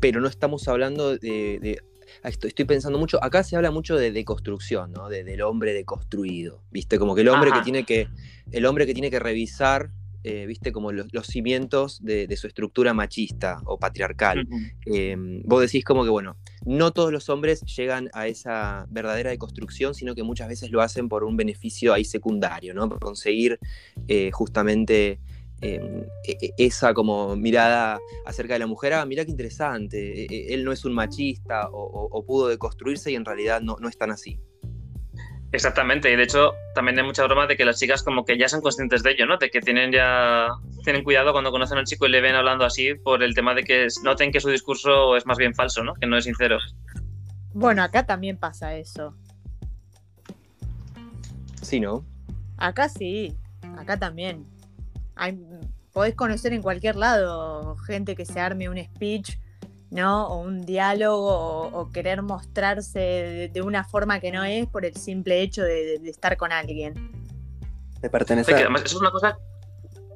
Pero 0.00 0.22
no 0.22 0.28
estamos 0.28 0.66
hablando 0.66 1.18
de, 1.18 1.78
ah, 2.22 2.30
Estoy 2.30 2.64
pensando 2.64 2.98
mucho. 2.98 3.22
Acá 3.22 3.44
se 3.44 3.56
habla 3.56 3.70
mucho 3.70 3.96
de 3.96 4.12
deconstrucción, 4.12 4.92
¿no? 4.92 5.10
De, 5.10 5.22
del 5.22 5.42
hombre 5.42 5.74
deconstruido. 5.74 6.62
¿Viste? 6.70 6.98
Como 6.98 7.14
que 7.14 7.20
el 7.20 7.28
hombre 7.28 7.52
que 7.52 7.60
tiene 7.60 7.84
que. 7.84 8.08
El 8.50 8.64
hombre 8.64 8.86
que 8.86 8.94
tiene 8.94 9.10
que 9.10 9.18
revisar 9.18 9.90
eh, 10.22 10.44
viste, 10.46 10.70
como 10.70 10.92
los, 10.92 11.26
cimientos 11.26 12.02
de, 12.02 12.36
su 12.36 12.46
estructura 12.46 12.92
machista 12.92 13.60
o 13.64 13.78
patriarcal. 13.78 14.46
Em, 14.84 15.42
vos 15.44 15.62
decís 15.62 15.82
como 15.84 16.04
que, 16.04 16.10
bueno, 16.10 16.36
no 16.66 16.92
todos 16.92 17.10
los 17.10 17.28
hombres 17.30 17.62
llegan 17.62 18.10
a 18.12 18.26
esa 18.26 18.86
verdadera 18.90 19.30
deconstrucción, 19.30 19.94
sino 19.94 20.14
que 20.14 20.22
muchas 20.22 20.48
veces 20.48 20.70
lo 20.70 20.82
hacen 20.82 21.08
por 21.08 21.24
un 21.24 21.36
beneficio 21.36 21.94
ahí 21.94 22.04
secundario, 22.04 22.74
¿no? 22.74 22.88
Por 22.88 23.00
conseguir 23.00 23.58
eh, 24.08 24.30
justamente 24.30 25.20
em, 25.62 26.02
e, 26.26 26.36
e, 26.40 26.54
esa 26.58 26.92
como 26.92 27.34
mirada 27.36 27.98
acerca 28.26 28.54
de 28.54 28.60
la 28.60 28.66
mujer, 28.66 28.92
ah, 28.92 29.06
mira 29.06 29.24
qué 29.24 29.30
interesante, 29.30 30.26
e, 30.26 30.54
él 30.54 30.64
no 30.64 30.72
es 30.72 30.84
un 30.84 30.92
machista 30.92 31.68
o, 31.72 32.24
pudo 32.26 32.48
deconstruirse 32.48 33.10
y 33.10 33.14
en 33.14 33.24
realidad 33.24 33.62
no, 33.62 33.76
no 33.80 33.88
es 33.88 33.96
tan 33.96 34.10
así. 34.10 34.38
Exactamente, 35.52 36.12
y 36.12 36.16
de 36.16 36.22
hecho 36.22 36.54
también 36.76 36.98
hay 36.98 37.04
mucha 37.04 37.24
broma 37.24 37.48
de 37.48 37.56
que 37.56 37.64
las 37.64 37.78
chicas 37.78 38.04
como 38.04 38.24
que 38.24 38.38
ya 38.38 38.48
son 38.48 38.60
conscientes 38.60 39.02
de 39.02 39.10
ello, 39.12 39.26
¿no? 39.26 39.36
De 39.36 39.50
que 39.50 39.60
tienen 39.60 39.90
ya 39.90 40.48
tienen 40.84 41.02
cuidado 41.02 41.32
cuando 41.32 41.50
conocen 41.50 41.76
a 41.76 41.80
un 41.80 41.86
chico 41.86 42.06
y 42.06 42.10
le 42.10 42.20
ven 42.20 42.36
hablando 42.36 42.64
así 42.64 42.94
por 42.94 43.22
el 43.24 43.34
tema 43.34 43.54
de 43.54 43.64
que 43.64 43.88
noten 44.04 44.30
que 44.30 44.40
su 44.40 44.48
discurso 44.48 45.16
es 45.16 45.26
más 45.26 45.38
bien 45.38 45.54
falso, 45.54 45.82
¿no? 45.82 45.94
Que 45.94 46.06
no 46.06 46.16
es 46.16 46.24
sincero. 46.24 46.58
Bueno, 47.52 47.82
acá 47.82 48.06
también 48.06 48.36
pasa 48.36 48.76
eso. 48.76 49.16
Sí, 51.62 51.80
¿no? 51.80 52.04
Acá 52.56 52.88
sí, 52.88 53.36
acá 53.76 53.98
también. 53.98 54.46
Hay, 55.16 55.36
podés 55.92 56.14
conocer 56.14 56.52
en 56.52 56.62
cualquier 56.62 56.94
lado 56.94 57.76
gente 57.78 58.14
que 58.14 58.24
se 58.24 58.38
arme 58.38 58.68
un 58.68 58.78
speech 58.78 59.36
¿no? 59.90 60.28
O 60.28 60.40
un 60.40 60.64
diálogo 60.64 61.68
o, 61.72 61.90
querer 61.92 62.22
mostrarse 62.22 63.50
de, 63.52 63.62
una 63.62 63.84
forma 63.84 64.20
que 64.20 64.30
no 64.30 64.44
es 64.44 64.66
por 64.66 64.84
el 64.84 64.96
simple 64.96 65.42
hecho 65.42 65.62
de, 65.62 65.96
estar 66.04 66.36
con 66.36 66.52
alguien. 66.52 66.94
De 68.00 68.08
pertenecer. 68.08 68.54
además, 68.54 68.82
eso 68.84 68.96
es 68.96 69.00
una 69.00 69.10
cosa. 69.10 69.38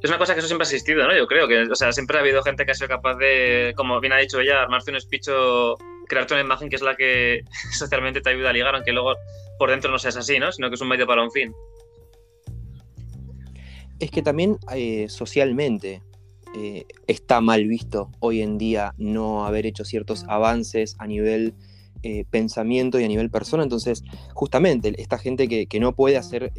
Es 0.03 0.11
una 0.11 0.19
cosa 0.19 0.35
que 0.35 0.41
eso 0.41 0.49
siempre 0.49 0.65
ha 0.65 0.69
existido, 0.69 1.07
¿no? 1.07 1.17
Yo 1.17 1.27
creo 1.27 1.49
que, 1.49 1.63
o 1.63 1.75
sea, 1.75 1.91
siempre 1.93 2.19
ha 2.19 2.21
habido 2.21 2.43
gente 2.43 2.67
que 2.67 2.73
ha 2.73 2.75
sido 2.75 2.89
capaz 2.89 3.15
de, 3.17 3.73
como 3.75 4.01
bien 4.01 4.13
ha 4.13 4.19
dicho 4.19 4.39
ella, 4.39 4.61
armarse 4.61 4.91
un 4.91 5.01
speech 5.01 5.29
crearte 6.07 6.35
una 6.35 6.43
imagen 6.43 6.69
que 6.69 6.77
es 6.77 6.83
la 6.83 6.95
que 6.95 7.43
socialmente 7.73 8.21
te 8.21 8.31
ayuda 8.31 8.51
a 8.51 8.53
ligar, 8.53 8.75
aunque 8.75 8.93
luego 8.93 9.15
por 9.59 9.71
dentro 9.71 9.91
no 9.91 9.99
seas 9.99 10.17
así, 10.17 10.39
¿no? 10.39 10.53
Sino 10.53 10.69
que 10.69 10.75
es 10.75 10.81
un 10.81 10.89
medio 10.89 11.07
para 11.07 11.23
un 11.23 11.31
fin. 11.31 11.55
Es 13.99 14.11
que 14.11 14.23
también 14.23 14.59
eh, 14.75 15.09
socialmente 15.09 16.03
eh, 16.55 16.87
está 17.07 17.41
mal 17.41 17.67
visto 17.67 18.11
hoy 18.21 18.41
en 18.41 18.59
día 18.59 18.95
no 18.99 19.45
haber 19.45 19.67
hecho 19.67 19.85
ciertos 19.85 20.25
avances 20.29 20.97
a 20.99 21.07
nivel 21.07 21.55
eh, 22.03 22.25
pensamiento 22.31 23.01
y 23.01 23.05
a 23.05 23.09
nivel 23.09 23.31
persona. 23.31 23.63
Entonces, 23.63 24.03
justamente, 24.35 24.95
esta 25.01 25.19
gente 25.19 25.49
que, 25.49 25.81
no 25.81 25.95
puede 25.95 26.17
hacer 26.17 26.53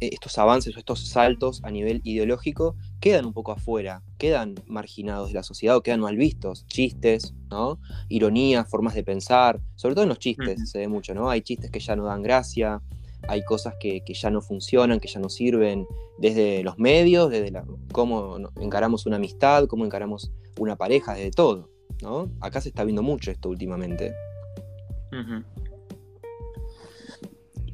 estos 0.00 0.38
avances 0.38 0.76
o 0.76 0.78
estos 0.78 1.08
saltos 1.08 1.60
a 1.64 1.70
nivel 1.70 2.00
ideológico 2.04 2.76
quedan 3.00 3.26
un 3.26 3.32
poco 3.32 3.52
afuera, 3.52 4.02
quedan 4.16 4.54
marginados 4.66 5.28
de 5.28 5.34
la 5.34 5.42
sociedad 5.42 5.76
o 5.76 5.82
quedan 5.82 6.00
mal 6.00 6.16
vistos. 6.16 6.66
Chistes, 6.66 7.34
¿no? 7.50 7.78
Ironías, 8.08 8.68
formas 8.68 8.94
de 8.94 9.04
pensar, 9.04 9.60
sobre 9.74 9.94
todo 9.94 10.04
en 10.04 10.10
los 10.10 10.18
chistes 10.18 10.70
se 10.70 10.78
ve 10.78 10.88
mucho, 10.88 11.14
¿no? 11.14 11.30
Hay 11.30 11.42
chistes 11.42 11.70
que 11.70 11.80
ya 11.80 11.96
no 11.96 12.04
dan 12.04 12.22
gracia, 12.22 12.80
hay 13.26 13.44
cosas 13.44 13.74
que, 13.80 14.02
ya 14.06 14.30
no 14.30 14.40
funcionan, 14.40 15.00
que 15.00 15.08
ya 15.08 15.20
no 15.20 15.28
sirven, 15.28 15.86
desde 16.18 16.62
los 16.62 16.78
medios, 16.78 17.30
desde 17.30 17.52
cómo 17.92 18.38
encaramos 18.60 19.06
una 19.06 19.16
amistad, 19.16 19.66
cómo 19.66 19.84
encaramos 19.84 20.30
una 20.58 20.76
pareja, 20.76 21.14
desde 21.14 21.30
todo, 21.30 21.68
¿no? 22.02 22.30
Acá 22.40 22.60
se 22.60 22.68
está 22.68 22.84
viendo 22.84 23.02
mucho 23.02 23.30
esto 23.30 23.48
últimamente. 23.48 24.12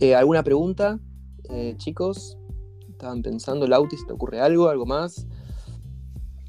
Eh, 0.01 0.15
¿Alguna 0.15 0.43
pregunta, 0.43 0.99
eh, 1.51 1.75
chicos? 1.77 2.39
¿Estaban 2.89 3.23
pensando, 3.23 3.67
Lautis, 3.67 4.07
te 4.07 4.13
ocurre 4.13 4.41
algo, 4.41 4.69
algo 4.69 4.87
más? 4.87 5.27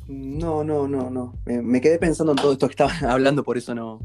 No, 0.07 0.63
no, 0.63 0.87
no, 0.87 1.09
no. 1.09 1.33
Me, 1.45 1.81
quedé 1.81 1.97
pensando 1.97 2.33
en 2.33 2.37
todo 2.37 2.51
esto 2.53 2.67
que 2.67 2.73
estaban 2.73 3.05
hablando, 3.09 3.43
por 3.43 3.57
eso 3.57 3.73
no, 3.73 3.99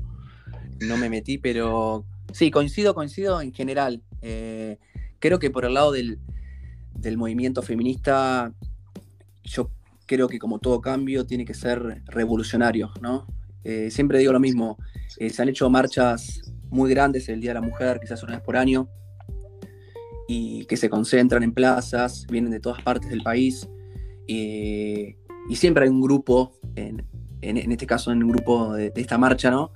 no 0.81 0.97
me 0.97 1.11
metí, 1.11 1.39
pero 1.39 2.05
sí, 2.33 2.51
coincido, 2.51 2.95
coincido 2.95 3.41
en 3.41 3.53
general. 3.53 4.03
Eh, 4.23 4.79
creo 5.19 5.39
que 5.39 5.51
por 5.51 5.65
el 5.65 5.75
lado 5.75 5.93
del, 5.93 6.19
movimiento 7.17 7.63
feminista, 7.63 8.53
yo 9.45 9.71
creo 10.07 10.29
que 10.29 10.39
como 10.39 10.59
todo 10.59 10.81
cambio 10.81 11.27
tiene 11.27 11.45
que 11.45 11.55
ser 11.55 12.03
revolucionario, 12.07 12.91
¿no? 13.01 13.27
Eh, 13.65 13.91
siempre 13.91 14.19
digo 14.19 14.33
lo 14.33 14.41
mismo, 14.41 14.79
eh, 15.19 15.31
se 15.31 15.43
han 15.43 15.49
hecho 15.49 15.69
marchas 15.71 16.41
muy 16.71 16.91
grandes 16.91 17.29
el 17.29 17.41
Día 17.41 17.51
de 17.51 17.55
la 17.55 17.67
Mujer, 17.67 18.01
quizás 18.01 18.23
una 18.23 18.35
vez 18.35 18.43
por 18.43 18.57
año, 18.57 18.89
y 20.29 20.65
que 20.67 20.77
se 20.77 20.89
concentran 20.89 21.43
en 21.43 21.53
plazas, 21.53 22.27
vienen 22.29 22.51
de 22.51 22.61
todas 22.61 22.83
partes 22.83 23.11
del 23.11 23.23
país, 23.23 23.69
y 24.27 25.17
siempre 25.57 25.85
hay 25.85 25.91
un 25.91 26.01
grupo, 26.01 26.53
en, 26.77 27.03
este 27.43 27.87
caso 27.87 28.13
en 28.13 28.23
un 28.23 28.31
grupo 28.31 28.75
de 28.75 28.93
esta 28.95 29.19
marcha, 29.19 29.51
¿no? 29.51 29.73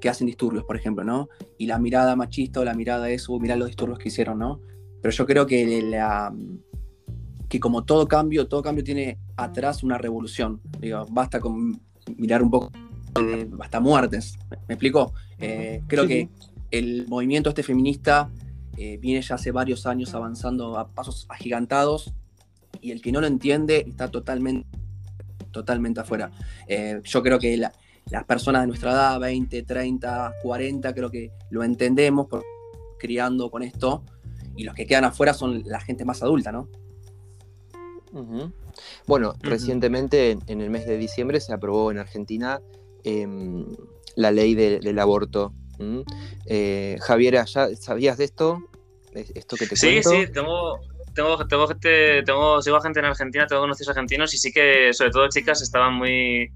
Que 0.00 0.08
hacen 0.08 0.26
disturbios, 0.26 0.64
por 0.64 0.76
ejemplo, 0.76 1.04
¿no? 1.04 1.28
Y 1.58 1.66
la 1.66 1.78
mirada 1.78 2.16
machista 2.16 2.60
o 2.60 2.64
la 2.64 2.74
mirada 2.74 3.10
es, 3.10 3.28
uh, 3.28 3.38
mirá 3.40 3.56
los 3.56 3.68
disturbios 3.68 3.98
que 3.98 4.08
hicieron, 4.08 4.38
¿no? 4.38 4.60
Pero 5.02 5.12
yo 5.12 5.26
creo 5.26 5.46
que, 5.46 5.82
la, 5.82 6.34
que 7.48 7.60
como 7.60 7.84
todo 7.84 8.06
cambio, 8.06 8.48
todo 8.48 8.62
cambio 8.62 8.84
tiene 8.84 9.18
atrás 9.36 9.82
una 9.82 9.98
revolución. 9.98 10.60
Digo, 10.80 11.06
basta 11.10 11.40
con 11.40 11.80
mirar 12.16 12.42
un 12.42 12.50
poco, 12.50 12.70
de, 13.14 13.48
hasta 13.60 13.80
muertes, 13.80 14.38
¿me, 14.50 14.74
explico? 14.74 15.12
Eh, 15.38 15.82
creo 15.86 16.06
que 16.06 16.28
el 16.70 17.06
movimiento 17.08 17.48
este 17.48 17.62
feminista 17.62 18.30
eh, 18.76 18.98
viene 18.98 19.22
ya 19.22 19.36
hace 19.36 19.50
varios 19.50 19.86
años 19.86 20.14
avanzando 20.14 20.78
a 20.78 20.88
pasos 20.88 21.26
agigantados 21.28 22.12
y 22.80 22.92
el 22.92 23.00
que 23.00 23.12
no 23.12 23.20
lo 23.20 23.26
entiende 23.26 23.84
está 23.88 24.10
totalmente, 24.10 24.68
totalmente 25.50 26.00
afuera. 26.00 26.30
Eh, 26.66 27.00
yo 27.04 27.22
creo 27.22 27.38
que 27.38 27.56
la, 27.56 27.72
las 28.10 28.24
personas 28.24 28.62
de 28.62 28.68
nuestra 28.68 28.92
edad, 28.92 29.20
20, 29.20 29.62
30, 29.62 30.34
40, 30.42 30.94
creo 30.94 31.10
que 31.10 31.30
lo 31.50 31.62
entendemos 31.62 32.26
por 32.26 32.42
criando 32.98 33.50
con 33.50 33.62
esto, 33.62 34.02
y 34.56 34.64
los 34.64 34.74
que 34.74 34.86
quedan 34.86 35.04
afuera 35.04 35.32
son 35.32 35.62
la 35.66 35.80
gente 35.80 36.04
más 36.04 36.22
adulta, 36.22 36.50
¿no? 36.52 36.68
Bueno, 39.06 39.34
recientemente, 39.40 40.38
en 40.46 40.60
el 40.60 40.70
mes 40.70 40.86
de 40.86 40.96
diciembre, 40.96 41.40
se 41.40 41.52
aprobó 41.52 41.90
en 41.90 41.98
Argentina 41.98 42.60
em, 43.04 43.66
la 44.16 44.32
ley 44.32 44.54
del 44.54 44.98
aborto. 44.98 45.52
Eh, 46.46 46.96
Javier, 47.00 47.46
¿sabías 47.46 48.18
de 48.18 48.24
esto? 48.24 48.62
¿Esto 49.14 49.56
que 49.56 49.66
te 49.66 49.76
sí, 49.76 50.02
Sí, 50.02 50.26
tengo, 50.32 50.80
tengo, 51.14 51.46
tengo 51.46 51.66
gente, 51.68 52.22
tengo, 52.24 52.60
sigo 52.62 52.76
a 52.76 52.82
gente 52.82 53.00
en 53.00 53.06
Argentina, 53.06 53.46
tengo 53.46 53.62
conocidos 53.62 53.90
argentinos 53.90 54.34
y 54.34 54.38
sí 54.38 54.52
que, 54.52 54.92
sobre 54.92 55.10
todo 55.10 55.28
chicas, 55.28 55.62
estaban 55.62 55.94
muy, 55.94 56.50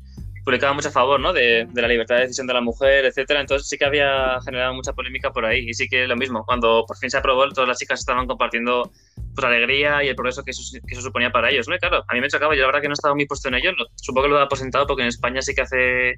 publicaba 0.44 0.72
mucho 0.72 0.88
a 0.88 0.92
favor 0.92 1.20
¿no? 1.20 1.32
de, 1.32 1.68
la 1.74 1.88
libertad 1.88 2.16
de 2.16 2.22
decisión 2.22 2.46
de 2.46 2.54
la 2.54 2.60
mujer, 2.60 3.04
etcétera. 3.04 3.40
Entonces 3.40 3.68
sí 3.68 3.78
que 3.78 3.84
había 3.84 4.40
generado 4.44 4.74
mucha 4.74 4.92
polémica 4.92 5.32
por 5.32 5.44
ahí. 5.44 5.68
Y 5.68 5.74
sí 5.74 5.88
que 5.88 6.06
lo 6.06 6.16
mismo, 6.16 6.44
cuando 6.44 6.84
por 6.86 6.96
fin 6.96 7.10
se 7.10 7.18
aprobó, 7.18 7.48
todas 7.50 7.68
las 7.68 7.78
chicas 7.78 8.00
estaban 8.00 8.26
compartiendo 8.26 8.90
pues, 9.34 9.44
alegría 9.44 10.02
y 10.02 10.08
el 10.08 10.16
progreso 10.16 10.42
que 10.42 10.50
eso, 10.50 10.62
suponía 11.00 11.30
para 11.30 11.50
ellos. 11.50 11.68
¿no? 11.68 11.76
Claro, 11.78 12.04
a 12.06 12.14
mí 12.14 12.20
me 12.20 12.28
chocaba, 12.28 12.54
yo 12.54 12.60
la 12.60 12.66
verdad 12.66 12.82
que 12.82 12.88
no 12.88 12.94
estaba 12.94 13.14
muy 13.14 13.26
puesto 13.26 13.48
en 13.48 13.54
ello. 13.54 13.70
Supongo 13.96 14.24
que 14.24 14.30
lo 14.30 14.40
he 14.40 14.42
aposentado 14.42 14.86
porque 14.86 15.02
en 15.02 15.08
España 15.08 15.42
sí 15.42 15.54
que 15.54 15.62
hace, 15.62 16.14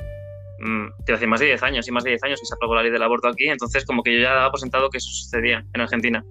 hace 1.12 1.26
más 1.26 1.40
de 1.40 1.46
10 1.46 1.62
años 1.62 1.88
y 1.88 1.92
más 1.92 2.04
de 2.04 2.10
10 2.10 2.24
años 2.24 2.40
que 2.40 2.46
se 2.46 2.54
aprobó 2.54 2.74
la 2.74 2.82
ley 2.82 2.92
del 2.92 3.02
aborto 3.02 3.28
aquí. 3.28 3.48
Entonces 3.48 3.84
como 3.84 4.02
que 4.02 4.14
yo 4.14 4.20
ya 4.20 4.30
daba 4.30 4.46
aposentado 4.46 4.88
que 4.88 4.98
eso 4.98 5.10
sucedía 5.10 5.64
en 5.74 5.80
Argentina. 5.80 6.24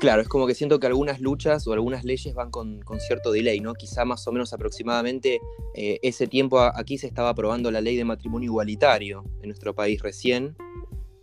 Claro, 0.00 0.22
es 0.22 0.28
como 0.28 0.46
que 0.46 0.54
siento 0.54 0.80
que 0.80 0.86
algunas 0.86 1.20
luchas 1.20 1.66
o 1.66 1.74
algunas 1.74 2.04
leyes 2.04 2.34
van 2.34 2.50
con, 2.50 2.80
cierto 3.06 3.32
delay, 3.32 3.60
¿no? 3.60 3.74
Quizá 3.74 4.06
más 4.06 4.26
o 4.26 4.32
menos 4.32 4.54
aproximadamente 4.54 5.40
eh, 5.74 5.98
ese 6.02 6.26
tiempo 6.26 6.58
aquí 6.58 6.96
se 6.96 7.06
estaba 7.06 7.28
aprobando 7.28 7.70
la 7.70 7.82
ley 7.82 7.96
de 7.96 8.04
matrimonio 8.06 8.46
igualitario 8.46 9.24
en 9.42 9.48
nuestro 9.50 9.74
país 9.74 10.00
recién. 10.00 10.56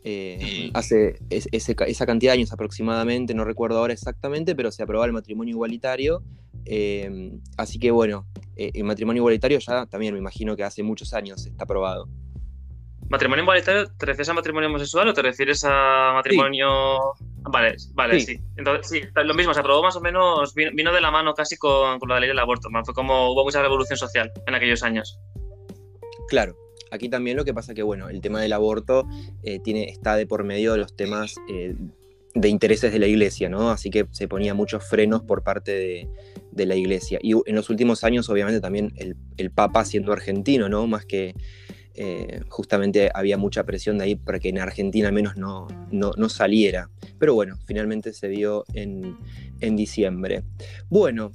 Eh, 0.04 0.70
hace 0.76 1.16
esa 1.32 2.06
cantidad 2.06 2.34
de 2.34 2.38
años 2.38 2.54
aproximadamente, 2.54 3.34
no 3.34 3.46
recuerdo 3.46 3.80
ahora 3.80 3.94
exactamente, 3.94 4.56
pero 4.56 4.72
se 4.72 4.84
aprobó 4.84 5.06
el 5.06 5.12
matrimonio 5.12 5.56
igualitario. 5.56 6.22
Eh, 6.66 7.32
así 7.58 7.80
que 7.80 7.90
bueno, 7.90 8.28
el 8.56 8.84
matrimonio 8.84 9.22
igualitario 9.22 9.58
ya 9.58 9.88
también 9.88 10.14
me 10.14 10.20
imagino 10.20 10.56
que 10.56 10.64
hace 10.64 10.84
muchos 10.84 11.16
años 11.16 11.48
está 11.48 11.64
aprobado. 11.64 12.08
¿Matrimonio 13.10 13.42
igualitario 13.42 13.88
te 13.98 14.06
refieres 14.06 14.30
a 14.30 14.34
matrimonio 14.34 14.70
homosexual 14.70 15.08
o 15.08 15.14
te 15.16 15.24
refieres 15.24 15.64
a 15.64 16.12
matrimonio 16.14 17.16
Vale, 17.50 17.76
vale, 17.94 18.20
sí. 18.20 18.40
Entonces, 18.56 18.88
sí, 18.88 19.02
lo 19.24 19.34
mismo, 19.34 19.54
se 19.54 19.60
aprobó 19.60 19.84
más 19.84 19.96
o 19.96 20.02
menos, 20.02 20.54
vino, 20.54 20.92
de 20.92 21.02
la 21.02 21.12
mano 21.12 21.34
casi 21.34 21.58
con, 21.58 22.00
la 22.08 22.20
ley 22.20 22.28
del 22.28 22.40
aborto, 22.40 22.70
fue 22.84 22.94
como 22.94 23.32
hubo 23.32 23.44
mucha 23.44 23.62
revolución 23.62 23.98
social 23.98 24.32
en 24.46 24.56
aquellos 24.56 24.84
años. 24.84 25.20
Claro, 26.28 26.56
aquí 26.92 27.10
también 27.10 27.38
lo 27.38 27.46
que 27.46 27.54
pasa 27.54 27.74
que, 27.74 27.84
bueno, 27.84 28.10
el 28.10 28.22
tema 28.22 28.42
del 28.42 28.54
aborto 28.54 29.08
eh, 29.44 29.60
tiene, 29.60 29.86
está 29.86 30.16
de 30.16 30.28
por 30.28 30.44
medio 30.44 30.74
de 30.74 30.80
los 30.80 30.96
temas 30.96 31.36
eh, 31.50 31.76
de 32.34 32.50
intereses 32.50 32.92
de 32.92 33.00
la 33.00 33.08
iglesia, 33.08 33.50
¿no? 33.50 33.72
Así 33.72 33.90
que 33.90 34.08
se 34.12 34.28
ponía 34.28 34.54
muchos 34.54 34.88
frenos 34.88 35.24
por 35.24 35.44
parte 35.44 35.72
de, 35.72 36.66
la 36.66 36.76
iglesia. 36.76 37.20
Y 37.22 37.34
en 37.34 37.56
los 37.56 37.70
últimos 37.70 38.04
años, 38.04 38.30
obviamente, 38.30 38.60
también 38.60 38.92
el, 38.98 39.16
el 39.38 39.52
Papa 39.52 39.86
siendo 39.86 40.12
argentino, 40.12 40.70
¿no? 40.70 40.88
Más 40.88 41.06
que 41.06 41.36
eh, 42.00 42.42
justamente 42.48 43.10
había 43.12 43.38
mucha 43.38 43.64
presión 43.64 43.98
de 43.98 44.04
ahí 44.04 44.16
para 44.16 44.38
que 44.40 44.50
en 44.50 44.60
Argentina 44.60 45.08
al 45.08 45.16
menos 45.16 45.36
no, 45.36 45.68
no, 45.92 46.30
saliera. 46.30 46.92
Pero 47.18 47.34
bueno, 47.34 47.58
finalmente 47.66 48.14
se 48.14 48.30
dio 48.30 48.66
en, 48.74 49.18
diciembre. 49.76 50.44
Bueno, 50.90 51.32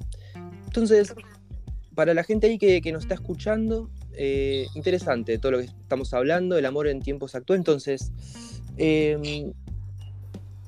entonces, 0.64 1.14
para 1.96 2.14
la 2.14 2.22
gente 2.22 2.46
ahí 2.46 2.58
que, 2.58 2.92
nos 2.92 3.02
está 3.02 3.14
escuchando, 3.14 3.90
eh, 4.12 4.68
interesante 4.76 5.36
todo 5.38 5.52
lo 5.52 5.58
que 5.58 5.64
estamos 5.64 6.14
hablando, 6.14 6.56
el 6.56 6.64
amor 6.64 6.86
en 6.86 7.00
tiempos 7.00 7.34
actuales. 7.34 7.60
Entonces, 7.60 8.12
em, 8.76 9.52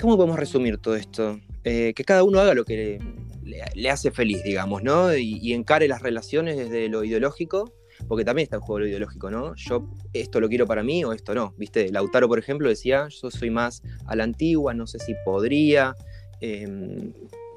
¿cómo 0.01 0.16
podemos 0.16 0.40
resumir 0.40 0.78
todo 0.78 0.97
esto? 0.97 1.38
Eh, 1.62 1.92
que 1.95 2.03
cada 2.03 2.24
uno 2.24 2.40
haga 2.40 2.55
lo 2.55 2.64
que 2.64 2.99
le, 3.45 3.90
hace 3.90 4.11
feliz, 4.11 4.42
digamos, 4.42 4.82
¿no? 4.82 5.16
y, 5.16 5.53
encare 5.53 5.86
las 5.86 6.03
relaciones 6.03 6.57
desde 6.57 6.88
lo 6.88 7.05
ideológico 7.05 7.72
porque 8.09 8.24
también 8.24 8.44
está 8.44 8.57
el 8.57 8.62
juego 8.62 8.86
ideológico, 8.86 9.30
¿no? 9.30 9.55
Yo 9.57 9.88
esto 10.12 10.40
lo 10.40 10.48
quiero 10.48 10.66
para 10.66 10.82
mí 10.82 11.05
o 11.05 11.12
esto 11.12 11.34
no, 11.34 11.55
¿viste? 11.57 11.90
Lautaro, 11.90 12.28
por 12.28 12.38
ejemplo, 12.38 12.68
decía, 12.68 13.09
yo 13.09 13.30
soy 13.30 13.50
más 13.50 13.82
a 14.07 14.16
la 14.16 14.24
antigua, 14.24 14.74
no 14.74 14.86
sé 14.86 14.98
si 14.98 15.14
podría. 15.24 15.94
Em, 16.40 17.12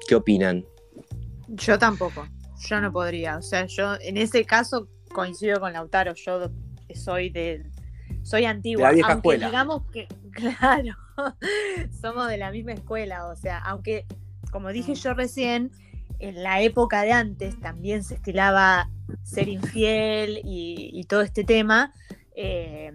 ¿Qué 0.06 0.14
opinan? 0.14 0.64
Yo 1.48 1.78
tampoco, 1.78 2.26
yo 2.68 2.80
no 2.80 2.92
podría. 2.92 3.36
O 3.36 3.42
sea, 3.42 3.66
yo 3.66 3.94
en 4.00 4.16
ese 4.16 4.44
caso 4.44 4.88
coincido 5.12 5.60
con 5.60 5.72
Lautaro, 5.72 6.14
yo 6.14 6.50
soy 6.94 7.30
de... 7.30 7.66
Soy 8.22 8.44
antigua, 8.44 8.92
la 8.92 9.06
aunque 9.06 9.12
escuela. 9.12 9.46
digamos 9.46 9.82
que, 9.90 10.06
claro, 10.32 10.94
somos 12.00 12.28
de 12.28 12.36
la 12.36 12.50
misma 12.50 12.72
escuela, 12.72 13.26
o 13.26 13.36
sea, 13.36 13.58
aunque, 13.58 14.06
como 14.50 14.68
dije 14.70 14.94
yo 14.94 15.14
recién, 15.14 15.70
en 16.18 16.42
la 16.42 16.60
época 16.60 17.02
de 17.02 17.12
antes 17.12 17.58
también 17.60 18.02
se 18.02 18.14
estilaba 18.14 18.90
ser 19.22 19.48
infiel 19.48 20.40
y, 20.44 21.04
todo 21.08 21.22
este 21.22 21.44
tema, 21.44 21.92
eh, 22.34 22.92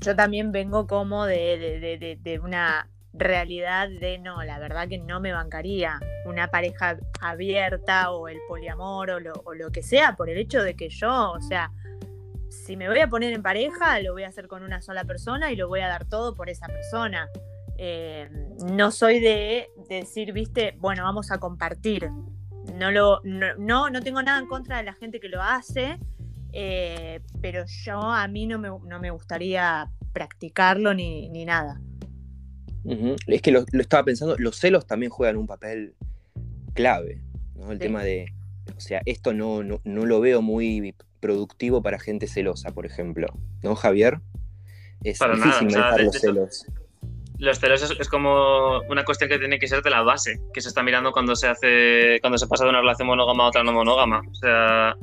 yo 0.00 0.14
también 0.14 0.52
vengo 0.52 0.86
como 0.86 1.26
de, 1.26 2.38
una 2.42 2.88
realidad 3.12 3.88
de 3.88 4.18
no, 4.18 4.42
la 4.44 4.58
verdad 4.58 4.88
que 4.88 4.98
no 4.98 5.20
me 5.20 5.32
bancaría 5.32 5.98
una 6.26 6.48
pareja 6.48 6.98
abierta 7.20 8.10
o 8.10 8.28
el 8.28 8.38
poliamor 8.46 9.10
o 9.10 9.20
lo, 9.20 9.70
que 9.72 9.82
sea, 9.82 10.16
por 10.16 10.28
el 10.28 10.38
hecho 10.38 10.62
de 10.62 10.76
que 10.76 10.88
yo, 10.90 11.32
o 11.32 11.40
sea, 11.40 11.72
si 12.50 12.76
me 12.76 12.88
voy 12.88 13.00
a 13.00 13.08
poner 13.08 13.32
en 13.32 13.42
pareja, 13.42 14.00
lo 14.00 14.12
voy 14.12 14.24
a 14.24 14.28
hacer 14.28 14.48
con 14.48 14.62
una 14.62 14.82
sola 14.82 15.04
persona 15.04 15.50
y 15.50 15.56
lo 15.56 15.68
voy 15.68 15.80
a 15.80 15.88
dar 15.88 16.04
todo 16.04 16.34
por 16.34 16.50
esa 16.50 16.66
persona. 16.66 17.28
Eh, 17.78 18.28
no 18.72 18.90
soy 18.90 19.20
de, 19.20 19.68
decir, 19.88 20.32
viste, 20.32 20.74
bueno, 20.78 21.04
vamos 21.04 21.30
a 21.30 21.38
compartir. 21.38 22.10
No, 22.76 22.90
lo, 22.90 23.20
no, 23.24 23.90
no, 23.90 24.00
tengo 24.02 24.22
nada 24.22 24.38
en 24.38 24.46
contra 24.46 24.78
de 24.78 24.84
la 24.84 24.92
gente 24.92 25.20
que 25.20 25.28
lo 25.28 25.42
hace, 25.42 25.98
eh, 26.52 27.20
pero 27.40 27.64
yo 27.66 28.00
a 28.00 28.28
mí 28.28 28.46
no 28.46 28.58
me, 28.58 28.68
no 28.68 29.00
me 29.00 29.10
gustaría 29.10 29.90
practicarlo 30.12 30.94
ni, 30.94 31.28
ni 31.28 31.44
nada. 31.44 31.80
Es 33.26 33.42
que 33.42 33.50
lo, 33.50 33.64
estaba 33.72 34.04
pensando, 34.04 34.36
los 34.38 34.56
celos 34.56 34.86
también 34.86 35.10
juegan 35.10 35.36
un 35.36 35.46
papel 35.46 35.94
clave, 36.74 37.20
¿no? 37.54 37.72
El 37.72 37.78
tema 37.78 38.04
de, 38.04 38.26
o 38.76 38.80
sea, 38.80 39.02
esto 39.06 39.32
no, 39.32 39.62
no, 39.64 39.80
no, 39.84 40.06
lo 40.06 40.20
veo 40.20 40.40
muy 40.40 40.94
productivo 41.20 41.82
para 41.82 41.98
gente 41.98 42.28
celosa, 42.28 42.70
por 42.70 42.86
ejemplo, 42.86 43.26
¿no, 43.62 43.74
Javier? 43.74 44.20
Es 45.02 45.18
difícil 45.18 45.68
manejar 45.68 46.00
los 46.02 46.16
celos 46.16 46.66
los 47.38 47.58
celos 47.58 47.82
es, 47.98 48.08
como 48.08 48.80
una 48.88 49.04
cuestión 49.04 49.28
que 49.28 49.38
tiene 49.38 49.58
que 49.58 49.68
ser 49.68 49.82
de 49.82 49.90
la 49.90 50.02
base, 50.02 50.40
que 50.54 50.60
se 50.60 50.68
está 50.68 50.82
mirando 50.82 51.12
cuando 51.12 51.36
se 51.36 51.48
hace, 51.48 52.18
cuando 52.20 52.38
se 52.38 52.46
pasa 52.46 52.64
de 52.64 52.70
una 52.70 52.80
relación 52.80 53.08
monógama 53.08 53.44
a 53.44 53.48
otra 53.48 53.62
no 53.62 53.72
monógama. 53.72 54.20
O 54.20 54.34
sea, 54.34 54.96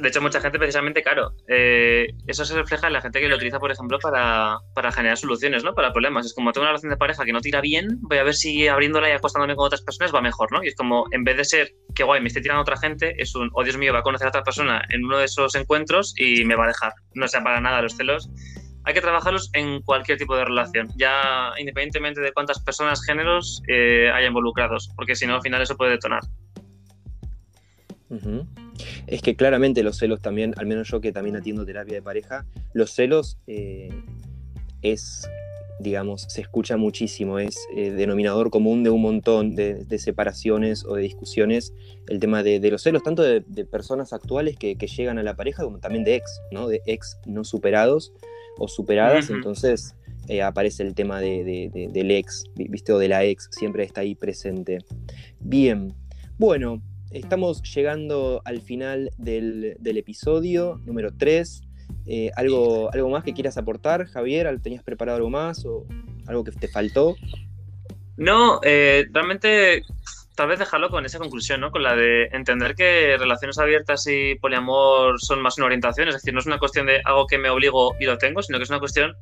de 0.00 0.08
hecho, 0.08 0.20
mucha 0.20 0.40
gente 0.40 0.58
precisamente, 0.58 1.02
claro, 1.02 1.32
eh, 1.48 2.06
eso 2.28 2.44
se 2.44 2.54
refleja 2.54 2.86
en 2.86 2.92
la 2.92 3.00
gente 3.00 3.20
que 3.20 3.28
lo 3.28 3.34
utiliza, 3.34 3.58
por 3.58 3.72
ejemplo, 3.72 3.98
para, 3.98 4.58
para, 4.74 4.92
generar 4.92 5.16
soluciones, 5.16 5.64
¿no? 5.64 5.74
Para 5.74 5.92
problemas. 5.92 6.26
Es 6.26 6.34
como 6.34 6.52
tengo 6.52 6.62
una 6.62 6.70
relación 6.70 6.90
de 6.90 6.96
pareja 6.96 7.24
que 7.24 7.32
no 7.32 7.40
tira 7.40 7.60
bien, 7.60 7.98
voy 8.02 8.18
a 8.18 8.22
ver 8.22 8.34
si 8.34 8.68
abriéndola 8.68 9.08
y 9.08 9.12
acostándome 9.12 9.56
con 9.56 9.66
otras 9.66 9.82
personas 9.82 10.14
va 10.14 10.20
mejor, 10.20 10.52
¿no? 10.52 10.62
Y 10.62 10.68
es 10.68 10.76
como, 10.76 11.06
en 11.10 11.24
vez 11.24 11.36
de 11.36 11.44
ser 11.44 11.70
que 11.94 12.04
guay, 12.04 12.20
me 12.20 12.28
esté 12.28 12.40
tirando 12.40 12.62
otra 12.62 12.76
gente, 12.76 13.14
es 13.18 13.34
un, 13.34 13.50
oh 13.52 13.64
Dios 13.64 13.76
mío, 13.76 13.92
va 13.92 13.98
a 14.00 14.02
conocer 14.02 14.26
a 14.26 14.30
otra 14.30 14.44
persona 14.44 14.82
en 14.90 15.04
uno 15.04 15.18
de 15.18 15.24
esos 15.24 15.54
encuentros 15.56 16.14
y 16.16 16.44
me 16.44 16.54
va 16.54 16.64
a 16.64 16.68
dejar. 16.68 16.92
No 17.14 17.26
sea 17.26 17.42
para 17.42 17.60
nada 17.60 17.82
los 17.82 17.96
celos 17.96 18.30
hay 18.84 18.94
que 18.94 19.00
trabajarlos 19.00 19.50
en 19.54 19.80
cualquier 19.82 20.18
tipo 20.18 20.36
de 20.36 20.44
relación, 20.44 20.88
ya 20.96 21.52
independientemente 21.58 22.20
de 22.20 22.32
cuántas 22.32 22.60
personas, 22.60 23.02
géneros 23.04 23.62
eh, 23.66 24.10
haya 24.12 24.26
involucrados, 24.26 24.90
porque 24.94 25.16
si 25.16 25.26
no, 25.26 25.36
al 25.36 25.42
final 25.42 25.62
eso 25.62 25.76
puede 25.76 25.92
detonar. 25.92 26.22
Es 29.06 29.22
que 29.22 29.34
claramente 29.34 29.82
los 29.82 29.96
celos 29.96 30.20
también, 30.20 30.54
al 30.56 30.66
menos 30.66 30.88
yo 30.88 31.00
que 31.00 31.10
también 31.10 31.34
atiendo 31.36 31.64
terapia 31.64 31.94
de 31.94 32.02
pareja, 32.02 32.44
los 32.72 32.92
celos 32.92 33.38
eh, 33.46 33.88
es, 34.82 35.28
digamos, 35.80 36.22
se 36.28 36.42
escucha 36.42 36.76
muchísimo, 36.76 37.38
es 37.38 37.66
eh, 37.74 37.90
denominador 37.90 38.50
común 38.50 38.84
de 38.84 38.90
un 38.90 39.02
montón 39.02 39.56
de, 39.56 39.98
separaciones 39.98 40.84
o 40.84 40.94
de 40.94 41.02
discusiones, 41.02 41.72
el 42.06 42.20
tema 42.20 42.42
de, 42.42 42.60
los 42.70 42.82
celos, 42.82 43.02
tanto 43.02 43.22
de, 43.22 43.40
personas 43.64 44.12
actuales 44.12 44.56
que, 44.56 44.76
que, 44.76 44.86
llegan 44.86 45.18
a 45.18 45.22
la 45.22 45.34
pareja 45.34 45.64
como 45.64 45.78
también 45.78 46.04
de 46.04 46.14
ex, 46.14 46.40
¿no? 46.52 46.68
De 46.68 46.82
ex 46.86 47.18
no 47.26 47.42
superados 47.42 48.12
o 48.58 48.68
superadas, 48.68 49.30
entonces 49.30 49.94
eh, 50.28 50.42
aparece 50.42 50.82
el 50.82 50.94
tema 50.94 51.20
de, 51.20 51.70
del 51.92 52.10
ex, 52.10 52.44
¿viste? 52.54 52.92
O 52.92 52.98
de 52.98 53.08
la 53.08 53.24
ex, 53.24 53.48
siempre 53.50 53.84
está 53.84 54.00
ahí 54.00 54.14
presente. 54.14 54.78
Bien, 55.40 55.94
bueno, 56.38 56.82
estamos 57.10 57.62
llegando 57.74 58.40
al 58.44 58.60
final 58.60 59.10
del, 59.18 59.76
episodio 59.84 60.80
número 60.84 61.10
3. 61.16 61.62
Eh, 62.06 62.30
¿algo, 62.36 62.90
¿Algo 62.92 63.10
más 63.10 63.24
que 63.24 63.34
quieras 63.34 63.58
aportar, 63.58 64.06
Javier? 64.06 64.58
¿Tenías 64.60 64.82
preparado 64.82 65.16
algo 65.16 65.30
más 65.30 65.64
o 65.66 65.86
algo 66.26 66.42
que 66.44 66.52
te 66.52 66.68
faltó? 66.68 67.16
No, 68.16 68.60
eh, 68.62 69.06
realmente 69.12 69.82
tal 70.34 70.48
vez 70.48 70.58
dejarlo 70.58 70.90
con 70.90 71.04
esa 71.04 71.18
conclusión, 71.18 71.60
¿no? 71.60 71.70
Con 71.70 71.82
la 71.82 71.94
de 71.94 72.24
entender 72.32 72.74
que 72.74 73.16
relaciones 73.18 73.58
abiertas 73.58 74.06
y 74.06 74.34
poliamor 74.36 75.20
son 75.20 75.40
más 75.40 75.56
una 75.58 75.66
orientación, 75.66 76.08
es 76.08 76.14
decir, 76.14 76.34
no 76.34 76.40
es 76.40 76.46
una 76.46 76.58
cuestión 76.58 76.86
de 76.86 77.00
algo 77.04 77.26
que 77.26 77.38
me 77.38 77.50
obligo 77.50 77.94
y 78.00 78.04
lo 78.04 78.18
tengo, 78.18 78.42
sino 78.42 78.58
que 78.58 78.64
es 78.64 78.70
una 78.70 78.80
cuestión 78.80 79.14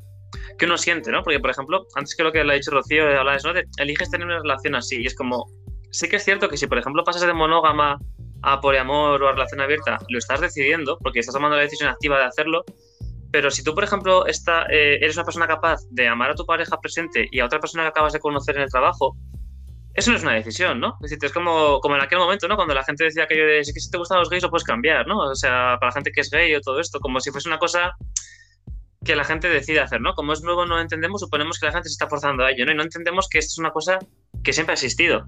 que 0.58 0.64
uno 0.64 0.78
siente, 0.78 1.10
¿no? 1.10 1.22
Porque, 1.22 1.40
por 1.40 1.50
ejemplo, 1.50 1.86
antes 1.94 2.14
que 2.14 2.22
lo 2.22 2.32
que 2.32 2.42
le 2.42 2.52
ha 2.52 2.56
dicho 2.56 2.70
Rocío, 2.70 3.06
habla 3.18 3.36
¿no? 3.44 3.52
De, 3.52 3.64
eliges 3.76 4.10
tener 4.10 4.26
una 4.26 4.38
relación 4.38 4.74
así, 4.74 5.02
y 5.02 5.06
es 5.06 5.14
como, 5.14 5.46
sí 5.90 6.08
que 6.08 6.16
es 6.16 6.24
cierto 6.24 6.48
que 6.48 6.56
si, 6.56 6.66
por 6.66 6.78
ejemplo, 6.78 7.04
pasas 7.04 7.22
de 7.22 7.32
monógama 7.32 7.98
a 8.42 8.60
poliamor 8.60 9.22
o 9.22 9.28
a 9.28 9.32
relación 9.32 9.60
abierta, 9.60 9.98
lo 10.08 10.18
estás 10.18 10.40
decidiendo, 10.40 10.98
porque 10.98 11.20
estás 11.20 11.34
tomando 11.34 11.56
la 11.56 11.62
decisión 11.62 11.90
activa 11.90 12.18
de 12.18 12.24
hacerlo, 12.24 12.64
pero 13.30 13.50
si 13.50 13.62
tú, 13.62 13.74
por 13.74 13.84
ejemplo, 13.84 14.26
está, 14.26 14.66
eh, 14.70 14.96
eres 14.96 15.16
una 15.16 15.24
persona 15.24 15.46
capaz 15.46 15.80
de 15.90 16.08
amar 16.08 16.30
a 16.30 16.34
tu 16.34 16.44
pareja 16.44 16.78
presente 16.80 17.28
y 17.30 17.40
a 17.40 17.46
otra 17.46 17.60
persona 17.60 17.84
que 17.84 17.88
acabas 17.88 18.12
de 18.12 18.20
conocer 18.20 18.56
en 18.56 18.62
el 18.62 18.70
trabajo, 18.70 19.16
eso 19.94 20.10
no 20.10 20.16
es 20.16 20.22
una 20.22 20.32
decisión, 20.32 20.80
¿no? 20.80 20.96
Es 21.02 21.10
decir, 21.10 21.18
es 21.22 21.32
como, 21.32 21.80
como 21.80 21.96
en 21.96 22.02
aquel 22.02 22.18
momento, 22.18 22.48
¿no? 22.48 22.56
Cuando 22.56 22.74
la 22.74 22.84
gente 22.84 23.04
decía 23.04 23.26
que 23.26 23.34
de, 23.34 23.64
si 23.64 23.90
te 23.90 23.98
gustan 23.98 24.18
los 24.18 24.30
gays 24.30 24.42
lo 24.42 24.50
puedes 24.50 24.64
cambiar, 24.64 25.06
¿no? 25.06 25.18
O 25.18 25.34
sea, 25.34 25.76
para 25.78 25.88
la 25.88 25.92
gente 25.92 26.12
que 26.12 26.22
es 26.22 26.30
gay 26.30 26.54
o 26.54 26.60
todo 26.60 26.80
esto, 26.80 26.98
como 27.00 27.20
si 27.20 27.30
fuese 27.30 27.48
una 27.48 27.58
cosa 27.58 27.92
que 29.04 29.16
la 29.16 29.24
gente 29.24 29.48
decide 29.48 29.80
hacer, 29.80 30.00
¿no? 30.00 30.14
Como 30.14 30.32
es 30.32 30.42
nuevo, 30.42 30.64
no 30.64 30.80
entendemos, 30.80 31.20
suponemos 31.20 31.58
que 31.58 31.66
la 31.66 31.72
gente 31.72 31.88
se 31.88 31.94
está 31.94 32.08
forzando 32.08 32.44
a 32.44 32.52
ello, 32.52 32.64
¿no? 32.64 32.72
Y 32.72 32.74
no 32.74 32.82
entendemos 32.82 33.28
que 33.28 33.38
esto 33.38 33.52
es 33.52 33.58
una 33.58 33.70
cosa 33.70 33.98
que 34.42 34.52
siempre 34.52 34.72
ha 34.72 34.74
existido. 34.74 35.26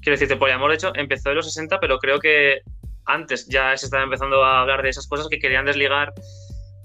Quiero 0.00 0.14
decirte, 0.14 0.36
poliamor, 0.36 0.70
de 0.70 0.76
hecho, 0.76 0.92
empezó 0.94 1.30
en 1.30 1.36
los 1.36 1.46
60, 1.46 1.78
pero 1.80 1.98
creo 1.98 2.18
que 2.18 2.60
antes 3.04 3.46
ya 3.48 3.76
se 3.76 3.86
estaba 3.86 4.04
empezando 4.04 4.42
a 4.42 4.60
hablar 4.60 4.82
de 4.82 4.90
esas 4.90 5.06
cosas 5.06 5.28
que 5.28 5.38
querían 5.38 5.66
desligar 5.66 6.14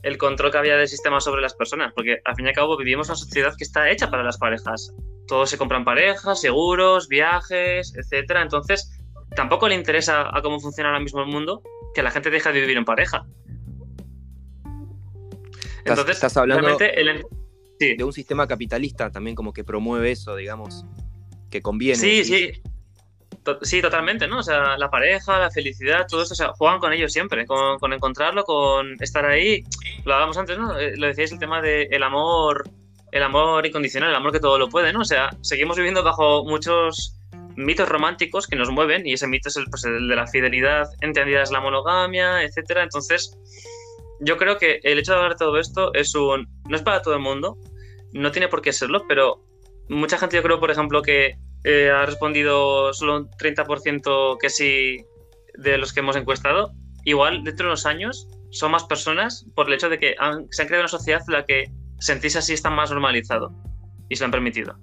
el 0.01 0.17
control 0.17 0.51
que 0.51 0.57
había 0.57 0.75
del 0.75 0.87
sistema 0.87 1.21
sobre 1.21 1.41
las 1.41 1.53
personas, 1.53 1.93
porque 1.93 2.19
al 2.25 2.35
fin 2.35 2.45
y 2.45 2.49
al 2.49 2.55
cabo 2.55 2.75
vivimos 2.75 3.07
una 3.07 3.15
sociedad 3.15 3.53
que 3.57 3.63
está 3.63 3.89
hecha 3.89 4.09
para 4.09 4.23
las 4.23 4.37
parejas 4.37 4.93
todos 5.27 5.49
se 5.49 5.57
compran 5.57 5.83
parejas, 5.83 6.41
seguros, 6.41 7.07
viajes, 7.07 7.93
etcétera. 7.95 8.41
Entonces, 8.41 8.91
tampoco 9.35 9.67
le 9.67 9.75
interesa 9.75 10.35
a 10.35 10.41
cómo 10.41 10.59
funciona 10.59 10.89
ahora 10.89 10.99
mismo 10.99 11.21
el 11.21 11.27
mundo 11.27 11.61
que 11.93 12.03
la 12.03 12.11
gente 12.11 12.29
deje 12.29 12.51
de 12.51 12.61
vivir 12.61 12.77
en 12.77 12.85
pareja. 12.85 13.25
Entonces, 15.85 16.15
estás 16.15 16.37
hablando 16.37 16.77
de 16.77 18.03
un 18.03 18.13
sistema 18.13 18.47
capitalista 18.47 19.11
también 19.11 19.35
como 19.35 19.53
que 19.53 19.63
promueve 19.63 20.11
eso, 20.11 20.35
digamos, 20.35 20.85
que 21.51 21.61
conviene. 21.61 21.97
Sí, 21.97 22.23
sí. 22.23 22.51
sí, 23.61 23.81
totalmente, 23.81 24.27
¿no? 24.27 24.39
O 24.39 24.43
sea, 24.43 24.77
la 24.77 24.89
pareja, 24.89 25.37
la 25.39 25.51
felicidad, 25.51 26.05
todo 26.07 26.23
eso, 26.23 26.33
o 26.33 26.35
sea, 26.35 26.53
juegan 26.53 26.79
con 26.79 26.93
ellos 26.93 27.11
siempre, 27.11 27.45
con, 27.45 27.93
encontrarlo, 27.93 28.43
con 28.45 28.95
estar 29.01 29.25
ahí. 29.25 29.63
Lo 30.05 30.13
hablábamos 30.13 30.37
antes, 30.37 30.57
¿no? 30.57 30.77
Eh, 30.79 30.95
lo 30.95 31.07
decíais 31.07 31.31
el 31.33 31.39
tema 31.39 31.61
del 31.61 32.03
amor 32.03 32.63
el 33.13 33.21
amor 33.21 33.63
incondicional, 33.65 34.09
el 34.09 34.15
amor 34.15 34.31
que 34.31 34.39
todo 34.39 34.57
lo 34.57 34.69
puede, 34.69 34.91
¿no? 34.91 35.01
O 35.01 35.05
sea, 35.05 35.29
seguimos 35.41 35.77
viviendo 35.77 36.03
bajo 36.03 36.43
muchos 36.45 37.15
mitos 37.55 37.87
románticos 37.87 38.47
que 38.47 38.55
nos 38.55 38.71
mueven 38.71 39.05
y 39.05 39.13
ese 39.13 39.27
mito 39.27 39.49
es 39.49 39.55
el, 39.55 39.65
pues, 39.69 39.85
el 39.85 40.07
de 40.07 40.15
la 40.15 40.25
fidelidad 40.25 40.87
entendida 40.99 41.43
es 41.43 41.51
la 41.51 41.61
monogamia, 41.61 42.41
etcétera. 42.41 42.81
Entonces, 42.81 43.37
yo 44.19 44.37
creo 44.37 44.57
que 44.57 44.79
el 44.81 44.97
hecho 44.97 45.11
de 45.11 45.17
hablar 45.17 45.33
de 45.33 45.37
todo 45.37 45.59
esto 45.59 45.93
es 45.93 46.15
un 46.15 46.47
no 46.67 46.75
es 46.75 46.81
para 46.81 47.03
todo 47.03 47.13
el 47.13 47.19
mundo, 47.19 47.55
no 48.13 48.31
tiene 48.31 48.47
por 48.47 48.63
qué 48.63 48.73
serlo, 48.73 49.05
pero 49.07 49.43
mucha 49.89 50.17
gente 50.17 50.37
yo 50.37 50.41
creo, 50.41 50.59
por 50.59 50.71
ejemplo, 50.71 51.03
que 51.03 51.37
eh, 51.65 51.91
ha 51.91 52.07
respondido 52.07 52.93
solo 52.93 53.17
un 53.17 53.29
30% 53.29 54.37
que 54.41 54.49
sí 54.49 55.05
de 55.53 55.77
los 55.77 55.93
que 55.93 55.99
hemos 55.99 56.15
encuestado, 56.15 56.71
igual 57.05 57.43
dentro 57.43 57.67
de 57.67 57.73
unos 57.73 57.85
años 57.85 58.27
son 58.49 58.71
más 58.71 58.85
personas 58.85 59.45
por 59.53 59.67
el 59.67 59.73
hecho 59.73 59.89
de 59.89 59.99
que 59.99 60.15
se 60.49 60.61
han 60.63 60.67
creado 60.67 60.81
una 60.81 60.87
sociedad 60.87 61.21
en 61.27 61.33
la 61.33 61.45
que 61.45 61.71
sentís 62.03 62.35
así 62.35 62.51
está 62.51 62.69
más 62.69 62.91
normalizado 62.91 63.53
y 64.09 64.15
se 64.15 64.23
lo 64.23 64.25
han 64.25 64.31
permitido. 64.31 64.77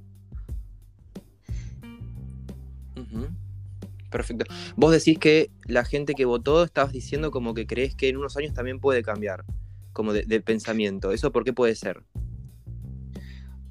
Perfecto. 4.11 4.45
Vos 4.75 4.91
decís 4.91 5.19
que 5.19 5.51
la 5.67 5.85
gente 5.85 6.15
que 6.15 6.25
votó, 6.25 6.65
estabas 6.65 6.93
diciendo 6.93 7.31
como 7.31 7.55
que 7.55 7.67
crees 7.67 7.95
que 7.95 8.09
en 8.09 8.17
unos 8.17 8.37
años 8.37 8.55
también 8.55 8.81
puede 8.81 9.05
cambiar, 9.05 9.45
como 9.93 10.13
de, 10.13 10.41
pensamiento. 10.41 11.13
¿Eso 11.13 11.31
por 11.31 11.45
qué 11.45 11.53
puede 11.53 11.77
ser? 11.77 12.03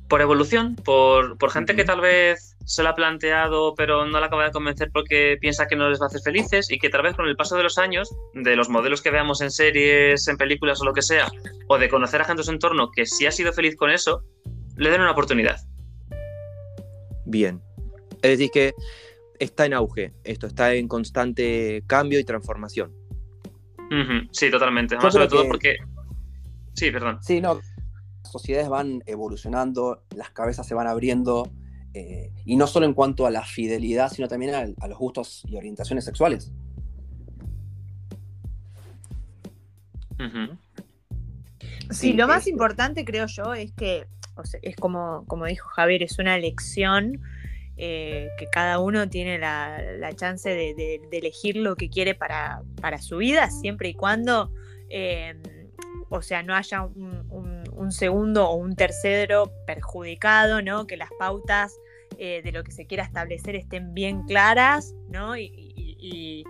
Por 0.08 0.22
evolución, 0.22 0.78
por, 0.78 1.38
gente 1.52 1.76
que 1.76 1.84
tal 1.84 2.00
vez 2.00 2.49
se 2.66 2.84
lo 2.84 2.89
ha 2.89 2.95
planteado 2.95 3.74
pero 3.76 4.05
no 4.05 4.20
la 4.20 4.28
acaba 4.28 4.45
de 4.45 4.51
convencer 4.51 4.91
porque 4.93 5.38
piensa 5.39 5.68
que 5.68 5.76
no 5.76 5.89
les 5.89 5.99
va 5.99 6.05
a 6.05 6.07
hacer 6.07 6.22
felices 6.22 6.72
y 6.72 6.78
que 6.78 6.89
tal 6.89 7.01
vez 7.01 7.16
con 7.16 7.28
el 7.28 7.36
paso 7.36 7.55
de 7.57 7.64
los 7.64 7.78
años, 7.78 8.16
de 8.34 8.55
los 8.55 8.70
modelos 8.70 9.01
que 9.01 9.12
veamos 9.12 9.41
en 9.41 9.51
series, 9.51 10.28
en 10.28 10.38
películas 10.38 10.82
o 10.82 10.86
lo 10.86 10.93
que 10.93 11.01
sea, 11.01 11.28
o 11.68 11.78
de 11.78 11.89
conocer 11.89 12.22
a 12.22 12.26
gente 12.26 12.41
de 12.41 12.45
su 12.45 12.51
entorno 12.51 12.91
que 12.91 13.05
sí 13.05 13.26
ha 13.26 13.32
sido 13.32 13.53
feliz 13.53 13.76
con 13.76 13.89
eso, 13.89 14.24
le 14.76 14.89
den 14.89 15.01
una 15.01 15.12
oportunidad. 15.12 15.57
Bien. 17.26 17.62
Es 18.22 18.38
decir, 18.38 18.49
que 18.51 18.74
está 19.39 19.66
en 19.66 19.74
auge, 19.74 20.14
esto 20.24 20.47
está 20.47 20.74
en 20.74 20.88
constante 20.88 21.84
cambio 21.88 22.20
y 22.20 22.24
transformación. 22.24 22.93
Sí, 24.32 24.51
totalmente. 24.51 24.95
Más 24.97 25.14
sobre 25.14 25.28
todo 25.28 25.47
porque... 25.47 25.78
Sí, 26.74 26.91
perdón. 26.91 27.20
Sí, 27.22 27.41
no. 27.41 27.55
Las 27.55 28.32
sociedades 28.32 28.70
van 28.70 29.01
evolucionando, 29.05 30.03
las 30.16 30.30
cabezas 30.30 30.68
se 30.68 30.76
van 30.76 30.88
abriendo, 30.88 31.49
eh, 31.94 32.32
y 32.46 32.56
no 32.56 32.68
solo 32.68 32.86
en 32.86 32.94
cuanto 32.94 33.26
a 33.26 33.32
la 33.32 33.44
fidelidad, 33.44 34.12
sino 34.12 34.28
también 34.28 34.54
a, 34.54 34.88
los 34.88 34.98
gustos 34.98 35.44
y 35.48 35.56
orientaciones 35.56 36.06
sexuales. 36.06 36.52
Sí, 41.90 42.14
lo 42.14 42.28
más 42.28 42.48
importante 42.48 43.06
creo 43.06 43.26
yo 43.28 43.54
es 43.54 43.72
que, 43.72 44.06
es 44.62 44.76
como, 44.76 45.26
como 45.28 45.46
dijo 45.46 45.68
Javier, 45.70 46.04
es 46.04 46.20
una 46.20 46.36
elección 46.36 47.22
eh, 47.78 48.30
que 48.38 48.48
cada 48.52 48.80
uno 48.80 49.10
tiene 49.10 49.40
la, 49.40 50.14
chance 50.16 50.50
de, 50.50 51.02
elegir 51.12 51.56
lo 51.56 51.76
que 51.76 51.90
quiere 51.90 52.14
para, 52.14 52.62
su 53.00 53.18
vida, 53.18 53.50
siempre 53.50 53.90
y 53.90 53.94
cuando 53.94 54.52
eh, 54.90 55.36
o 56.10 56.22
sea, 56.22 56.44
no 56.44 56.56
haya 56.56 56.82
un, 56.82 57.26
segundo 57.92 58.50
o 58.50 58.56
un 58.56 58.76
tercero 58.76 59.52
perjudicado, 59.66 60.62
¿no? 60.62 60.86
Que 60.86 60.98
las 60.98 61.10
pautas 61.18 61.74
eh, 62.18 62.42
de 62.44 62.52
lo 62.52 62.64
que 62.64 62.72
se 62.72 62.86
quiera 62.86 63.04
establecer 63.04 63.56
estén 63.56 63.94
bien 63.94 64.24
claras, 64.24 64.94
¿no? 65.10 65.38
Y, 65.38 66.44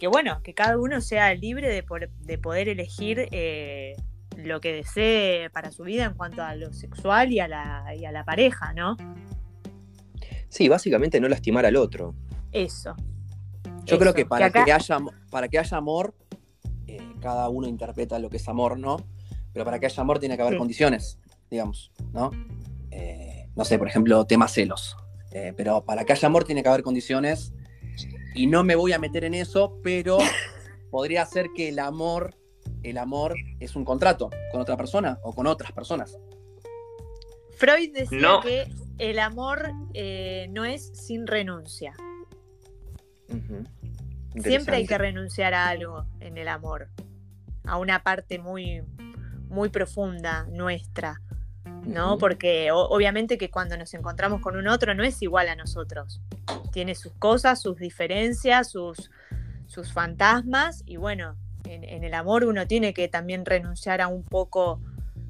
que 0.00 0.08
bueno, 0.08 0.42
que 0.42 0.52
cada 0.52 0.76
uno 0.78 1.00
sea 1.00 1.32
libre 1.34 1.68
de, 1.68 2.38
poder 2.38 2.68
elegir 2.68 3.28
eh, 3.30 3.94
lo 4.36 4.60
que 4.60 4.72
desee 4.72 5.48
para 5.50 5.70
su 5.70 5.84
vida 5.84 6.04
en 6.04 6.14
cuanto 6.14 6.42
a 6.42 6.54
lo 6.54 6.72
sexual 6.72 7.32
y 7.32 7.40
a 7.40 7.48
la, 7.48 7.94
y 7.96 8.04
a 8.04 8.12
la 8.12 8.24
pareja, 8.24 8.74
¿no? 8.74 8.96
Sí, 10.48 10.68
básicamente 10.68 11.20
no 11.20 11.28
lastimar 11.28 11.64
al 11.66 11.76
otro. 11.76 12.14
Eso. 12.52 12.94
Yo 13.84 13.98
creo 13.98 14.12
que 14.12 14.26
para 14.26 14.50
que, 14.50 14.72
haya, 14.72 14.98
para 15.30 15.48
que 15.48 15.58
haya 15.58 15.76
amor, 15.76 16.14
eh, 16.86 16.98
cada 17.20 17.48
uno 17.48 17.68
interpreta 17.68 18.18
lo 18.18 18.28
que 18.28 18.38
es 18.38 18.48
amor, 18.48 18.78
¿no? 18.78 18.96
Pero 19.56 19.64
para 19.64 19.78
que 19.78 19.86
haya 19.86 20.02
amor 20.02 20.18
tiene 20.18 20.36
que 20.36 20.42
haber 20.42 20.58
condiciones, 20.58 21.18
digamos, 21.50 21.90
¿no? 22.12 22.30
Eh, 22.90 23.48
no 23.56 23.64
sé, 23.64 23.78
por 23.78 23.88
ejemplo, 23.88 24.26
temas 24.26 24.52
celos. 24.52 24.98
Eh, 25.32 25.54
pero 25.56 25.82
para 25.82 26.04
que 26.04 26.12
haya 26.12 26.26
amor 26.26 26.44
tiene 26.44 26.62
que 26.62 26.68
haber 26.68 26.82
condiciones. 26.82 27.54
Y 28.34 28.48
no 28.48 28.64
me 28.64 28.74
voy 28.74 28.92
a 28.92 28.98
meter 28.98 29.24
en 29.24 29.32
eso, 29.32 29.80
pero 29.82 30.18
podría 30.90 31.24
ser 31.24 31.46
que 31.56 31.70
el 31.70 31.78
amor, 31.78 32.34
el 32.82 32.98
amor 32.98 33.34
es 33.58 33.76
un 33.76 33.86
contrato 33.86 34.28
con 34.52 34.60
otra 34.60 34.76
persona 34.76 35.20
o 35.22 35.34
con 35.34 35.46
otras 35.46 35.72
personas. 35.72 36.18
Freud 37.56 37.94
decía 37.94 38.40
que 38.42 38.70
el 38.98 39.18
amor 39.18 39.72
no 40.50 40.66
es 40.66 40.92
sin 40.92 41.26
renuncia. 41.26 41.94
Siempre 44.38 44.76
hay 44.76 44.86
que 44.86 44.98
renunciar 44.98 45.54
a 45.54 45.68
algo 45.68 46.04
en 46.20 46.36
el 46.36 46.48
amor, 46.48 46.90
a 47.64 47.78
una 47.78 48.02
parte 48.02 48.38
muy, 48.38 48.82
muy 49.56 49.70
profunda 49.70 50.46
nuestra, 50.50 51.20
¿no? 51.84 52.18
Porque 52.18 52.70
obviamente 52.70 53.38
que 53.38 53.50
cuando 53.50 53.76
nos 53.76 53.92
encontramos 53.94 54.40
con 54.40 54.56
un 54.56 54.68
otro 54.68 54.94
no 54.94 55.02
es 55.02 55.20
igual 55.22 55.48
a 55.48 55.56
nosotros. 55.56 56.20
Tiene 56.72 56.94
sus 56.94 57.12
cosas, 57.14 57.60
sus 57.60 57.78
diferencias, 57.78 58.70
sus, 58.70 59.10
sus 59.66 59.92
fantasmas 59.92 60.84
y 60.86 60.96
bueno, 60.96 61.36
en, 61.64 62.04
el 62.04 62.14
amor 62.14 62.44
uno 62.44 62.66
tiene 62.66 62.94
que 62.94 63.08
también 63.08 63.44
renunciar 63.44 64.00
a 64.00 64.08
un 64.08 64.22
poco 64.22 64.80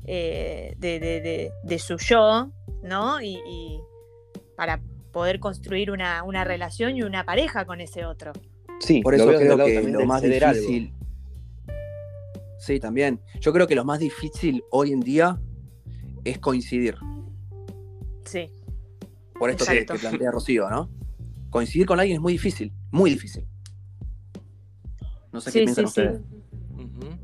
eh, 0.05 0.75
de, 0.79 1.79
su 1.79 1.97
yo, 1.97 2.51
¿no? 2.83 3.23
y 3.23 3.81
para 4.57 4.81
poder 5.17 5.41
construir 5.41 5.91
una, 5.91 6.45
relación 6.45 6.95
y 6.95 7.03
una 7.03 7.25
pareja 7.25 7.65
con 7.65 7.81
ese 7.81 8.05
otro. 8.05 8.33
Sí, 8.81 9.01
por 9.01 9.15
eso 9.15 9.27
creo 9.27 9.57
que 9.57 9.83
lo 9.83 10.05
más 10.05 10.21
difícil. 10.21 10.93
Sí, 12.59 12.81
también. 12.81 13.21
Yo 13.41 13.53
creo 13.53 13.67
que 13.67 13.75
lo 13.75 13.85
más 13.85 13.99
difícil 13.99 14.63
hoy 14.71 14.93
en 14.93 15.01
día 15.01 15.39
es 16.25 16.39
coincidir. 16.39 16.97
Sí. 18.25 18.51
Por 19.39 19.51
esto 19.51 19.65
que, 19.67 19.85
plantea 19.85 20.31
Rocío, 20.31 20.69
¿no? 20.71 20.91
Coincidir 21.51 21.87
con 21.87 22.01
alguien 22.01 22.17
es 22.17 22.23
muy 22.23 22.33
difícil, 22.33 22.73
muy 22.91 23.11
difícil. 23.11 23.47
No 25.33 25.41
sé 25.41 25.53
qué 25.53 25.65
piensan 25.65 25.85
ustedes. 25.85 26.21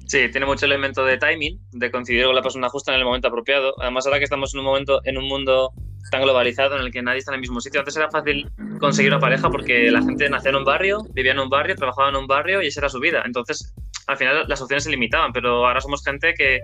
Sí, 0.06 0.28
tiene 0.30 0.46
mucho 0.46 0.66
elemento 0.66 1.04
de 1.04 1.16
timing, 1.16 1.58
de 1.72 1.90
coincidir 1.90 2.26
con 2.26 2.34
la 2.34 2.42
persona 2.42 2.68
justa 2.68 2.92
en 2.92 2.98
el 2.98 3.04
momento 3.04 3.28
apropiado. 3.28 3.74
Además, 3.80 4.04
ahora 4.04 4.18
que 4.18 4.24
estamos 4.24 4.52
en 4.52 4.60
un 4.60 4.66
momento, 4.66 5.00
en 5.04 5.16
un 5.16 5.26
mundo 5.26 5.72
tan 6.10 6.22
globalizado 6.22 6.76
en 6.76 6.82
el 6.82 6.92
que 6.92 7.00
nadie 7.00 7.20
está 7.20 7.30
en 7.30 7.36
el 7.36 7.40
mismo 7.40 7.60
sitio, 7.60 7.80
antes 7.80 7.96
era 7.96 8.10
fácil 8.10 8.50
conseguir 8.78 9.10
una 9.10 9.20
pareja 9.20 9.48
porque 9.48 9.90
la 9.90 10.02
gente 10.02 10.28
nació 10.28 10.50
en 10.50 10.56
un 10.56 10.64
barrio, 10.64 10.98
vivía 11.14 11.32
en 11.32 11.38
un 11.38 11.48
barrio, 11.48 11.76
trabajaba 11.76 12.10
en 12.10 12.16
un 12.16 12.26
barrio 12.26 12.60
y 12.60 12.66
esa 12.66 12.80
era 12.80 12.88
su 12.90 13.00
vida. 13.00 13.22
Entonces, 13.24 13.74
al 14.06 14.16
final 14.16 14.44
las 14.48 14.60
opciones 14.60 14.84
se 14.84 14.90
limitaban, 14.90 15.32
pero 15.32 15.66
ahora 15.66 15.80
somos 15.80 16.04
gente 16.04 16.34
que 16.34 16.60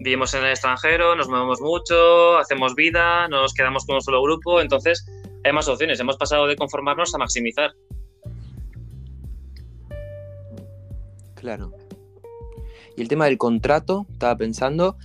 vivimos 0.00 0.34
en 0.34 0.44
el 0.44 0.50
extranjero, 0.50 1.14
nos 1.14 1.28
movemos 1.28 1.60
mucho, 1.60 2.38
hacemos 2.38 2.74
vida, 2.74 3.28
nos 3.28 3.54
quedamos 3.54 3.86
con 3.86 3.96
un 3.96 4.02
solo 4.02 4.22
grupo, 4.22 4.60
entonces 4.60 5.06
hay 5.44 5.52
más 5.52 5.68
opciones. 5.68 6.00
Hemos 6.00 6.16
pasado 6.16 6.46
de 6.46 6.56
conformarnos 6.56 7.14
a 7.14 7.18
maximizar. 7.18 7.72
Claro. 11.34 11.72
Y 12.96 13.02
el 13.02 13.08
tema 13.08 13.24
del 13.24 13.38
contrato, 13.38 14.06
estaba 14.12 14.36
pensando, 14.36 14.96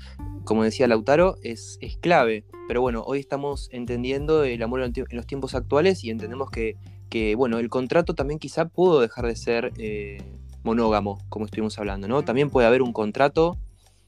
como 0.44 0.64
decía 0.64 0.88
Lautaro, 0.88 1.38
es, 1.42 1.78
es 1.82 1.98
clave. 1.98 2.44
Pero 2.68 2.82
bueno, 2.82 3.04
hoy 3.06 3.20
estamos 3.20 3.70
entendiendo 3.72 4.44
el 4.44 4.62
amor 4.62 4.82
en 4.82 4.94
los 5.12 5.26
tiempos 5.26 5.56
actuales 5.56 6.04
y 6.04 6.10
entendemos 6.10 6.52
que, 6.52 6.76
que 7.10 7.36
bueno, 7.36 7.60
el 7.60 7.70
contrato 7.70 8.14
también 8.14 8.40
quizá 8.40 8.66
pudo 8.68 9.00
dejar 9.00 9.26
de 9.26 9.36
ser 9.36 9.72
eh, 9.78 10.22
monógamo, 10.64 11.20
como 11.30 11.45
estuvimos 11.45 11.78
hablando, 11.80 12.08
¿no? 12.08 12.24
También 12.24 12.49
puede 12.49 12.68
haber 12.68 12.82
un 12.82 12.93
contrato, 12.93 13.58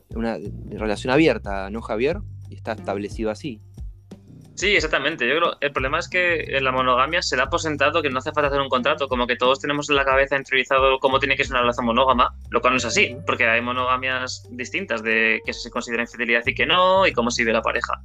una 0.10 0.38
relación 0.72 1.14
abierta, 1.14 1.70
¿no, 1.70 1.82
Javier? 1.82 2.20
Y 2.50 2.56
está 2.56 2.74
establecido 2.74 3.32
así. 3.32 3.62
Sí, 4.60 4.76
exactamente. 4.76 5.26
Yo 5.26 5.38
creo 5.38 5.58
el 5.62 5.72
problema 5.72 6.00
es 6.00 6.10
que 6.10 6.58
en 6.58 6.66
la 6.66 6.74
monogamia 6.74 7.22
se 7.22 7.38
da 7.38 7.50
por 7.50 7.62
sentado 7.62 8.02
que 8.02 8.10
no 8.10 8.20
hace 8.20 8.34
falta 8.34 8.50
hacer 8.50 8.60
un 8.60 8.68
contrato, 8.68 9.08
como 9.08 9.26
que 9.26 9.38
todos 9.38 9.62
tenemos 9.62 9.89
en 9.89 9.95
la 9.95 10.04
cabeza 10.04 10.36
interiorizado 10.36 11.00
cómo 11.00 11.18
tiene 11.18 11.38
que 11.38 11.45
ser 11.45 11.54
una 11.54 11.62
relación 11.62 11.86
monógama, 11.86 12.36
lo 12.50 12.60
cual 12.60 12.74
no 12.74 12.78
es 12.78 12.84
así, 12.84 13.16
porque 13.26 13.47
hay 13.47 13.62
monogamias 13.62 14.45
distintas 14.52 15.02
de 15.02 15.39
que 15.45 15.54
se 15.54 15.72
considera 15.72 16.04
infidelidad 16.04 16.45
y 16.45 16.54
que 16.54 16.66
no, 16.66 17.08
y 17.08 17.14
cómo 17.14 17.32
se 17.32 17.43
vive 17.43 17.54
la 17.54 17.62
pareja. 17.62 18.02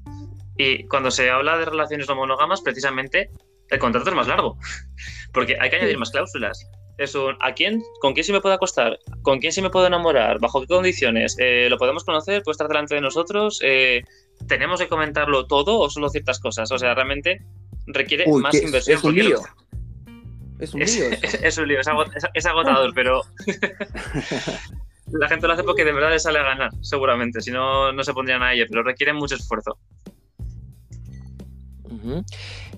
Y 0.56 0.86
cuando 0.86 1.10
se 1.10 1.28
habla 1.28 1.58
de 1.58 1.64
relaciones 1.64 2.08
no 2.08 2.14
monógamas, 2.14 2.60
precisamente 2.60 3.30
el 3.70 3.78
contrato 3.80 4.10
es 4.10 4.14
más 4.14 4.28
largo, 4.28 4.56
porque 5.32 5.56
hay 5.60 5.70
que 5.70 5.76
añadir 5.76 5.98
más 5.98 6.12
cláusulas. 6.12 6.70
Es 6.96 7.14
un, 7.14 7.36
¿a 7.40 7.54
quién, 7.54 7.82
con 8.00 8.14
quién 8.14 8.24
se 8.24 8.32
me 8.32 8.40
puede 8.40 8.54
acostar? 8.54 8.98
¿Con 9.22 9.40
quién 9.40 9.52
se 9.52 9.62
me 9.62 9.70
puede 9.70 9.88
enamorar? 9.88 10.38
¿Bajo 10.38 10.60
qué 10.60 10.68
condiciones? 10.68 11.36
Eh, 11.40 11.66
¿Lo 11.68 11.76
podemos 11.76 12.04
conocer? 12.04 12.42
¿Puede 12.42 12.52
estar 12.52 12.68
delante 12.68 12.94
de 12.94 13.00
nosotros? 13.00 13.60
Eh, 13.62 14.02
¿Tenemos 14.46 14.80
que 14.80 14.88
comentarlo 14.88 15.46
todo 15.46 15.78
o 15.78 15.90
solo 15.90 16.08
ciertas 16.08 16.38
cosas? 16.38 16.70
O 16.70 16.78
sea, 16.78 16.94
realmente 16.94 17.42
requiere 17.86 18.26
más 18.26 18.54
inversión. 18.54 18.98
Es 18.98 19.04
un 19.04 19.14
lío. 19.14 19.40
Es 20.60 20.72
un 20.72 20.80
lío. 20.80 21.10
Es, 21.42 21.58
un 21.58 21.68
lío, 21.68 21.80
es, 21.80 22.46
agotador, 22.46 22.92
pero 22.94 23.22
la 25.12 25.28
gente 25.28 25.46
lo 25.48 25.52
hace 25.52 25.64
porque 25.64 25.84
de 25.84 25.92
verdad 25.92 26.10
le 26.10 26.20
sale 26.20 26.38
a 26.38 26.44
ganar, 26.44 26.70
seguramente. 26.80 27.40
Si 27.40 27.50
no, 27.50 27.92
no 27.92 28.04
se 28.04 28.12
pondrían 28.12 28.42
a 28.42 28.52
ello, 28.52 28.66
pero 28.68 28.84
requiere 28.84 29.12
mucho 29.12 29.34
esfuerzo. 29.34 29.78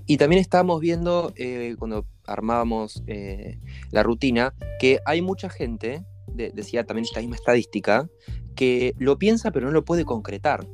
Y 0.07 0.17
también 0.17 0.41
estábamos 0.41 0.81
viendo, 0.81 1.33
eh, 1.37 1.75
cuando 1.79 2.07
armábamos 2.27 3.03
eh, 3.07 3.59
la 3.91 4.03
rutina, 4.03 4.55
que 4.79 5.01
hay 5.05 5.23
mucha 5.23 5.49
gente, 5.49 6.05
decía 6.27 6.85
también 6.85 7.05
esta 7.05 7.21
misma 7.21 7.37
estadística, 7.37 8.09
que 8.55 8.95
lo 8.99 9.19
piensa 9.19 9.51
pero 9.51 9.67
no 9.67 9.73
lo 9.73 9.85
puede 9.85 10.05
concretar 10.05 10.67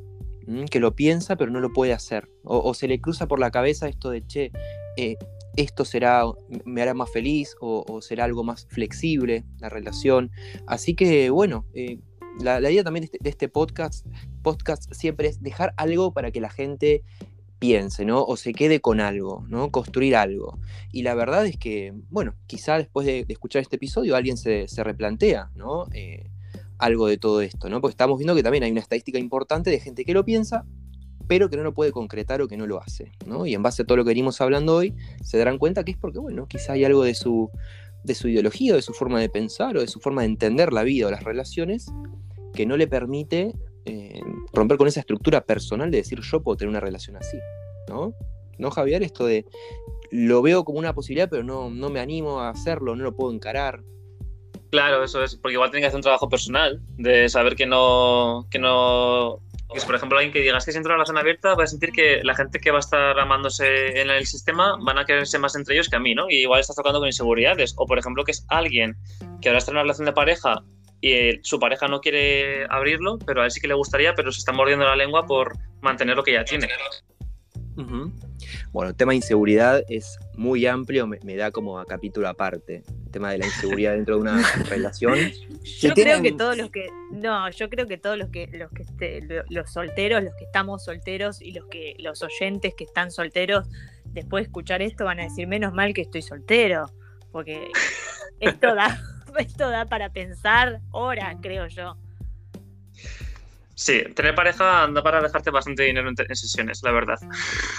que 0.70 0.80
lo 0.80 0.94
piensa 0.94 1.36
pero 1.36 1.50
no 1.50 1.61
lo 1.61 1.72
puede 1.72 1.92
hacer. 1.92 2.28
O, 2.44 2.74
se 2.74 2.88
le 2.88 3.00
cruza 3.00 3.26
por 3.26 3.38
la 3.38 3.50
cabeza 3.50 3.88
esto 3.88 4.11
de, 4.11 4.26
che, 4.26 4.53
eh, 4.96 5.16
esto 5.57 5.84
será, 5.84 6.24
me 6.64 6.82
hará 6.82 6.94
más 6.94 7.11
feliz 7.11 7.55
o, 7.61 8.00
será 8.00 8.24
algo 8.24 8.44
más 8.44 8.66
flexible 8.68 9.44
la 9.59 9.68
relación. 9.68 10.30
Así 10.66 10.94
que 10.94 11.30
bueno, 11.30 11.66
la, 12.40 12.61
idea 12.70 12.84
también 12.84 13.03
de 13.03 13.11
este, 13.12 13.28
este, 13.28 13.48
podcast, 13.48 14.07
podcast 14.42 14.92
siempre 14.92 15.28
es 15.28 15.42
dejar 15.42 15.74
algo 15.76 16.12
para 16.12 16.30
que 16.30 16.40
la 16.40 16.50
gente 16.50 17.03
piense, 17.63 18.05
¿no? 18.05 18.25
O 18.25 18.37
se 18.37 18.53
quede 18.53 18.81
con 18.81 18.99
algo, 18.99 19.47
¿no? 19.49 19.71
Construir 19.71 20.17
algo. 20.17 20.59
Y 20.91 21.03
la 21.03 21.15
verdad 21.15 21.47
es 21.47 21.57
que, 21.57 21.95
bueno, 22.11 22.35
quizá 22.49 22.77
después 22.77 23.07
de, 23.07 23.25
escuchar 23.29 23.63
este 23.63 23.77
episodio 23.77 24.17
alguien 24.17 24.37
se, 24.37 24.67
replantea, 24.79 25.53
¿no? 25.55 25.87
Eh, 25.93 26.29
algo 26.79 27.07
de 27.07 27.19
todo 27.19 27.41
esto, 27.41 27.69
¿no? 27.69 27.81
Porque 27.81 27.93
estamos 27.93 28.19
viendo 28.19 28.35
que 28.35 28.43
también 28.43 28.65
hay 28.65 28.73
una 28.73 28.81
estadística 28.81 29.17
importante 29.21 29.71
de 29.71 29.79
gente 29.79 30.05
que 30.05 30.13
lo 30.13 30.25
piensa, 30.25 30.67
pero 31.29 31.49
que 31.49 31.57
no 31.57 31.63
lo 31.63 31.73
puede 31.73 31.93
concretar 31.93 32.43
o 32.43 32.49
que 32.49 32.57
no 32.57 32.67
lo 32.67 32.83
hace, 32.83 33.13
¿no? 33.27 33.47
Y 33.47 33.55
en 33.55 33.63
base 33.63 33.83
a 33.83 33.85
todo 33.85 33.97
lo 33.97 34.03
que 34.03 34.09
venimos 34.09 34.41
hablando 34.41 34.75
hoy, 34.75 34.97
se 35.23 35.39
darán 35.39 35.59
cuenta 35.59 35.85
que 35.85 35.93
es 35.93 35.97
porque, 35.97 36.19
bueno, 36.19 36.49
quizá 36.49 36.73
hay 36.73 36.85
algo 36.85 37.05
de 37.05 37.15
su, 37.15 37.49
de 38.03 38.17
su 38.17 38.27
ideología, 38.27 38.75
de 38.75 38.83
su 38.83 38.93
forma 38.93 39.21
de 39.21 39.29
pensar 39.29 39.77
o 39.77 39.83
de 39.83 39.87
su 39.87 40.01
forma 40.01 40.23
de 40.23 40.27
entender 40.27 40.73
la 40.73 40.83
vida 40.83 41.07
o 41.07 41.13
las 41.13 41.23
relaciones 41.23 41.93
que 42.55 42.67
no 42.67 42.77
le 42.77 42.89
permite 42.89 43.55
eh, 43.85 44.20
romper 44.53 44.76
con 44.76 44.89
esa 44.89 45.01
estructura 45.01 45.45
personal 45.45 45.91
de 45.91 45.99
decir 45.99 46.20
yo 46.20 46.43
puedo 46.43 46.57
tener 46.57 46.70
una 46.70 46.80
relación 46.80 47.16
así, 47.16 47.39
¿no? 47.89 48.14
¿No, 48.59 48.70
Javier? 48.70 49.03
Esto 49.03 49.26
de 49.26 49.45
lo 50.11 50.43
veo 50.43 50.64
como 50.64 50.78
una 50.78 50.95
posibilidad, 50.95 51.28
pero 51.28 51.43
no, 51.43 51.70
no 51.70 51.91
me 51.91 52.01
animo 52.01 52.41
a 52.41 52.51
hacerlo, 52.51 52.95
no 52.95 53.03
lo 53.03 53.16
puedo 53.16 53.33
encarar. 53.33 53.83
Claro, 54.70 55.03
eso 55.05 55.22
es, 55.22 55.37
porque 55.37 55.55
igual 55.55 55.70
tiene 55.70 55.83
que 55.83 55.89
hacer 55.89 55.97
un 55.97 56.03
trabajo 56.03 56.28
personal 56.28 56.80
de 56.97 57.28
saber 57.28 57.57
que 57.57 57.66
no, 57.66 58.47
que 58.51 58.59
no, 58.59 59.41
por 59.87 59.95
ejemplo, 59.95 60.18
alguien 60.18 60.33
que 60.33 60.41
diga 60.41 60.59
que 60.59 60.72
si 60.72 60.76
entra 60.76 60.80
en 60.80 60.87
una 60.87 60.95
relación 60.97 61.18
abierta 61.18 61.55
va 61.55 61.64
a 61.64 61.66
sentir 61.66 61.93
que 61.93 62.22
la 62.22 62.35
gente 62.35 62.59
que 62.59 62.70
va 62.70 62.78
a 62.78 62.80
estar 62.80 63.18
amándose 63.18 64.01
en 64.01 64.11
el 64.11 64.26
sistema 64.26 64.78
van 64.80 64.99
a 64.99 65.05
quererse 65.05 65.39
más 65.39 65.57
entre 65.57 65.74
ellos 65.74 65.89
que 65.89 65.97
a 65.97 66.01
mí, 66.01 66.14
¿no? 66.14 66.30
Y 66.30 66.43
igual 66.43 66.61
estás 66.61 66.76
tocando 66.76 67.01
con 67.01 67.09
inseguridades. 67.09 67.74
O, 67.76 67.87
por 67.87 67.99
ejemplo, 67.99 68.24
que 68.24 68.33
es 68.33 68.45
alguien 68.49 68.97
que 69.41 69.49
ahora 69.49 69.59
está 69.59 69.70
en 69.70 69.76
una 69.76 69.83
relación 69.83 70.07
de 70.07 70.12
pareja 70.12 70.62
y 71.03 71.40
su 71.42 71.59
pareja 71.59 71.88
no 71.88 72.00
quiere 72.00 72.64
abrirlo, 72.70 73.18
pero 73.26 73.42
a 73.42 73.44
él 73.44 73.50
sí 73.50 73.61
que 73.61 73.66
le 73.66 73.74
gustaría, 73.74 74.14
pero 74.14 74.30
se 74.30 74.38
está 74.38 74.53
mordiendo 74.53 74.84
la 74.84 74.94
lengua 74.94 75.26
por 75.26 75.53
mantener 75.80 76.16
lo 76.16 76.22
que 76.22 76.32
ya 76.32 76.44
tiene. 76.44 76.68
Bueno, 78.70 78.90
el 78.90 78.96
tema 78.96 79.11
de 79.11 79.16
inseguridad 79.16 79.82
es 79.88 80.16
muy 80.34 80.64
amplio, 80.64 81.09
me, 81.09 81.36
da 81.36 81.50
como 81.50 81.80
a 81.80 81.86
capítulo 81.86 82.28
aparte. 82.28 82.84
tema 83.11 83.32
de 83.32 83.38
la 83.38 83.46
inseguridad 83.46 83.94
dentro 83.94 84.14
de 84.14 84.20
una 84.20 84.42
relación. 84.70 85.18
Yo 85.80 85.92
creo 85.92 86.22
que 86.22 86.32
todos 86.32 86.57
los 86.57 86.70
que, 86.70 86.88
no, 87.11 87.50
yo 87.50 87.68
creo 87.68 87.88
que 87.88 87.98
todos 87.98 88.16
los 88.16 88.28
que, 88.28 88.46
los 88.53 88.70
que 88.70 88.82
este, 88.82 89.44
los 89.50 89.72
solteros, 89.72 90.22
los 90.22 90.34
que 90.36 90.44
estamos 90.44 90.84
solteros 90.84 91.42
y 91.42 91.50
los 91.50 91.66
que, 91.66 91.96
los 91.98 92.22
oyentes 92.22 92.74
que 92.76 92.84
están 92.84 93.11
solteros, 93.11 93.66
después 94.05 94.44
de 94.44 94.46
escuchar 94.46 94.82
esto 94.82 95.05
van 95.05 95.18
a 95.18 95.24
decir 95.24 95.48
menos 95.48 95.74
mal 95.74 95.94
que 95.94 96.03
estoy 96.03 96.22
soltero, 96.22 96.86
porque 97.32 97.72
esto 98.38 98.74
da, 98.74 99.00
esto 99.39 99.68
da 99.70 99.87
para 99.87 100.11
pensar 100.11 100.80
horas, 100.91 101.37
creo 101.41 101.66
yo. 101.66 101.97
Sí, 103.74 104.03
tener 104.14 104.35
pareja 104.35 104.85
anda 104.85 105.03
para 105.03 105.20
dejarte 105.20 105.51
bastante 105.51 105.85
dinero 105.85 106.09
en, 106.09 106.37
sesiones, 106.37 106.83
la 106.83 106.93
verdad. 106.93 107.18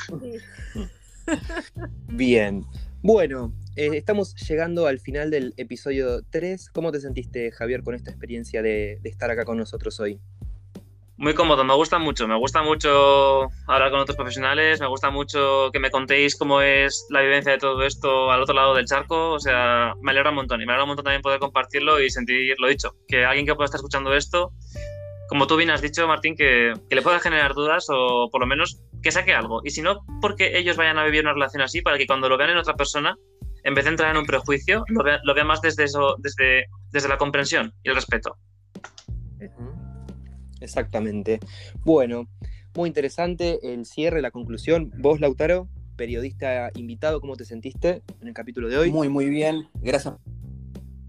Bien. 2.07 2.65
Bueno, 3.01 3.53
eh, 3.75 3.91
estamos 3.93 4.35
llegando 4.47 4.87
al 4.87 4.99
final 4.99 5.29
del 5.29 5.53
episodio 5.57 6.23
3. 6.29 6.69
¿Cómo 6.69 6.91
te 6.91 6.99
sentiste, 6.99 7.51
Javier, 7.51 7.83
con 7.83 7.95
esta 7.95 8.11
experiencia 8.11 8.61
de, 8.61 8.99
estar 9.03 9.29
acá 9.29 9.45
con 9.45 9.57
nosotros 9.57 9.99
hoy? 9.99 10.19
Muy 11.17 11.33
cómodo, 11.33 11.63
me 11.63 11.75
gusta 11.75 11.99
mucho. 11.99 12.27
Me 12.27 12.35
gusta 12.35 12.63
mucho 12.63 13.47
hablar 13.67 13.91
con 13.91 13.99
otros 13.99 14.17
profesionales, 14.17 14.79
me 14.79 14.87
gusta 14.87 15.11
mucho 15.11 15.69
que 15.71 15.79
me 15.79 15.91
contéis 15.91 16.35
cómo 16.35 16.61
es 16.61 17.05
la 17.09 17.21
vivencia 17.21 17.51
de 17.51 17.59
todo 17.59 17.83
esto 17.83 18.31
al 18.31 18.41
otro 18.41 18.55
lado 18.55 18.73
del 18.73 18.85
charco. 18.85 19.31
O 19.31 19.39
sea, 19.39 19.93
me 20.01 20.11
alegra 20.11 20.31
un 20.31 20.37
montón 20.37 20.61
y 20.61 20.65
me 20.65 20.71
alegra 20.71 20.83
un 20.85 20.89
montón 20.89 21.05
también 21.05 21.21
poder 21.21 21.39
compartirlo 21.39 21.99
y 21.99 22.09
sentir 22.09 22.55
lo 22.59 22.67
dicho. 22.67 22.95
Que 23.07 23.25
alguien 23.25 23.45
que 23.45 23.55
pueda 23.55 23.65
estar 23.65 23.77
escuchando 23.77 24.13
esto 24.13 24.51
como 25.33 25.47
tú 25.47 25.55
bien 25.55 25.71
has 25.71 25.81
dicho, 25.81 26.07
Martín, 26.07 26.35
que, 26.35 26.73
le 26.89 27.01
pueda 27.01 27.19
generar 27.19 27.55
dudas 27.55 27.87
o 27.89 28.29
por 28.31 28.41
lo 28.41 28.45
menos 28.45 28.83
que 29.01 29.11
saque 29.11 29.33
algo. 29.33 29.61
Y 29.63 29.71
si 29.71 29.81
no, 29.81 30.05
porque 30.21 30.57
ellos 30.59 30.77
vayan 30.77 30.99
a 30.99 31.05
vivir 31.05 31.21
una 31.21 31.33
relación 31.33 31.63
así, 31.63 31.81
para 31.81 31.97
que 31.97 32.05
cuando 32.05 32.29
lo 32.29 32.37
vean 32.37 32.51
en 32.51 32.57
otra 32.57 32.75
persona, 32.75 33.17
en 33.63 33.73
vez 33.73 33.85
de 33.85 33.89
entrar 33.89 34.11
en 34.11 34.17
un 34.17 34.25
prejuicio, 34.25 34.83
lo 34.87 35.33
vean, 35.33 35.47
más 35.47 35.61
desde, 35.61 35.85
eso, 35.85 36.17
desde, 36.19 36.65
desde 36.91 37.09
la 37.09 37.17
comprensión 37.17 37.73
y 37.83 37.89
el 37.89 37.95
respeto. 37.95 38.37
Exactamente. 40.63 41.39
Bueno, 41.83 42.27
muy 42.75 42.87
interesante 42.87 43.73
el 43.73 43.85
cierre, 43.85 44.21
la 44.21 44.31
conclusión. 44.31 44.91
Vos, 44.97 45.19
Lautaro, 45.19 45.67
periodista 45.95 46.71
invitado, 46.75 47.21
¿cómo 47.21 47.35
te 47.35 47.45
sentiste 47.45 48.01
en 48.21 48.27
el 48.27 48.33
capítulo 48.33 48.69
de 48.69 48.77
hoy? 48.77 48.91
Muy, 48.91 49.09
muy 49.09 49.29
bien. 49.29 49.67
Gracias. 49.81 50.15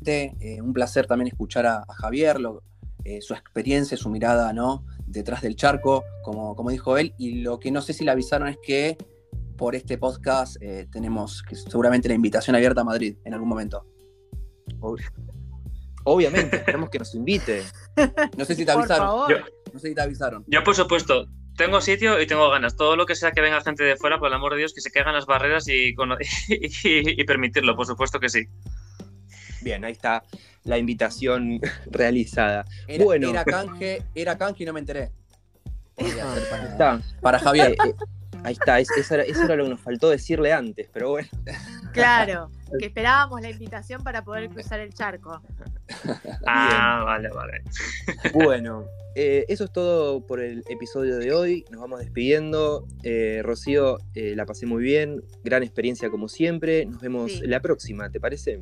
Eh, 0.06 0.60
un 0.60 0.74
placer 0.74 1.06
también 1.06 1.28
escuchar 1.28 1.64
a, 1.64 1.78
a 1.88 1.94
Javier, 1.94 2.38
lo, 2.38 2.62
eh, 3.04 3.20
su 3.20 3.34
experiencia, 3.34 3.96
su 3.96 4.10
mirada, 4.10 4.52
¿no? 4.52 4.84
Detrás 5.06 5.42
del 5.42 5.56
charco, 5.56 6.04
como, 6.22 6.56
como 6.56 6.70
dijo 6.70 6.98
él. 6.98 7.14
Y 7.18 7.42
lo 7.42 7.58
que 7.58 7.70
no 7.70 7.80
sé 7.80 7.92
si 7.92 8.04
le 8.04 8.10
avisaron 8.10 8.48
es 8.48 8.58
que 8.62 8.98
por 9.56 9.74
este 9.74 9.98
podcast 9.98 10.56
eh, 10.60 10.88
tenemos 10.90 11.42
que 11.42 11.54
seguramente 11.54 12.08
la 12.08 12.14
invitación 12.14 12.56
abierta 12.56 12.80
a 12.80 12.84
Madrid 12.84 13.16
en 13.24 13.34
algún 13.34 13.48
momento. 13.48 13.86
Obviamente, 16.04 16.56
esperemos 16.56 16.90
que 16.90 16.98
nos 16.98 17.14
invite. 17.14 17.64
No 18.36 18.44
sé 18.44 18.54
si 18.54 18.64
te 18.64 18.72
avisaron. 18.72 19.28
Yo, 19.28 19.38
no 19.72 19.78
sé 19.78 19.88
si 19.88 19.94
te 19.94 20.00
avisaron. 20.00 20.44
Yo, 20.46 20.62
por 20.64 20.74
supuesto, 20.74 21.28
tengo 21.56 21.80
sitio 21.80 22.20
y 22.20 22.26
tengo 22.26 22.50
ganas. 22.50 22.76
Todo 22.76 22.96
lo 22.96 23.06
que 23.06 23.14
sea 23.14 23.32
que 23.32 23.40
venga 23.40 23.60
gente 23.60 23.84
de 23.84 23.96
fuera, 23.96 24.18
por 24.18 24.28
el 24.28 24.34
amor 24.34 24.52
de 24.52 24.58
Dios, 24.58 24.74
que 24.74 24.80
se 24.80 24.90
caigan 24.90 25.14
las 25.14 25.26
barreras 25.26 25.68
y, 25.68 25.94
y 26.84 27.24
permitirlo, 27.24 27.76
por 27.76 27.86
supuesto 27.86 28.20
que 28.20 28.28
sí. 28.28 28.46
Bien, 29.62 29.84
ahí 29.84 29.92
está 29.92 30.22
la 30.64 30.78
invitación 30.78 31.60
realizada. 31.90 32.64
Era, 32.86 33.04
bueno. 33.04 33.30
era 33.30 33.44
canje, 33.44 34.02
era 34.14 34.36
canje 34.36 34.64
y 34.64 34.66
no 34.66 34.72
me 34.72 34.80
enteré. 34.80 35.10
Para, 36.76 37.00
para 37.20 37.38
Javier. 37.38 37.76
Eh, 38.44 38.48
eh, 38.48 38.48
ahí 38.48 38.52
está, 38.52 38.80
eso, 38.80 39.14
era, 39.14 39.56
lo 39.56 39.64
que 39.64 39.70
nos 39.70 39.80
faltó 39.80 40.10
decirle 40.10 40.52
antes, 40.52 40.88
pero 40.92 41.10
bueno. 41.10 41.28
Claro, 41.92 42.50
que 42.76 42.86
esperábamos 42.86 43.40
la 43.40 43.50
invitación 43.50 44.02
para 44.02 44.24
poder 44.24 44.48
cruzar 44.50 44.80
el 44.80 44.92
charco. 44.92 45.40
Ah, 46.44 47.02
vale, 47.04 47.28
vale. 47.28 47.62
Bueno, 48.34 48.86
eh, 49.14 49.44
eso 49.46 49.66
es 49.66 49.72
todo 49.72 50.26
por 50.26 50.40
el 50.40 50.64
episodio 50.68 51.18
de 51.18 51.32
hoy. 51.32 51.64
Nos 51.70 51.80
vamos 51.80 52.00
despidiendo. 52.00 52.84
Rocío, 53.42 53.98
la 54.14 54.44
pasé 54.44 54.66
muy 54.66 54.82
bien. 54.82 55.22
Gran 55.44 55.62
experiencia 55.62 56.10
como 56.10 56.26
siempre. 56.26 56.84
Nos 56.84 57.00
vemos 57.00 57.40
la 57.42 57.60
próxima, 57.60 58.10
¿te 58.10 58.18
parece? 58.18 58.60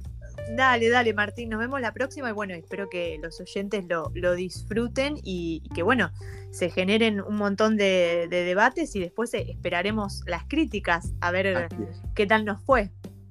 Dale, 0.51 0.91
dale, 0.91 1.15
Martín, 1.15 1.49
nos 1.49 1.61
vemos 1.61 1.81
la 1.81 1.93
próxima 1.93 2.29
y 2.29 2.33
bueno, 2.33 2.55
espero 2.55 2.89
que 2.91 3.19
los 3.23 3.41
oyentes 3.41 3.85
lo, 3.87 4.35
disfruten 4.35 5.17
y, 5.23 5.63
que 5.75 5.83
bueno, 5.83 6.11
se 6.53 6.71
generen 6.71 7.21
un 7.21 7.37
montón 7.37 7.77
de, 7.77 8.29
debates 8.31 8.95
y 8.95 9.01
después 9.01 9.33
esperaremos 9.35 10.23
las 10.27 10.45
críticas 10.45 11.15
a 11.21 11.33
ver 11.33 11.69
qué 12.15 12.27
tal 12.27 12.45
nos 12.45 12.63
fue. 12.63 12.91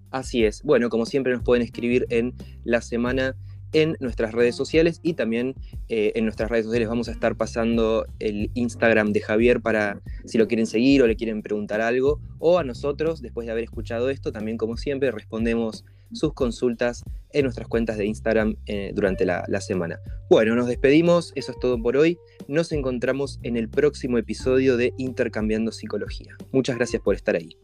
Así 0.10 0.44
es. 0.44 0.64
Bueno, 0.64 0.90
como 0.90 1.06
siempre 1.06 1.32
nos 1.32 1.44
pueden 1.44 1.64
escribir 1.64 2.06
en 2.10 2.34
la 2.64 2.82
semana 2.82 3.36
en 3.74 3.96
nuestras 4.00 4.34
redes 4.34 4.56
sociales 4.56 5.00
y 5.04 5.14
también 5.14 5.56
eh, 5.88 6.12
en 6.16 6.26
nuestras 6.26 6.50
redes 6.50 6.66
sociales 6.66 6.90
vamos 6.90 7.08
a 7.08 7.12
estar 7.12 7.38
pasando 7.38 8.06
el 8.20 8.52
Instagram 8.54 9.14
de 9.14 9.22
Javier 9.22 9.62
para 9.62 10.02
si 10.26 10.38
lo 10.38 10.48
quieren 10.48 10.66
seguir 10.66 11.02
o 11.02 11.08
le 11.08 11.16
quieren 11.16 11.42
preguntar 11.42 11.80
algo 11.80 12.20
o 12.40 12.60
a 12.60 12.66
nosotros 12.66 13.22
después 13.22 13.46
de 13.46 13.54
haber 13.54 13.64
escuchado 13.64 14.10
esto 14.10 14.34
también 14.34 14.58
como 14.58 14.76
siempre 14.76 15.12
respondemos 15.12 15.86
sus 16.14 16.34
consultas 16.34 17.04
en 17.34 17.44
nuestras 17.44 17.68
cuentas 17.68 17.98
de 17.98 18.06
Instagram 18.06 18.56
eh, 18.66 18.92
durante 18.94 19.26
la, 19.26 19.46
la 19.48 19.62
semana. 19.62 20.00
Bueno, 20.30 20.56
nos 20.56 20.68
despedimos, 20.68 21.32
eso 21.36 21.52
es 21.52 21.60
todo 21.60 21.82
por 21.82 21.98
hoy. 21.98 22.18
Nos 22.48 22.72
encontramos 22.72 23.40
en 23.44 23.58
el 23.58 23.70
próximo 23.70 24.18
episodio 24.18 24.78
de 24.78 24.94
Intercambiando 24.98 25.72
Psicología. 25.72 26.36
Muchas 26.52 26.76
gracias 26.76 27.02
por 27.02 27.16
estar 27.16 27.36
ahí. 27.36 27.58